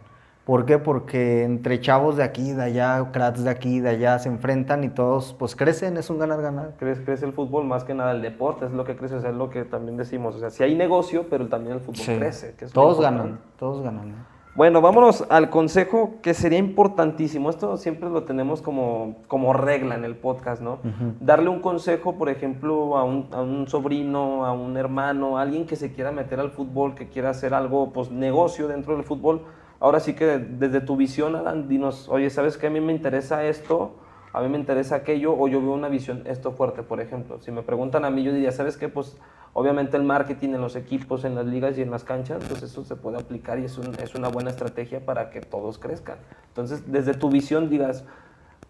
¿Por 0.45 0.65
qué? 0.65 0.77
Porque 0.77 1.43
entre 1.43 1.79
chavos 1.79 2.17
de 2.17 2.23
aquí, 2.23 2.51
de 2.51 2.63
allá, 2.63 3.11
cracks 3.13 3.45
de 3.45 3.49
aquí, 3.49 3.79
de 3.79 3.89
allá, 3.89 4.19
se 4.19 4.27
enfrentan 4.27 4.83
y 4.83 4.89
todos 4.89 5.33
pues 5.39 5.55
crecen, 5.55 5.95
es 5.95 6.09
un 6.09 6.19
ganar-ganar. 6.19 6.73
Crece, 6.77 7.03
crece 7.05 7.25
el 7.25 7.31
fútbol 7.31 7.63
más 7.65 7.85
que 7.85 7.93
nada, 7.93 8.11
el 8.11 8.21
deporte 8.21 8.65
es 8.65 8.71
lo 8.71 8.83
que 8.83 8.97
crece, 8.97 9.17
es 9.17 9.23
lo 9.23 9.49
que 9.49 9.63
también 9.63 9.95
decimos. 9.95 10.35
O 10.35 10.39
sea, 10.39 10.49
si 10.49 10.63
hay 10.63 10.75
negocio, 10.75 11.27
pero 11.29 11.47
también 11.47 11.75
el 11.75 11.81
fútbol 11.81 12.17
crece. 12.19 12.53
todos 12.73 12.99
ganan, 12.99 13.39
todos 13.57 13.81
ganan. 13.81 14.33
Bueno, 14.55 14.81
vámonos 14.81 15.25
al 15.29 15.49
consejo 15.49 16.15
que 16.21 16.35
sería 16.35 16.59
importantísimo. 16.59 17.49
Esto 17.49 17.75
siempre 17.77 18.09
lo 18.09 18.23
tenemos 18.23 18.61
como, 18.61 19.15
como 19.27 19.53
regla 19.53 19.95
en 19.95 20.05
el 20.05 20.15
podcast, 20.15 20.61
¿no? 20.61 20.77
Darle 21.21 21.49
un 21.49 21.59
consejo, 21.59 22.17
por 22.17 22.29
ejemplo, 22.29 22.97
a 22.97 23.03
un, 23.03 23.29
a 23.31 23.41
un, 23.41 23.67
sobrino, 23.67 24.45
a 24.45 24.51
un 24.51 24.77
hermano, 24.77 25.39
a 25.39 25.41
alguien 25.41 25.65
que 25.65 25.75
se 25.75 25.91
quiera 25.93 26.11
meter 26.11 26.39
al 26.39 26.51
fútbol, 26.51 26.93
que 26.93 27.07
quiera 27.07 27.31
hacer 27.31 27.53
algo, 27.55 27.93
pues 27.93 28.11
negocio 28.11 28.67
dentro 28.67 28.95
del 28.95 29.05
fútbol 29.05 29.41
Ahora 29.83 29.99
sí 29.99 30.13
que 30.13 30.37
desde 30.39 30.79
tu 30.79 30.95
visión, 30.95 31.35
Alan, 31.35 31.67
dinos, 31.67 32.07
oye, 32.07 32.29
¿sabes 32.29 32.57
qué? 32.57 32.67
A 32.67 32.69
mí 32.69 32.79
me 32.79 32.93
interesa 32.93 33.43
esto, 33.43 33.97
a 34.31 34.39
mí 34.39 34.47
me 34.47 34.57
interesa 34.57 34.95
aquello, 34.95 35.37
o 35.37 35.49
yo 35.49 35.59
veo 35.59 35.73
una 35.73 35.89
visión, 35.89 36.23
esto 36.25 36.53
fuerte, 36.53 36.83
por 36.83 37.01
ejemplo. 37.01 37.41
Si 37.41 37.51
me 37.51 37.63
preguntan 37.63 38.05
a 38.05 38.09
mí, 38.09 38.23
yo 38.23 38.31
diría, 38.31 38.53
¿sabes 38.53 38.77
qué? 38.77 38.87
Pues 38.87 39.17
obviamente 39.51 39.97
el 39.97 40.03
marketing 40.03 40.51
en 40.51 40.61
los 40.61 40.77
equipos, 40.77 41.25
en 41.25 41.35
las 41.35 41.47
ligas 41.47 41.77
y 41.77 41.81
en 41.81 41.91
las 41.91 42.05
canchas, 42.05 42.41
pues 42.47 42.63
eso 42.63 42.85
se 42.85 42.95
puede 42.95 43.17
aplicar 43.17 43.59
y 43.59 43.65
es, 43.65 43.77
una 44.15 44.29
buena 44.29 44.51
estrategia 44.51 45.05
para 45.05 45.31
que 45.31 45.41
todos 45.41 45.79
crezcan. 45.79 46.15
Entonces, 46.47 46.89
desde 46.89 47.13
tu 47.13 47.29
visión 47.29 47.69
digas, 47.69 48.05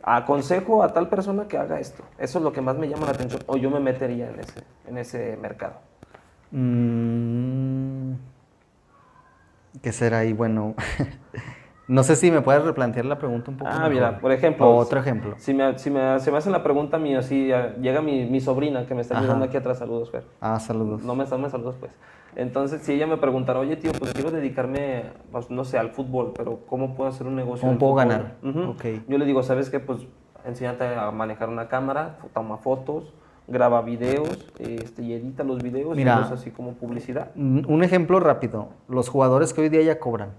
aconsejo 0.01 0.81
a 0.81 0.93
tal 0.93 1.09
persona 1.09 1.47
que 1.47 1.59
haga 1.59 1.79
esto. 1.79 2.03
Eso 2.17 2.39
es 2.39 2.43
lo 2.43 2.51
que 2.51 2.61
más 2.61 2.75
me 2.75 2.89
llama 2.89 3.05
la 3.05 3.11
atención, 3.11 3.43
o 3.45 3.55
yo 3.57 3.69
me 3.69 3.79
metería 3.79 4.31
en 4.31 4.39
ese, 4.39 4.63
en 4.87 4.97
ese 4.97 5.37
mercado. 5.37 5.75
Mm. 6.49 7.82
¿Qué 9.83 9.91
será 9.91 10.19
ahí? 10.19 10.31
Bueno, 10.31 10.75
no 11.89 12.03
sé 12.03 12.15
si 12.15 12.31
me 12.31 12.41
puedes 12.41 12.63
replantear 12.63 13.03
la 13.03 13.17
pregunta 13.19 13.51
un 13.51 13.57
poco. 13.57 13.69
Ah, 13.71 13.89
mira, 13.89 14.17
por 14.17 14.31
ejemplo. 14.31 14.73
otro 14.77 14.97
ejemplo. 14.97 15.35
Si 15.37 15.53
me, 15.53 15.77
si 15.77 15.91
me, 15.91 16.21
se 16.21 16.31
me 16.31 16.37
hacen 16.37 16.53
la 16.53 16.63
pregunta 16.63 16.97
mía, 16.97 17.21
si 17.21 17.51
llega 17.81 18.01
mi, 18.01 18.25
mi, 18.25 18.39
sobrina 18.39 18.85
que 18.85 18.95
me 18.95 19.01
está 19.01 19.19
ayudando 19.19 19.43
aquí 19.43 19.57
atrás, 19.57 19.79
saludos, 19.79 20.09
Fer. 20.09 20.23
Ah, 20.39 20.57
saludos. 20.61 21.03
No 21.03 21.15
me, 21.15 21.25
me 21.25 21.49
saludos, 21.49 21.75
pues. 21.77 21.91
Entonces, 22.37 22.81
si 22.81 22.93
ella 22.93 23.07
me 23.07 23.17
preguntara, 23.17 23.59
oye, 23.59 23.75
tío, 23.75 23.91
pues 23.91 24.13
quiero 24.13 24.31
dedicarme, 24.31 25.03
pues, 25.33 25.51
no 25.51 25.65
sé, 25.65 25.77
al 25.77 25.89
fútbol, 25.89 26.31
pero 26.33 26.61
¿cómo 26.65 26.95
puedo 26.95 27.09
hacer 27.09 27.27
un 27.27 27.35
negocio? 27.35 27.67
¿Cómo 27.67 27.77
puedo 27.77 27.95
ganar? 27.95 28.37
okay. 28.69 29.03
Yo 29.09 29.17
le 29.17 29.25
digo, 29.25 29.43
¿sabes 29.43 29.69
qué? 29.69 29.81
Pues 29.81 29.99
enséñate 30.45 30.85
a 30.95 31.11
manejar 31.11 31.49
una 31.49 31.67
cámara, 31.67 32.19
toma 32.33 32.57
fotos, 32.57 33.13
graba 33.47 33.81
videos 33.81 34.45
este, 34.59 35.01
y 35.01 35.13
edita 35.13 35.43
los 35.43 35.61
videos 35.61 35.95
Mira, 35.95 36.27
y 36.29 36.33
así 36.33 36.51
como 36.51 36.73
publicidad. 36.73 37.31
Un 37.35 37.83
ejemplo 37.83 38.19
rápido, 38.19 38.69
los 38.87 39.09
jugadores 39.09 39.53
que 39.53 39.61
hoy 39.61 39.69
día 39.69 39.81
ya 39.81 39.99
cobran. 39.99 40.29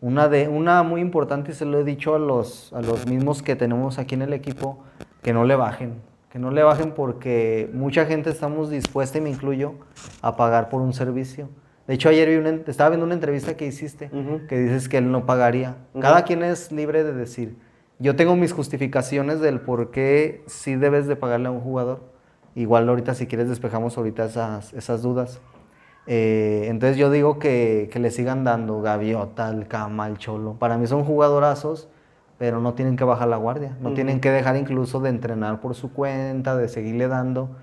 una, 0.00 0.28
de, 0.28 0.48
una 0.48 0.82
muy 0.82 1.00
importante, 1.00 1.52
y 1.52 1.54
se 1.54 1.64
lo 1.64 1.78
he 1.78 1.84
dicho 1.84 2.14
a 2.14 2.18
los, 2.18 2.72
a 2.72 2.82
los 2.82 3.06
mismos 3.06 3.42
que 3.42 3.56
tenemos 3.56 3.98
aquí 3.98 4.14
en 4.14 4.22
el 4.22 4.32
equipo, 4.32 4.78
que 5.22 5.32
no 5.32 5.44
le 5.44 5.56
bajen. 5.56 5.94
Que 6.28 6.40
no 6.40 6.50
le 6.50 6.64
bajen 6.64 6.92
porque 6.92 7.70
mucha 7.72 8.06
gente 8.06 8.30
estamos 8.30 8.70
dispuesta, 8.70 9.18
y 9.18 9.20
me 9.20 9.30
incluyo, 9.30 9.74
a 10.20 10.36
pagar 10.36 10.68
por 10.68 10.82
un 10.82 10.92
servicio. 10.92 11.48
De 11.86 11.94
hecho, 11.94 12.08
ayer 12.08 12.28
vi 12.28 12.36
una, 12.36 12.62
estaba 12.66 12.90
viendo 12.90 13.04
una 13.04 13.14
entrevista 13.14 13.56
que 13.56 13.66
hiciste 13.66 14.10
que 14.48 14.58
dices 14.58 14.88
que 14.88 14.98
él 14.98 15.12
no 15.12 15.26
pagaría. 15.26 15.76
Cada 16.00 16.24
quien 16.24 16.42
es 16.42 16.72
libre 16.72 17.04
de 17.04 17.12
decir. 17.12 17.56
Yo 18.00 18.16
tengo 18.16 18.34
mis 18.34 18.52
justificaciones 18.52 19.40
del 19.40 19.60
por 19.60 19.90
qué 19.92 20.42
sí 20.46 20.74
debes 20.74 21.06
de 21.06 21.14
pagarle 21.14 21.48
a 21.48 21.50
un 21.52 21.60
jugador 21.60 22.13
Igual 22.54 22.88
ahorita 22.88 23.14
si 23.14 23.26
quieres 23.26 23.48
despejamos 23.48 23.96
ahorita 23.98 24.26
esas, 24.26 24.72
esas 24.74 25.02
dudas. 25.02 25.40
Eh, 26.06 26.66
entonces 26.68 26.96
yo 26.96 27.10
digo 27.10 27.38
que, 27.38 27.88
que, 27.90 27.98
le 27.98 28.10
sigan 28.10 28.44
dando 28.44 28.80
Gaviota, 28.82 29.48
el 29.48 29.66
Cama, 29.66 30.06
el 30.06 30.18
Cholo. 30.18 30.54
Para 30.54 30.76
mí 30.76 30.86
son 30.86 31.04
jugadorazos, 31.04 31.88
pero 32.38 32.60
no 32.60 32.74
tienen 32.74 32.96
que 32.96 33.04
bajar 33.04 33.28
la 33.28 33.36
guardia, 33.36 33.76
no 33.80 33.94
tienen 33.94 34.20
que 34.20 34.30
dejar 34.30 34.56
incluso 34.56 35.00
de 35.00 35.08
entrenar 35.08 35.60
por 35.60 35.74
su 35.74 35.92
cuenta, 35.92 36.56
de 36.56 36.68
seguirle 36.68 37.08
dando, 37.08 37.56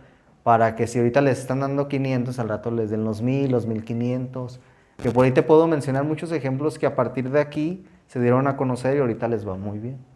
para 0.44 0.76
que 0.76 0.88
si 0.88 0.98
ahorita 0.98 1.22
les 1.22 1.40
están 1.40 1.60
dando 1.60 1.88
500, 1.88 2.40
al 2.40 2.50
rato 2.50 2.72
les 2.72 2.90
den 2.90 3.04
los 3.04 3.22
1000, 3.22 3.52
los 3.52 3.68
1500. 3.68 4.60
Que 4.98 5.12
por 5.12 5.26
ahí 5.26 5.32
te 5.32 5.44
puedo 5.44 5.68
mencionar 5.68 6.04
muchos 6.04 6.32
ejemplos 6.32 6.80
que 6.80 6.86
a 6.86 6.96
partir 6.96 7.30
de 7.30 7.40
aquí 7.40 7.86
se 8.08 8.20
dieron 8.20 8.48
a 8.48 8.58
conocer 8.58 8.98
y 8.98 9.00
ahorita 9.00 9.28
les 9.28 9.48
va 9.48 9.56
muy 9.56 9.80
bien. 9.80 10.11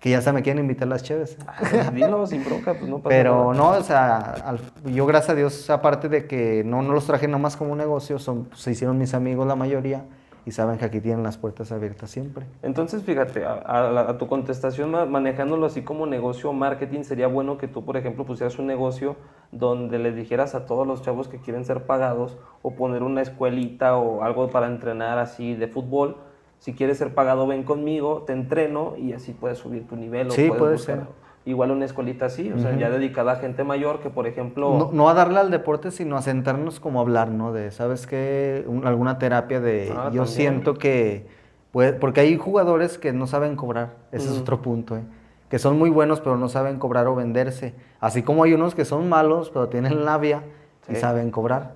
Que 0.00 0.10
ya 0.10 0.20
se 0.20 0.32
me 0.32 0.42
quieren 0.42 0.62
invitar 0.62 0.86
las 0.86 1.02
chéves. 1.02 1.36
Ah, 1.46 1.90
Dilo 1.92 2.24
sin 2.26 2.44
bronca, 2.44 2.74
pues 2.74 2.88
no 2.88 2.98
pasa 2.98 3.08
Pero 3.08 3.52
nada. 3.52 3.54
no, 3.54 3.78
o 3.78 3.82
sea, 3.82 4.16
al- 4.44 4.60
yo 4.94 5.06
gracias 5.06 5.30
a 5.30 5.34
Dios, 5.34 5.70
aparte 5.70 6.08
de 6.08 6.26
que 6.28 6.62
no, 6.64 6.82
no 6.82 6.92
los 6.92 7.06
traje 7.06 7.26
nomás 7.26 7.56
como 7.56 7.72
un 7.72 7.78
negocio, 7.78 8.18
son, 8.20 8.48
se 8.54 8.70
hicieron 8.70 8.96
mis 8.96 9.12
amigos 9.14 9.46
la 9.48 9.56
mayoría 9.56 10.04
y 10.46 10.52
saben 10.52 10.78
que 10.78 10.84
aquí 10.84 11.00
tienen 11.00 11.24
las 11.24 11.36
puertas 11.36 11.72
abiertas 11.72 12.10
siempre. 12.10 12.46
Entonces, 12.62 13.02
fíjate, 13.02 13.44
a, 13.44 14.08
a 14.08 14.18
tu 14.18 14.28
contestación, 14.28 14.92
ma- 14.92 15.04
manejándolo 15.04 15.66
así 15.66 15.82
como 15.82 16.06
negocio 16.06 16.50
o 16.50 16.52
marketing, 16.52 17.02
sería 17.02 17.26
bueno 17.26 17.58
que 17.58 17.66
tú, 17.66 17.84
por 17.84 17.96
ejemplo, 17.96 18.24
pusieras 18.24 18.56
un 18.60 18.66
negocio 18.68 19.16
donde 19.50 19.98
le 19.98 20.12
dijeras 20.12 20.54
a 20.54 20.64
todos 20.64 20.86
los 20.86 21.02
chavos 21.02 21.26
que 21.26 21.38
quieren 21.38 21.64
ser 21.64 21.86
pagados 21.86 22.38
o 22.62 22.70
poner 22.76 23.02
una 23.02 23.20
escuelita 23.20 23.96
o 23.96 24.22
algo 24.22 24.48
para 24.48 24.68
entrenar 24.68 25.18
así 25.18 25.54
de 25.54 25.66
fútbol. 25.66 26.18
Si 26.58 26.72
quieres 26.74 26.98
ser 26.98 27.14
pagado, 27.14 27.46
ven 27.46 27.62
conmigo, 27.62 28.24
te 28.26 28.32
entreno 28.32 28.94
y 28.96 29.12
así 29.12 29.32
puedes 29.32 29.58
subir 29.58 29.86
tu 29.86 29.96
nivel. 29.96 30.28
o 30.28 30.30
Sí, 30.32 30.48
puedes 30.48 30.58
puede 30.60 30.72
buscar 30.72 30.96
ser. 30.98 31.28
Igual 31.44 31.70
una 31.70 31.86
escuelita 31.86 32.26
así, 32.26 32.52
o 32.52 32.58
sea, 32.58 32.76
ya 32.76 32.90
dedicada 32.90 33.32
a 33.32 33.36
gente 33.36 33.64
mayor 33.64 34.00
que, 34.00 34.10
por 34.10 34.26
ejemplo... 34.26 34.76
No, 34.76 34.90
no 34.92 35.08
a 35.08 35.14
darle 35.14 35.38
al 35.38 35.50
deporte, 35.50 35.90
sino 35.90 36.16
a 36.18 36.22
sentarnos 36.22 36.78
como 36.78 36.98
a 36.98 37.02
hablar, 37.02 37.30
¿no? 37.30 37.52
De, 37.54 37.70
¿sabes 37.70 38.06
qué? 38.06 38.64
Un- 38.66 38.86
alguna 38.86 39.18
terapia 39.18 39.58
de, 39.58 39.88
Ah, 39.90 39.94
yo 40.12 40.24
también. 40.24 40.26
siento 40.26 40.74
que, 40.74 41.26
puede- 41.72 41.94
porque 41.94 42.20
hay 42.20 42.36
jugadores 42.36 42.98
que 42.98 43.14
no 43.14 43.26
saben 43.26 43.56
cobrar, 43.56 43.94
ese 44.12 44.26
es 44.30 44.36
otro 44.38 44.60
punto, 44.60 44.96
¿eh? 44.98 45.02
Que 45.48 45.58
son 45.58 45.78
muy 45.78 45.88
buenos, 45.88 46.20
pero 46.20 46.36
no 46.36 46.50
saben 46.50 46.78
cobrar 46.78 47.06
o 47.06 47.14
venderse. 47.14 47.74
Así 48.00 48.22
como 48.22 48.44
hay 48.44 48.52
unos 48.52 48.74
que 48.74 48.84
son 48.84 49.08
malos, 49.08 49.48
pero 49.48 49.68
tienen 49.70 50.04
labia 50.04 50.42
y 50.90 50.96
saben 50.96 51.30
cobrar. 51.30 51.72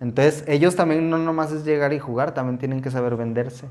Entonces, 0.00 0.44
ellos 0.48 0.76
también 0.76 1.08
no 1.08 1.18
nomás 1.18 1.52
es 1.52 1.64
llegar 1.64 1.92
y 1.92 1.98
jugar, 1.98 2.34
también 2.34 2.58
tienen 2.58 2.82
que 2.82 2.90
saber 2.90 3.16
venderse. 3.16 3.66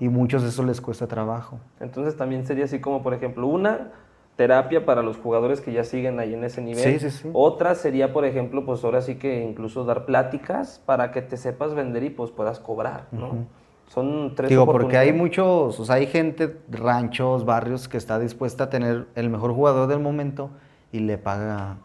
Y 0.00 0.08
muchos 0.08 0.42
eso 0.42 0.62
les 0.62 0.80
cuesta 0.80 1.06
trabajo. 1.06 1.60
Entonces 1.80 2.16
también 2.16 2.46
sería 2.46 2.64
así 2.64 2.80
como, 2.80 3.02
por 3.02 3.14
ejemplo, 3.14 3.46
una 3.46 3.92
terapia 4.36 4.86
para 4.86 5.02
los 5.02 5.16
jugadores 5.16 5.60
que 5.60 5.72
ya 5.72 5.82
siguen 5.82 6.20
ahí 6.20 6.32
en 6.32 6.44
ese 6.44 6.62
nivel. 6.62 6.84
Sí, 6.84 6.98
sí, 6.98 7.10
sí. 7.10 7.30
Otra 7.32 7.74
sería, 7.74 8.12
por 8.12 8.24
ejemplo, 8.24 8.64
pues 8.64 8.84
ahora 8.84 9.02
sí 9.02 9.16
que 9.16 9.42
incluso 9.42 9.84
dar 9.84 10.04
pláticas 10.04 10.80
para 10.86 11.10
que 11.10 11.22
te 11.22 11.36
sepas 11.36 11.74
vender 11.74 12.04
y 12.04 12.10
pues 12.10 12.30
puedas 12.30 12.60
cobrar, 12.60 13.08
¿no? 13.10 13.46
Son 13.88 14.34
tres 14.36 14.48
Digo, 14.48 14.66
porque 14.66 14.96
hay 14.96 15.12
muchos, 15.12 15.80
o 15.80 15.84
sea, 15.84 15.96
hay 15.96 16.06
gente, 16.06 16.56
ranchos, 16.70 17.44
barrios 17.44 17.88
que 17.88 17.96
está 17.96 18.18
dispuesta 18.18 18.64
a 18.64 18.70
tener 18.70 19.06
el 19.16 19.28
mejor 19.28 19.52
jugador 19.54 19.88
del 19.88 19.98
momento 19.98 20.50
y 20.92 21.00
le 21.00 21.18
paga 21.18 21.78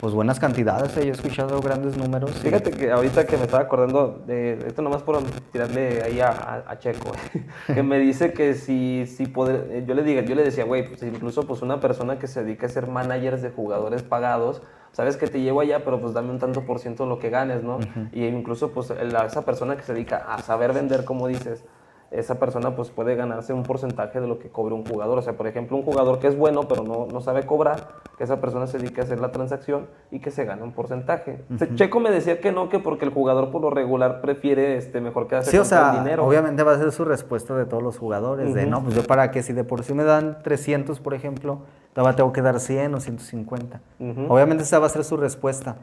pues 0.00 0.14
buenas 0.14 0.40
cantidades. 0.40 0.96
eh, 0.96 1.02
Yo 1.02 1.08
he 1.08 1.10
escuchado 1.10 1.60
grandes 1.60 1.96
números. 1.96 2.30
Fíjate 2.32 2.70
que 2.70 2.90
ahorita 2.90 3.26
que 3.26 3.36
me 3.36 3.44
estaba 3.44 3.62
acordando 3.64 4.22
de 4.26 4.54
esto 4.66 4.82
nomás 4.82 5.02
por 5.02 5.22
tirarle 5.52 6.02
ahí 6.02 6.20
a, 6.20 6.30
a- 6.30 6.64
a 6.70 6.78
Checo, 6.78 7.12
que 7.66 7.82
me 7.82 7.98
dice 7.98 8.32
que 8.32 8.54
si, 8.54 9.06
si 9.06 9.26
poder, 9.26 9.68
eh, 9.70 9.84
yo 9.86 9.94
le 9.94 10.02
diga, 10.02 10.22
yo 10.22 10.34
le 10.34 10.42
decía, 10.42 10.64
güey, 10.64 10.88
pues 10.88 11.02
incluso 11.02 11.46
pues 11.46 11.62
una 11.62 11.80
persona 11.80 12.18
que 12.18 12.26
se 12.26 12.42
dedica 12.42 12.66
a 12.66 12.70
ser 12.70 12.86
managers 12.88 13.42
de 13.42 13.50
jugadores 13.50 14.02
pagados, 14.02 14.62
sabes 14.92 15.16
que 15.16 15.26
te 15.26 15.40
llevo 15.40 15.60
allá, 15.60 15.84
pero 15.84 16.00
pues 16.00 16.14
dame 16.14 16.30
un 16.30 16.38
tanto 16.38 16.62
por 16.64 16.78
ciento 16.78 17.04
de 17.04 17.10
lo 17.10 17.18
que 17.18 17.30
ganes, 17.30 17.62
¿no? 17.62 17.78
Y 18.12 18.26
incluso 18.26 18.72
pues 18.72 18.90
esa 18.90 19.44
persona 19.44 19.76
que 19.76 19.82
se 19.82 19.92
dedica 19.92 20.16
a 20.28 20.38
saber 20.42 20.72
vender, 20.72 21.04
como 21.04 21.28
dices, 21.28 21.64
esa 22.10 22.40
persona 22.40 22.74
pues 22.74 22.90
puede 22.90 23.14
ganarse 23.14 23.52
un 23.52 23.62
porcentaje 23.62 24.20
de 24.20 24.26
lo 24.26 24.38
que 24.40 24.48
cobre 24.48 24.74
un 24.74 24.84
jugador. 24.84 25.18
O 25.18 25.22
sea, 25.22 25.34
por 25.34 25.46
ejemplo, 25.46 25.76
un 25.76 25.84
jugador 25.84 26.18
que 26.18 26.26
es 26.26 26.36
bueno 26.36 26.66
pero 26.68 26.82
no, 26.82 27.06
no 27.06 27.20
sabe 27.20 27.46
cobrar, 27.46 27.86
que 28.18 28.24
esa 28.24 28.40
persona 28.40 28.66
se 28.66 28.78
dedique 28.78 29.00
a 29.00 29.04
hacer 29.04 29.20
la 29.20 29.30
transacción 29.30 29.86
y 30.10 30.18
que 30.20 30.30
se 30.32 30.44
gane 30.44 30.62
un 30.62 30.72
porcentaje. 30.72 31.44
Se- 31.56 31.74
Checo 31.76 32.00
me 32.00 32.10
decía 32.10 32.40
que 32.40 32.50
no, 32.50 32.68
que 32.68 32.80
porque 32.80 33.04
el 33.04 33.12
jugador 33.12 33.50
por 33.50 33.62
lo 33.62 33.70
regular 33.70 34.20
prefiere 34.20 34.76
este, 34.76 35.00
mejor 35.00 35.28
quedarse 35.28 35.50
Sí, 35.52 35.56
o 35.56 35.62
todo 35.62 35.78
el 35.78 35.84
sea, 35.92 36.02
dinero. 36.02 36.26
obviamente 36.26 36.62
va 36.64 36.72
a 36.72 36.78
ser 36.78 36.90
su 36.92 37.04
respuesta 37.04 37.54
de 37.54 37.64
todos 37.66 37.82
los 37.82 37.96
jugadores, 37.96 38.54
de 38.54 38.66
no, 38.66 38.82
pues 38.82 38.94
yo 38.96 39.04
para 39.04 39.30
que 39.30 39.42
si 39.44 39.52
de 39.52 39.62
por 39.64 39.84
sí 39.84 39.94
me 39.94 40.02
dan 40.04 40.42
300, 40.42 40.98
por 40.98 41.14
ejemplo, 41.14 41.60
todavía 41.92 42.16
tengo 42.16 42.32
que 42.32 42.42
dar 42.42 42.58
100 42.58 42.94
o 42.94 43.00
150. 43.00 43.80
Ujú. 44.00 44.26
Obviamente 44.32 44.64
esa 44.64 44.78
va 44.80 44.86
a 44.86 44.90
ser 44.90 45.04
su 45.04 45.16
respuesta. 45.16 45.76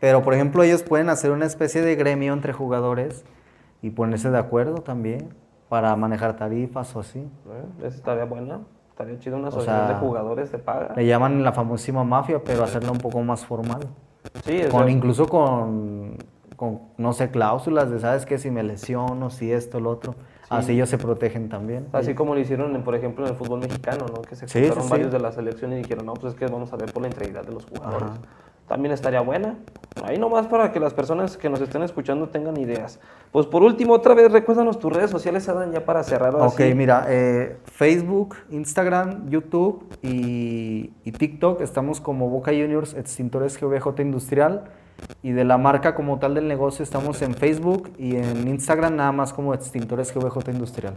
Pero, 0.00 0.22
por 0.22 0.34
ejemplo, 0.34 0.62
ellos 0.62 0.82
pueden 0.82 1.08
hacer 1.10 1.30
una 1.30 1.44
especie 1.46 1.80
de 1.82 1.94
gremio 1.94 2.32
entre 2.32 2.52
jugadores 2.52 3.24
y 3.82 3.90
ponerse 3.90 4.30
de 4.30 4.38
acuerdo 4.38 4.76
también 4.82 5.34
para 5.74 5.96
manejar 5.96 6.36
tarifas 6.36 6.94
o 6.94 7.00
así. 7.00 7.18
¿Eh? 7.18 7.86
Estaría 7.86 8.26
buena. 8.26 8.60
Estaría 8.90 9.18
chido 9.18 9.36
una 9.36 9.48
asociación 9.48 9.88
de 9.88 9.94
jugadores 9.94 10.52
de 10.52 10.58
paga. 10.58 10.92
Le 10.94 11.04
llaman 11.04 11.42
la 11.42 11.50
famosísima 11.50 12.04
mafia, 12.04 12.40
pero 12.44 12.62
hacerla 12.62 12.92
un 12.92 12.98
poco 12.98 13.20
más 13.22 13.44
formal. 13.44 13.80
Sí, 14.44 14.62
o 14.68 14.70
Con, 14.70 14.88
incluso 14.88 15.26
con, 15.26 16.16
con, 16.54 16.78
no 16.96 17.12
sé, 17.12 17.32
cláusulas 17.32 17.90
de, 17.90 17.98
¿sabes 17.98 18.24
qué? 18.24 18.38
Si 18.38 18.52
me 18.52 18.62
lesiono, 18.62 19.30
si 19.30 19.50
esto, 19.50 19.80
lo 19.80 19.90
otro. 19.90 20.14
Así 20.48 20.74
ellos 20.74 20.88
se 20.90 20.96
protegen 20.96 21.48
también. 21.48 21.88
Así 21.92 22.14
como 22.14 22.34
lo 22.36 22.40
hicieron, 22.40 22.76
en, 22.76 22.84
por 22.84 22.94
ejemplo, 22.94 23.24
en 23.26 23.32
el 23.32 23.36
fútbol 23.36 23.58
mexicano, 23.58 24.06
¿no? 24.14 24.22
Que 24.22 24.36
se 24.36 24.46
Sí, 24.46 24.60
juntaron 24.60 24.82
sí, 24.84 24.88
sí. 24.88 24.90
varios 24.92 25.10
de 25.10 25.18
la 25.18 25.32
selección 25.32 25.72
y 25.72 25.76
dijeron, 25.78 26.06
no, 26.06 26.14
pues 26.14 26.34
es 26.34 26.38
que 26.38 26.46
vamos 26.46 26.72
a 26.72 26.76
ver 26.76 26.92
por 26.92 27.02
la 27.02 27.08
integridad 27.08 27.44
de 27.44 27.52
los 27.52 27.66
jugadores. 27.66 28.10
Ajá. 28.10 28.18
También 28.68 28.92
estaría 28.94 29.22
buena. 29.22 29.56
Ahí 30.02 30.18
nomás 30.18 30.48
para 30.48 30.72
que 30.72 30.80
las 30.80 30.92
personas 30.92 31.36
que 31.36 31.48
nos 31.48 31.60
estén 31.60 31.82
escuchando 31.82 32.28
tengan 32.28 32.56
ideas. 32.56 32.98
Pues 33.30 33.46
por 33.46 33.62
último, 33.62 33.94
otra 33.94 34.14
vez, 34.14 34.30
recuérdanos 34.32 34.78
tus 34.78 34.92
redes 34.92 35.10
sociales, 35.10 35.48
Adán, 35.48 35.72
ya 35.72 35.84
para 35.84 36.02
cerrar. 36.02 36.34
Ok, 36.34 36.60
así. 36.60 36.74
mira, 36.74 37.06
eh, 37.08 37.58
Facebook, 37.64 38.36
Instagram, 38.50 39.30
YouTube 39.30 39.86
y, 40.02 40.92
y 41.04 41.12
TikTok 41.12 41.60
estamos 41.60 42.00
como 42.00 42.28
Boca 42.28 42.50
Juniors 42.50 42.94
Extintores 42.94 43.60
GVJ 43.60 44.02
Industrial 44.02 44.64
y 45.22 45.32
de 45.32 45.44
la 45.44 45.58
marca 45.58 45.94
como 45.94 46.18
tal 46.18 46.34
del 46.34 46.48
negocio 46.48 46.82
estamos 46.82 47.22
en 47.22 47.34
Facebook 47.34 47.92
y 47.98 48.16
en 48.16 48.48
Instagram 48.48 48.96
nada 48.96 49.12
más 49.12 49.32
como 49.32 49.54
Extintores 49.54 50.12
GVJ 50.12 50.50
Industrial. 50.50 50.94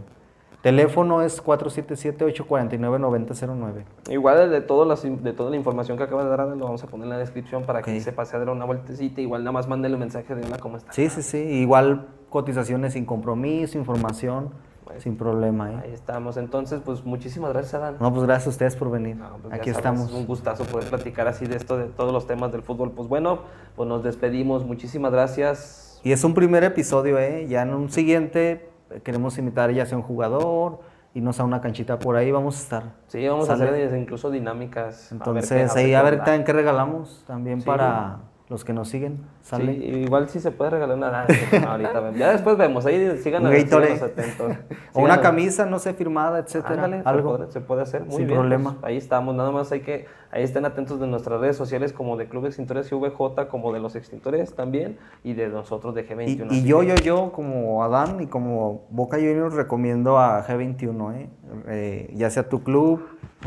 Teléfono 0.68 1.22
es 1.22 1.42
477-849-9009. 1.44 3.84
Igual 4.10 4.50
de, 4.50 4.60
todas 4.60 4.86
las, 4.86 5.02
de 5.22 5.32
toda 5.32 5.50
la 5.50 5.56
información 5.56 5.96
que 5.96 6.04
acaba 6.04 6.24
de 6.24 6.30
dar, 6.30 6.40
lo 6.46 6.64
vamos 6.64 6.82
a 6.82 6.86
poner 6.86 7.04
en 7.04 7.10
la 7.10 7.18
descripción 7.18 7.64
para 7.64 7.82
que 7.82 7.96
Ok. 7.96 8.02
se 8.02 8.12
pase 8.12 8.36
a 8.36 8.38
dar 8.38 8.50
una 8.50 8.64
vueltecita. 8.64 9.20
Igual 9.20 9.42
nada 9.44 9.52
más 9.52 9.68
mándenle 9.68 9.96
un 9.96 10.00
mensaje 10.00 10.34
de 10.34 10.44
hola, 10.44 10.58
¿cómo 10.58 10.76
está? 10.76 10.92
Sí, 10.92 11.08
sí, 11.08 11.22
sí. 11.22 11.38
Igual 11.38 12.08
cotizaciones 12.28 12.92
sin 12.92 13.04
compromiso, 13.06 13.78
información, 13.78 14.50
Pues, 14.84 15.02
sin 15.02 15.16
problema. 15.16 15.72
¿eh? 15.72 15.80
Ahí 15.84 15.92
estamos. 15.92 16.36
Entonces, 16.36 16.80
pues 16.84 17.04
muchísimas 17.04 17.52
gracias, 17.52 17.74
Adán. 17.74 17.96
No, 18.00 18.12
pues 18.12 18.24
gracias 18.26 18.46
a 18.46 18.50
ustedes 18.50 18.76
por 18.76 18.90
venir. 18.90 19.16
No, 19.16 19.36
pues 19.42 19.54
Aquí 19.54 19.70
sabes, 19.70 19.76
estamos. 19.76 20.08
Es 20.08 20.14
un 20.14 20.26
gustazo 20.26 20.64
poder 20.64 20.88
platicar 20.88 21.28
así 21.28 21.46
de 21.46 21.56
esto, 21.56 21.76
de 21.78 21.86
todos 21.86 22.12
los 22.12 22.26
temas 22.26 22.52
del 22.52 22.62
fútbol. 22.62 22.92
Pues 22.92 23.08
bueno, 23.08 23.40
pues 23.76 23.88
nos 23.88 24.02
despedimos. 24.02 24.64
Muchísimas 24.64 25.12
gracias. 25.12 26.00
Y 26.04 26.12
es 26.12 26.22
un 26.24 26.34
primer 26.34 26.64
episodio, 26.64 27.18
¿eh? 27.18 27.46
Ya 27.48 27.62
en 27.62 27.74
un 27.74 27.90
siguiente 27.90 28.67
queremos 29.02 29.38
invitar 29.38 29.70
ya 29.72 29.86
sea 29.86 29.96
un 29.98 30.02
jugador, 30.04 30.80
irnos 31.14 31.40
a 31.40 31.44
una 31.44 31.60
canchita 31.60 31.98
por 31.98 32.16
ahí, 32.16 32.30
vamos 32.30 32.56
a 32.56 32.62
estar. 32.62 32.82
Sí, 33.08 33.26
vamos 33.26 33.46
¿Sale? 33.46 33.64
a 33.64 33.86
hacer 33.86 33.98
incluso 33.98 34.30
dinámicas. 34.30 35.10
a 35.12 35.14
ver 35.14 35.20
Entonces, 35.20 35.72
qué- 35.72 35.80
ahí 35.80 35.94
a 35.94 36.02
ver 36.02 36.18
también 36.18 36.44
qué 36.44 36.52
regalamos, 36.52 37.24
también 37.26 37.60
Sí. 37.60 37.66
para 37.66 38.18
los 38.48 38.64
que 38.64 38.72
nos 38.72 38.88
siguen. 38.88 39.18
¿Sale? 39.48 39.72
Sí, 39.76 39.82
igual 39.84 40.28
sí 40.28 40.40
se 40.40 40.50
puede 40.50 40.72
regalar 40.72 40.98
una. 40.98 41.22
Ahorita 41.66 42.00
vemos. 42.00 42.18
Ya 42.18 42.32
después 42.32 42.58
vemos. 42.58 42.84
Ahí 42.84 43.16
sigan 43.22 43.50
síganos 43.50 44.02
atentos. 44.02 44.52
O 44.92 45.02
una 45.02 45.20
camisa, 45.20 45.64
no 45.64 45.78
sé, 45.78 45.94
firmada, 45.94 46.38
etcétera. 46.40 46.74
Ándale, 46.84 47.02
se 47.02 47.08
algo. 47.08 47.36
puede- 47.38 47.52
Se, 47.52 47.60
puede 47.60 47.82
hacer 47.82 48.04
muy 48.04 48.16
Sin 48.16 48.26
bien. 48.26 48.38
problema. 48.38 48.72
pues, 48.74 48.84
ahí 48.84 48.96
estamos, 48.96 49.34
nada 49.34 49.50
más 49.52 49.70
hay 49.72 49.80
que, 49.80 50.06
ahí 50.32 50.42
estén 50.42 50.64
atentos 50.64 50.98
de 51.00 51.06
nuestras 51.06 51.40
redes 51.40 51.56
sociales 51.56 51.92
como 51.92 52.16
de 52.16 52.26
Club 52.28 52.46
Extintores 52.46 52.90
GVJ, 52.90 53.46
como 53.48 53.72
de 53.72 53.78
los 53.80 53.94
extintores 53.96 54.54
también, 54.54 54.98
y 55.24 55.34
de 55.34 55.48
nosotros 55.48 55.94
de 55.94 56.02
Y, 56.02 56.04
G21. 56.04 56.46
y 56.46 56.58
así 56.58 56.64
yo, 56.64 56.82
yo, 56.82 56.94
yo, 56.96 57.32
como 57.32 57.82
Adán 57.84 58.20
y 58.20 58.26
como 58.26 58.86
Boca 58.90 59.16
Juniors, 59.18 59.54
recomiendo 59.54 60.18
a 60.18 60.44
G21, 60.46 61.14
¿eh? 61.14 61.28
Eh, 61.68 62.10
ya 62.14 62.28
sea 62.30 62.48
tu 62.48 62.62
club, 62.64 63.06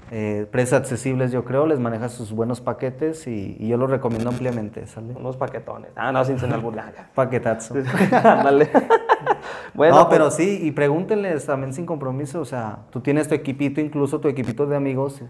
eh, 0.09 0.47
precios 0.49 0.79
accesibles, 0.79 1.31
yo 1.33 1.43
creo, 1.43 1.65
les 1.65 1.79
maneja 1.79 2.07
sus 2.07 2.31
buenos 2.31 2.61
paquetes 2.61 3.27
y, 3.27 3.57
y 3.59 3.67
yo 3.67 3.75
los 3.77 3.89
recomiendo 3.89 4.29
ampliamente, 4.29 4.87
¿sale? 4.87 5.13
Unos 5.15 5.35
paquetones. 5.37 5.90
Ah, 5.95 6.11
no, 6.11 6.23
sin 6.25 6.39
cenar 6.39 6.59
burlaga. 6.59 7.09
Paquetazo. 7.15 7.75
Bueno, 9.73 9.95
no, 9.95 10.09
pues, 10.09 10.17
pero 10.17 10.31
sí, 10.31 10.59
y 10.61 10.71
pregúntenles 10.71 11.45
también 11.45 11.73
sin 11.73 11.85
compromiso, 11.85 12.41
o 12.41 12.45
sea, 12.45 12.79
tú 12.91 12.99
tienes 12.99 13.27
tu 13.27 13.35
equipito, 13.35 13.79
incluso 13.79 14.19
tu 14.19 14.27
equipito 14.27 14.67
de 14.67 14.75
amigos, 14.75 15.21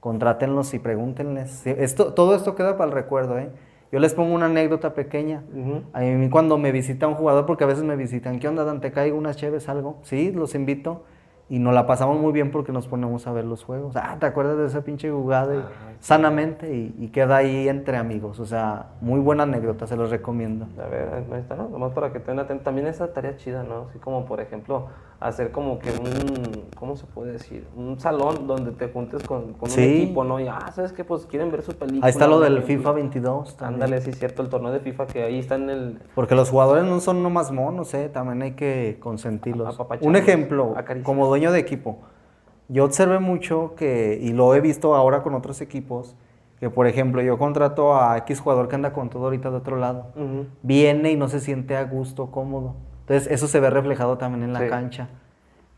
contrátenlos 0.00 0.74
y 0.74 0.80
pregúntenles. 0.80 1.66
Esto, 1.66 2.12
todo 2.12 2.34
esto 2.34 2.54
queda 2.56 2.76
para 2.76 2.90
el 2.90 2.94
recuerdo, 2.94 3.38
¿eh? 3.38 3.50
Yo 3.92 4.00
les 4.00 4.12
pongo 4.12 4.34
una 4.34 4.46
anécdota 4.46 4.92
pequeña. 4.92 5.44
A 5.92 6.00
mí 6.00 6.28
cuando 6.28 6.58
me 6.58 6.72
visita 6.72 7.06
un 7.06 7.14
jugador, 7.14 7.46
porque 7.46 7.62
a 7.62 7.68
veces 7.68 7.84
me 7.84 7.94
visitan, 7.94 8.40
¿qué 8.40 8.48
onda, 8.48 8.64
Dan? 8.64 8.80
¿Te 8.80 8.90
caigo 8.90 9.16
unas 9.16 9.36
cheves, 9.36 9.68
algo? 9.68 10.00
Sí, 10.02 10.32
los 10.32 10.56
invito. 10.56 11.04
Y 11.50 11.58
nos 11.58 11.74
la 11.74 11.86
pasamos 11.86 12.18
muy 12.18 12.32
bien 12.32 12.50
porque 12.50 12.72
nos 12.72 12.88
ponemos 12.88 13.26
a 13.26 13.32
ver 13.32 13.44
los 13.44 13.64
juegos. 13.64 13.94
Ah, 13.96 14.16
¿te 14.18 14.24
acuerdas 14.26 14.56
de 14.56 14.66
esa 14.66 14.82
pinche 14.82 15.10
jugada? 15.10 15.54
Y- 15.54 15.64
sanamente 16.00 16.74
y, 16.74 16.94
y 16.98 17.08
queda 17.08 17.36
ahí 17.36 17.68
entre 17.68 17.96
amigos. 17.96 18.40
O 18.40 18.46
sea, 18.46 18.86
muy 19.00 19.20
buena 19.20 19.42
anécdota, 19.44 19.86
se 19.86 19.96
los 19.96 20.10
recomiendo. 20.10 20.66
A 20.82 20.86
ver, 20.88 21.08
ahí 21.32 21.40
está, 21.40 21.54
¿no? 21.56 21.68
Nomás 21.68 21.92
para 21.92 22.12
que 22.12 22.18
estén 22.18 22.38
atentos. 22.38 22.64
También 22.64 22.86
esa 22.86 23.12
tarea 23.12 23.36
chida, 23.36 23.62
¿no? 23.62 23.86
Así 23.90 23.98
como, 23.98 24.24
por 24.24 24.40
ejemplo, 24.40 24.86
hacer 25.24 25.50
como 25.52 25.78
que 25.78 25.88
un, 25.90 26.64
¿cómo 26.76 26.96
se 26.96 27.06
puede 27.06 27.32
decir? 27.32 27.66
Un 27.76 27.98
salón 27.98 28.46
donde 28.46 28.72
te 28.72 28.88
juntes 28.88 29.22
con, 29.22 29.54
con 29.54 29.70
Sí. 29.70 29.80
un 29.80 29.86
equipo, 30.02 30.24
¿no? 30.24 30.38
Y, 30.38 30.48
ah, 30.48 30.70
¿sabes 30.74 30.92
qué? 30.92 31.02
Pues 31.02 31.24
quieren 31.24 31.50
ver 31.50 31.62
su 31.62 31.72
película. 31.72 32.04
Ahí 32.06 32.10
está 32.10 32.26
lo 32.26 32.40
del. 32.40 32.62
FIFA 32.62 32.92
22 32.92 33.56
también. 33.56 33.82
Ándale, 33.82 34.02
sí, 34.02 34.12
cierto, 34.12 34.42
el 34.42 34.48
torneo 34.50 34.70
de 34.70 34.80
FIFA 34.80 35.06
que 35.06 35.22
ahí 35.22 35.38
está 35.38 35.54
en 35.54 35.70
el... 35.70 35.98
Porque 36.14 36.34
los 36.34 36.50
jugadores 36.50 36.84
no 36.84 37.00
son 37.00 37.22
nomás 37.22 37.50
monos, 37.52 37.92
¿eh? 37.94 38.08
también 38.10 38.42
hay 38.42 38.52
que 38.52 38.98
consentirlos. 39.00 39.78
Un 40.02 40.16
ejemplo, 40.16 40.74
acariciar. 40.76 41.04
como 41.04 41.26
dueño 41.26 41.52
de 41.52 41.58
equipo, 41.58 41.98
yo 42.68 42.84
observé 42.84 43.18
mucho 43.18 43.74
que, 43.76 44.18
y 44.20 44.32
lo 44.34 44.54
he 44.54 44.60
visto 44.60 44.94
ahora 44.94 45.22
con 45.22 45.34
otros 45.34 45.60
equipos, 45.62 46.16
que 46.60 46.68
por 46.70 46.86
ejemplo 46.86 47.20
yo 47.22 47.36
contrato 47.38 47.96
a 47.96 48.16
X 48.18 48.40
jugador 48.40 48.68
que 48.68 48.74
anda 48.74 48.92
con 48.92 49.08
todo 49.10 49.24
ahorita 49.24 49.50
de 49.50 49.56
otro 49.56 49.76
lado, 49.76 50.06
viene 50.62 51.12
y 51.12 51.16
no 51.16 51.28
se 51.28 51.40
siente 51.40 51.76
a 51.76 51.84
gusto, 51.84 52.30
cómodo. 52.30 52.74
Entonces 53.06 53.30
eso 53.30 53.46
se 53.46 53.60
ve 53.60 53.70
reflejado 53.70 54.18
también 54.18 54.44
en 54.44 54.52
la 54.52 54.60
Sí. 54.60 54.68
cancha. 54.68 55.08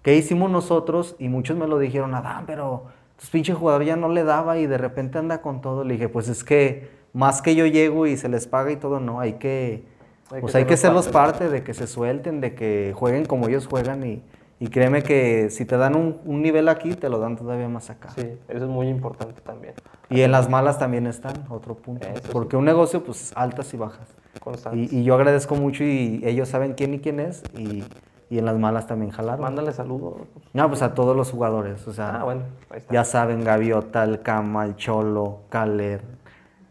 ¿Qué 0.03 0.14
hicimos 0.16 0.51
nosotros? 0.51 1.16
Y 1.18 1.29
muchos 1.29 1.57
me 1.57 1.66
lo 1.66 1.79
dijeron, 1.79 2.14
Adán, 2.14 2.45
pero 2.47 2.85
tus 3.18 3.31
pinche 3.31 3.53
jugador 3.55 3.83
ya 3.83 3.97
no 3.97 4.09
le 4.09 4.22
daba 4.22 4.59
y 4.59 4.66
de 4.66 4.79
repente 4.79 5.18
anda 5.18 5.43
con 5.43 5.61
todo. 5.61 5.83
Le 5.83 5.95
dije, 5.95 6.09
pues 6.09 6.29
es 6.29 6.45
que 6.45 6.89
más 7.12 7.43
que 7.43 7.55
yo 7.57 7.66
llego 7.66 8.07
y 8.07 8.16
se 8.16 8.29
les 8.29 8.47
paga 8.47 8.70
y 8.70 8.77
todo, 8.77 9.01
no, 9.01 9.18
hay 9.18 9.35
que, 9.35 9.85
Hay 10.31 10.41
pues 10.41 10.53
que 10.53 10.59
hay 10.59 10.64
que 10.66 10.77
parte. 10.77 11.12
parte 11.12 11.49
de 11.49 11.64
que 11.64 11.74
se 11.74 11.87
suelten, 11.89 12.41
de 12.41 12.55
que 12.55 12.93
jueguen 12.95 13.24
como 13.24 13.49
ellos 13.49 13.66
juegan 13.66 14.07
y, 14.07 14.22
y 14.59 14.69
créeme 14.69 15.03
que 15.03 15.51
si 15.51 15.65
te 15.67 15.77
dan 15.77 15.97
un, 15.97 16.19
un 16.25 16.43
nivel 16.43 16.69
aquí, 16.69 16.95
te 16.95 17.09
lo 17.09 17.19
dan 17.19 17.37
todavía 17.37 17.69
más 17.69 17.91
acá. 17.91 18.11
Sí, 18.11 18.23
eso 18.49 18.65
es 18.65 18.71
muy 18.71 18.89
importante 18.89 19.41
también. 19.43 19.75
Y 20.09 20.23
en 20.23 20.33
las 20.33 20.49
malas 20.49 20.79
también 20.79 21.07
están, 21.07 21.35
otro 21.51 21.75
punto. 21.75 22.07
Eso 22.07 22.23
sí. 22.23 22.29
Porque 22.33 22.57
un 22.57 22.65
negocio, 22.65 23.03
pues 23.05 23.33
altas 23.37 23.73
y 23.75 23.77
bajas. 23.77 24.09
Constante. 24.41 24.79
Y, 24.79 25.01
y 25.01 25.05
yo 25.05 25.15
agradezco 25.15 25.57
mucho 25.57 25.83
y 25.85 26.21
ellos 26.25 26.49
saben 26.49 26.75
quién 26.75 26.95
y 26.95 27.01
quién 27.01 27.21
es 27.21 27.43
y, 27.57 27.85
y 28.31 28.39
en 28.39 28.45
las 28.45 28.59
malas 28.59 28.87
también 28.87 29.11
jalaron. 29.11 29.41
Mándale 29.43 29.73
saludos. 29.73 30.15
No, 30.53 30.69
pues 30.69 30.83
a 30.83 30.95
todos 30.95 31.17
los 31.17 31.31
jugadores, 31.31 31.87
o 31.89 31.93
sea, 31.93 32.21
Ah, 32.21 32.25
bueno, 32.25 32.43
ahí 32.71 32.79
está. 32.79 32.93
ya 32.95 33.05
saben, 33.05 33.45
Gaviota, 33.45 34.05
el 34.05 34.23
Cama, 34.23 34.65
el 34.65 34.77
Cholo, 34.77 35.41
Caler, 35.49 36.03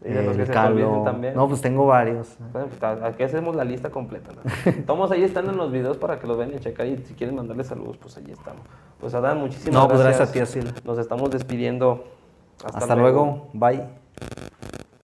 Y 0.08 0.12
de 0.12 0.22
los 0.22 0.36
que 0.36 0.46
se 0.46 0.52
Calo. 0.52 1.02
también. 1.04 1.34
No, 1.34 1.48
pues 1.48 1.60
tengo 1.60 1.86
varios. 1.86 2.36
Bueno, 2.52 2.68
pues, 2.68 3.02
aquí 3.02 3.22
hacemos 3.22 3.56
la 3.56 3.64
lista 3.64 3.90
completa. 3.90 4.30
¿no? 4.32 4.72
Todos 4.86 5.10
ahí 5.10 5.24
están 5.24 5.48
en 5.48 5.56
los 5.56 5.70
videos 5.72 5.96
para 5.96 6.18
que 6.18 6.26
los 6.26 6.36
vean 6.38 6.52
y 6.54 6.58
checar. 6.58 6.86
Y 6.86 6.98
si 6.98 7.14
quieren 7.14 7.36
mandarle 7.36 7.64
saludos, 7.64 7.96
pues 7.96 8.16
ahí 8.16 8.30
estamos. 8.30 8.62
Pues 9.00 9.14
Adán, 9.14 9.38
muchísimas 9.38 9.74
No, 9.74 9.88
pues 9.88 10.00
gracias. 10.00 10.32
gracias 10.32 10.50
a 10.50 10.54
ti, 10.54 10.60
Asila. 10.60 10.80
Nos 10.84 10.98
estamos 10.98 11.30
despidiendo. 11.30 12.04
Hasta, 12.64 12.78
Hasta 12.78 12.96
luego, 12.96 13.48
bye. 13.52 13.84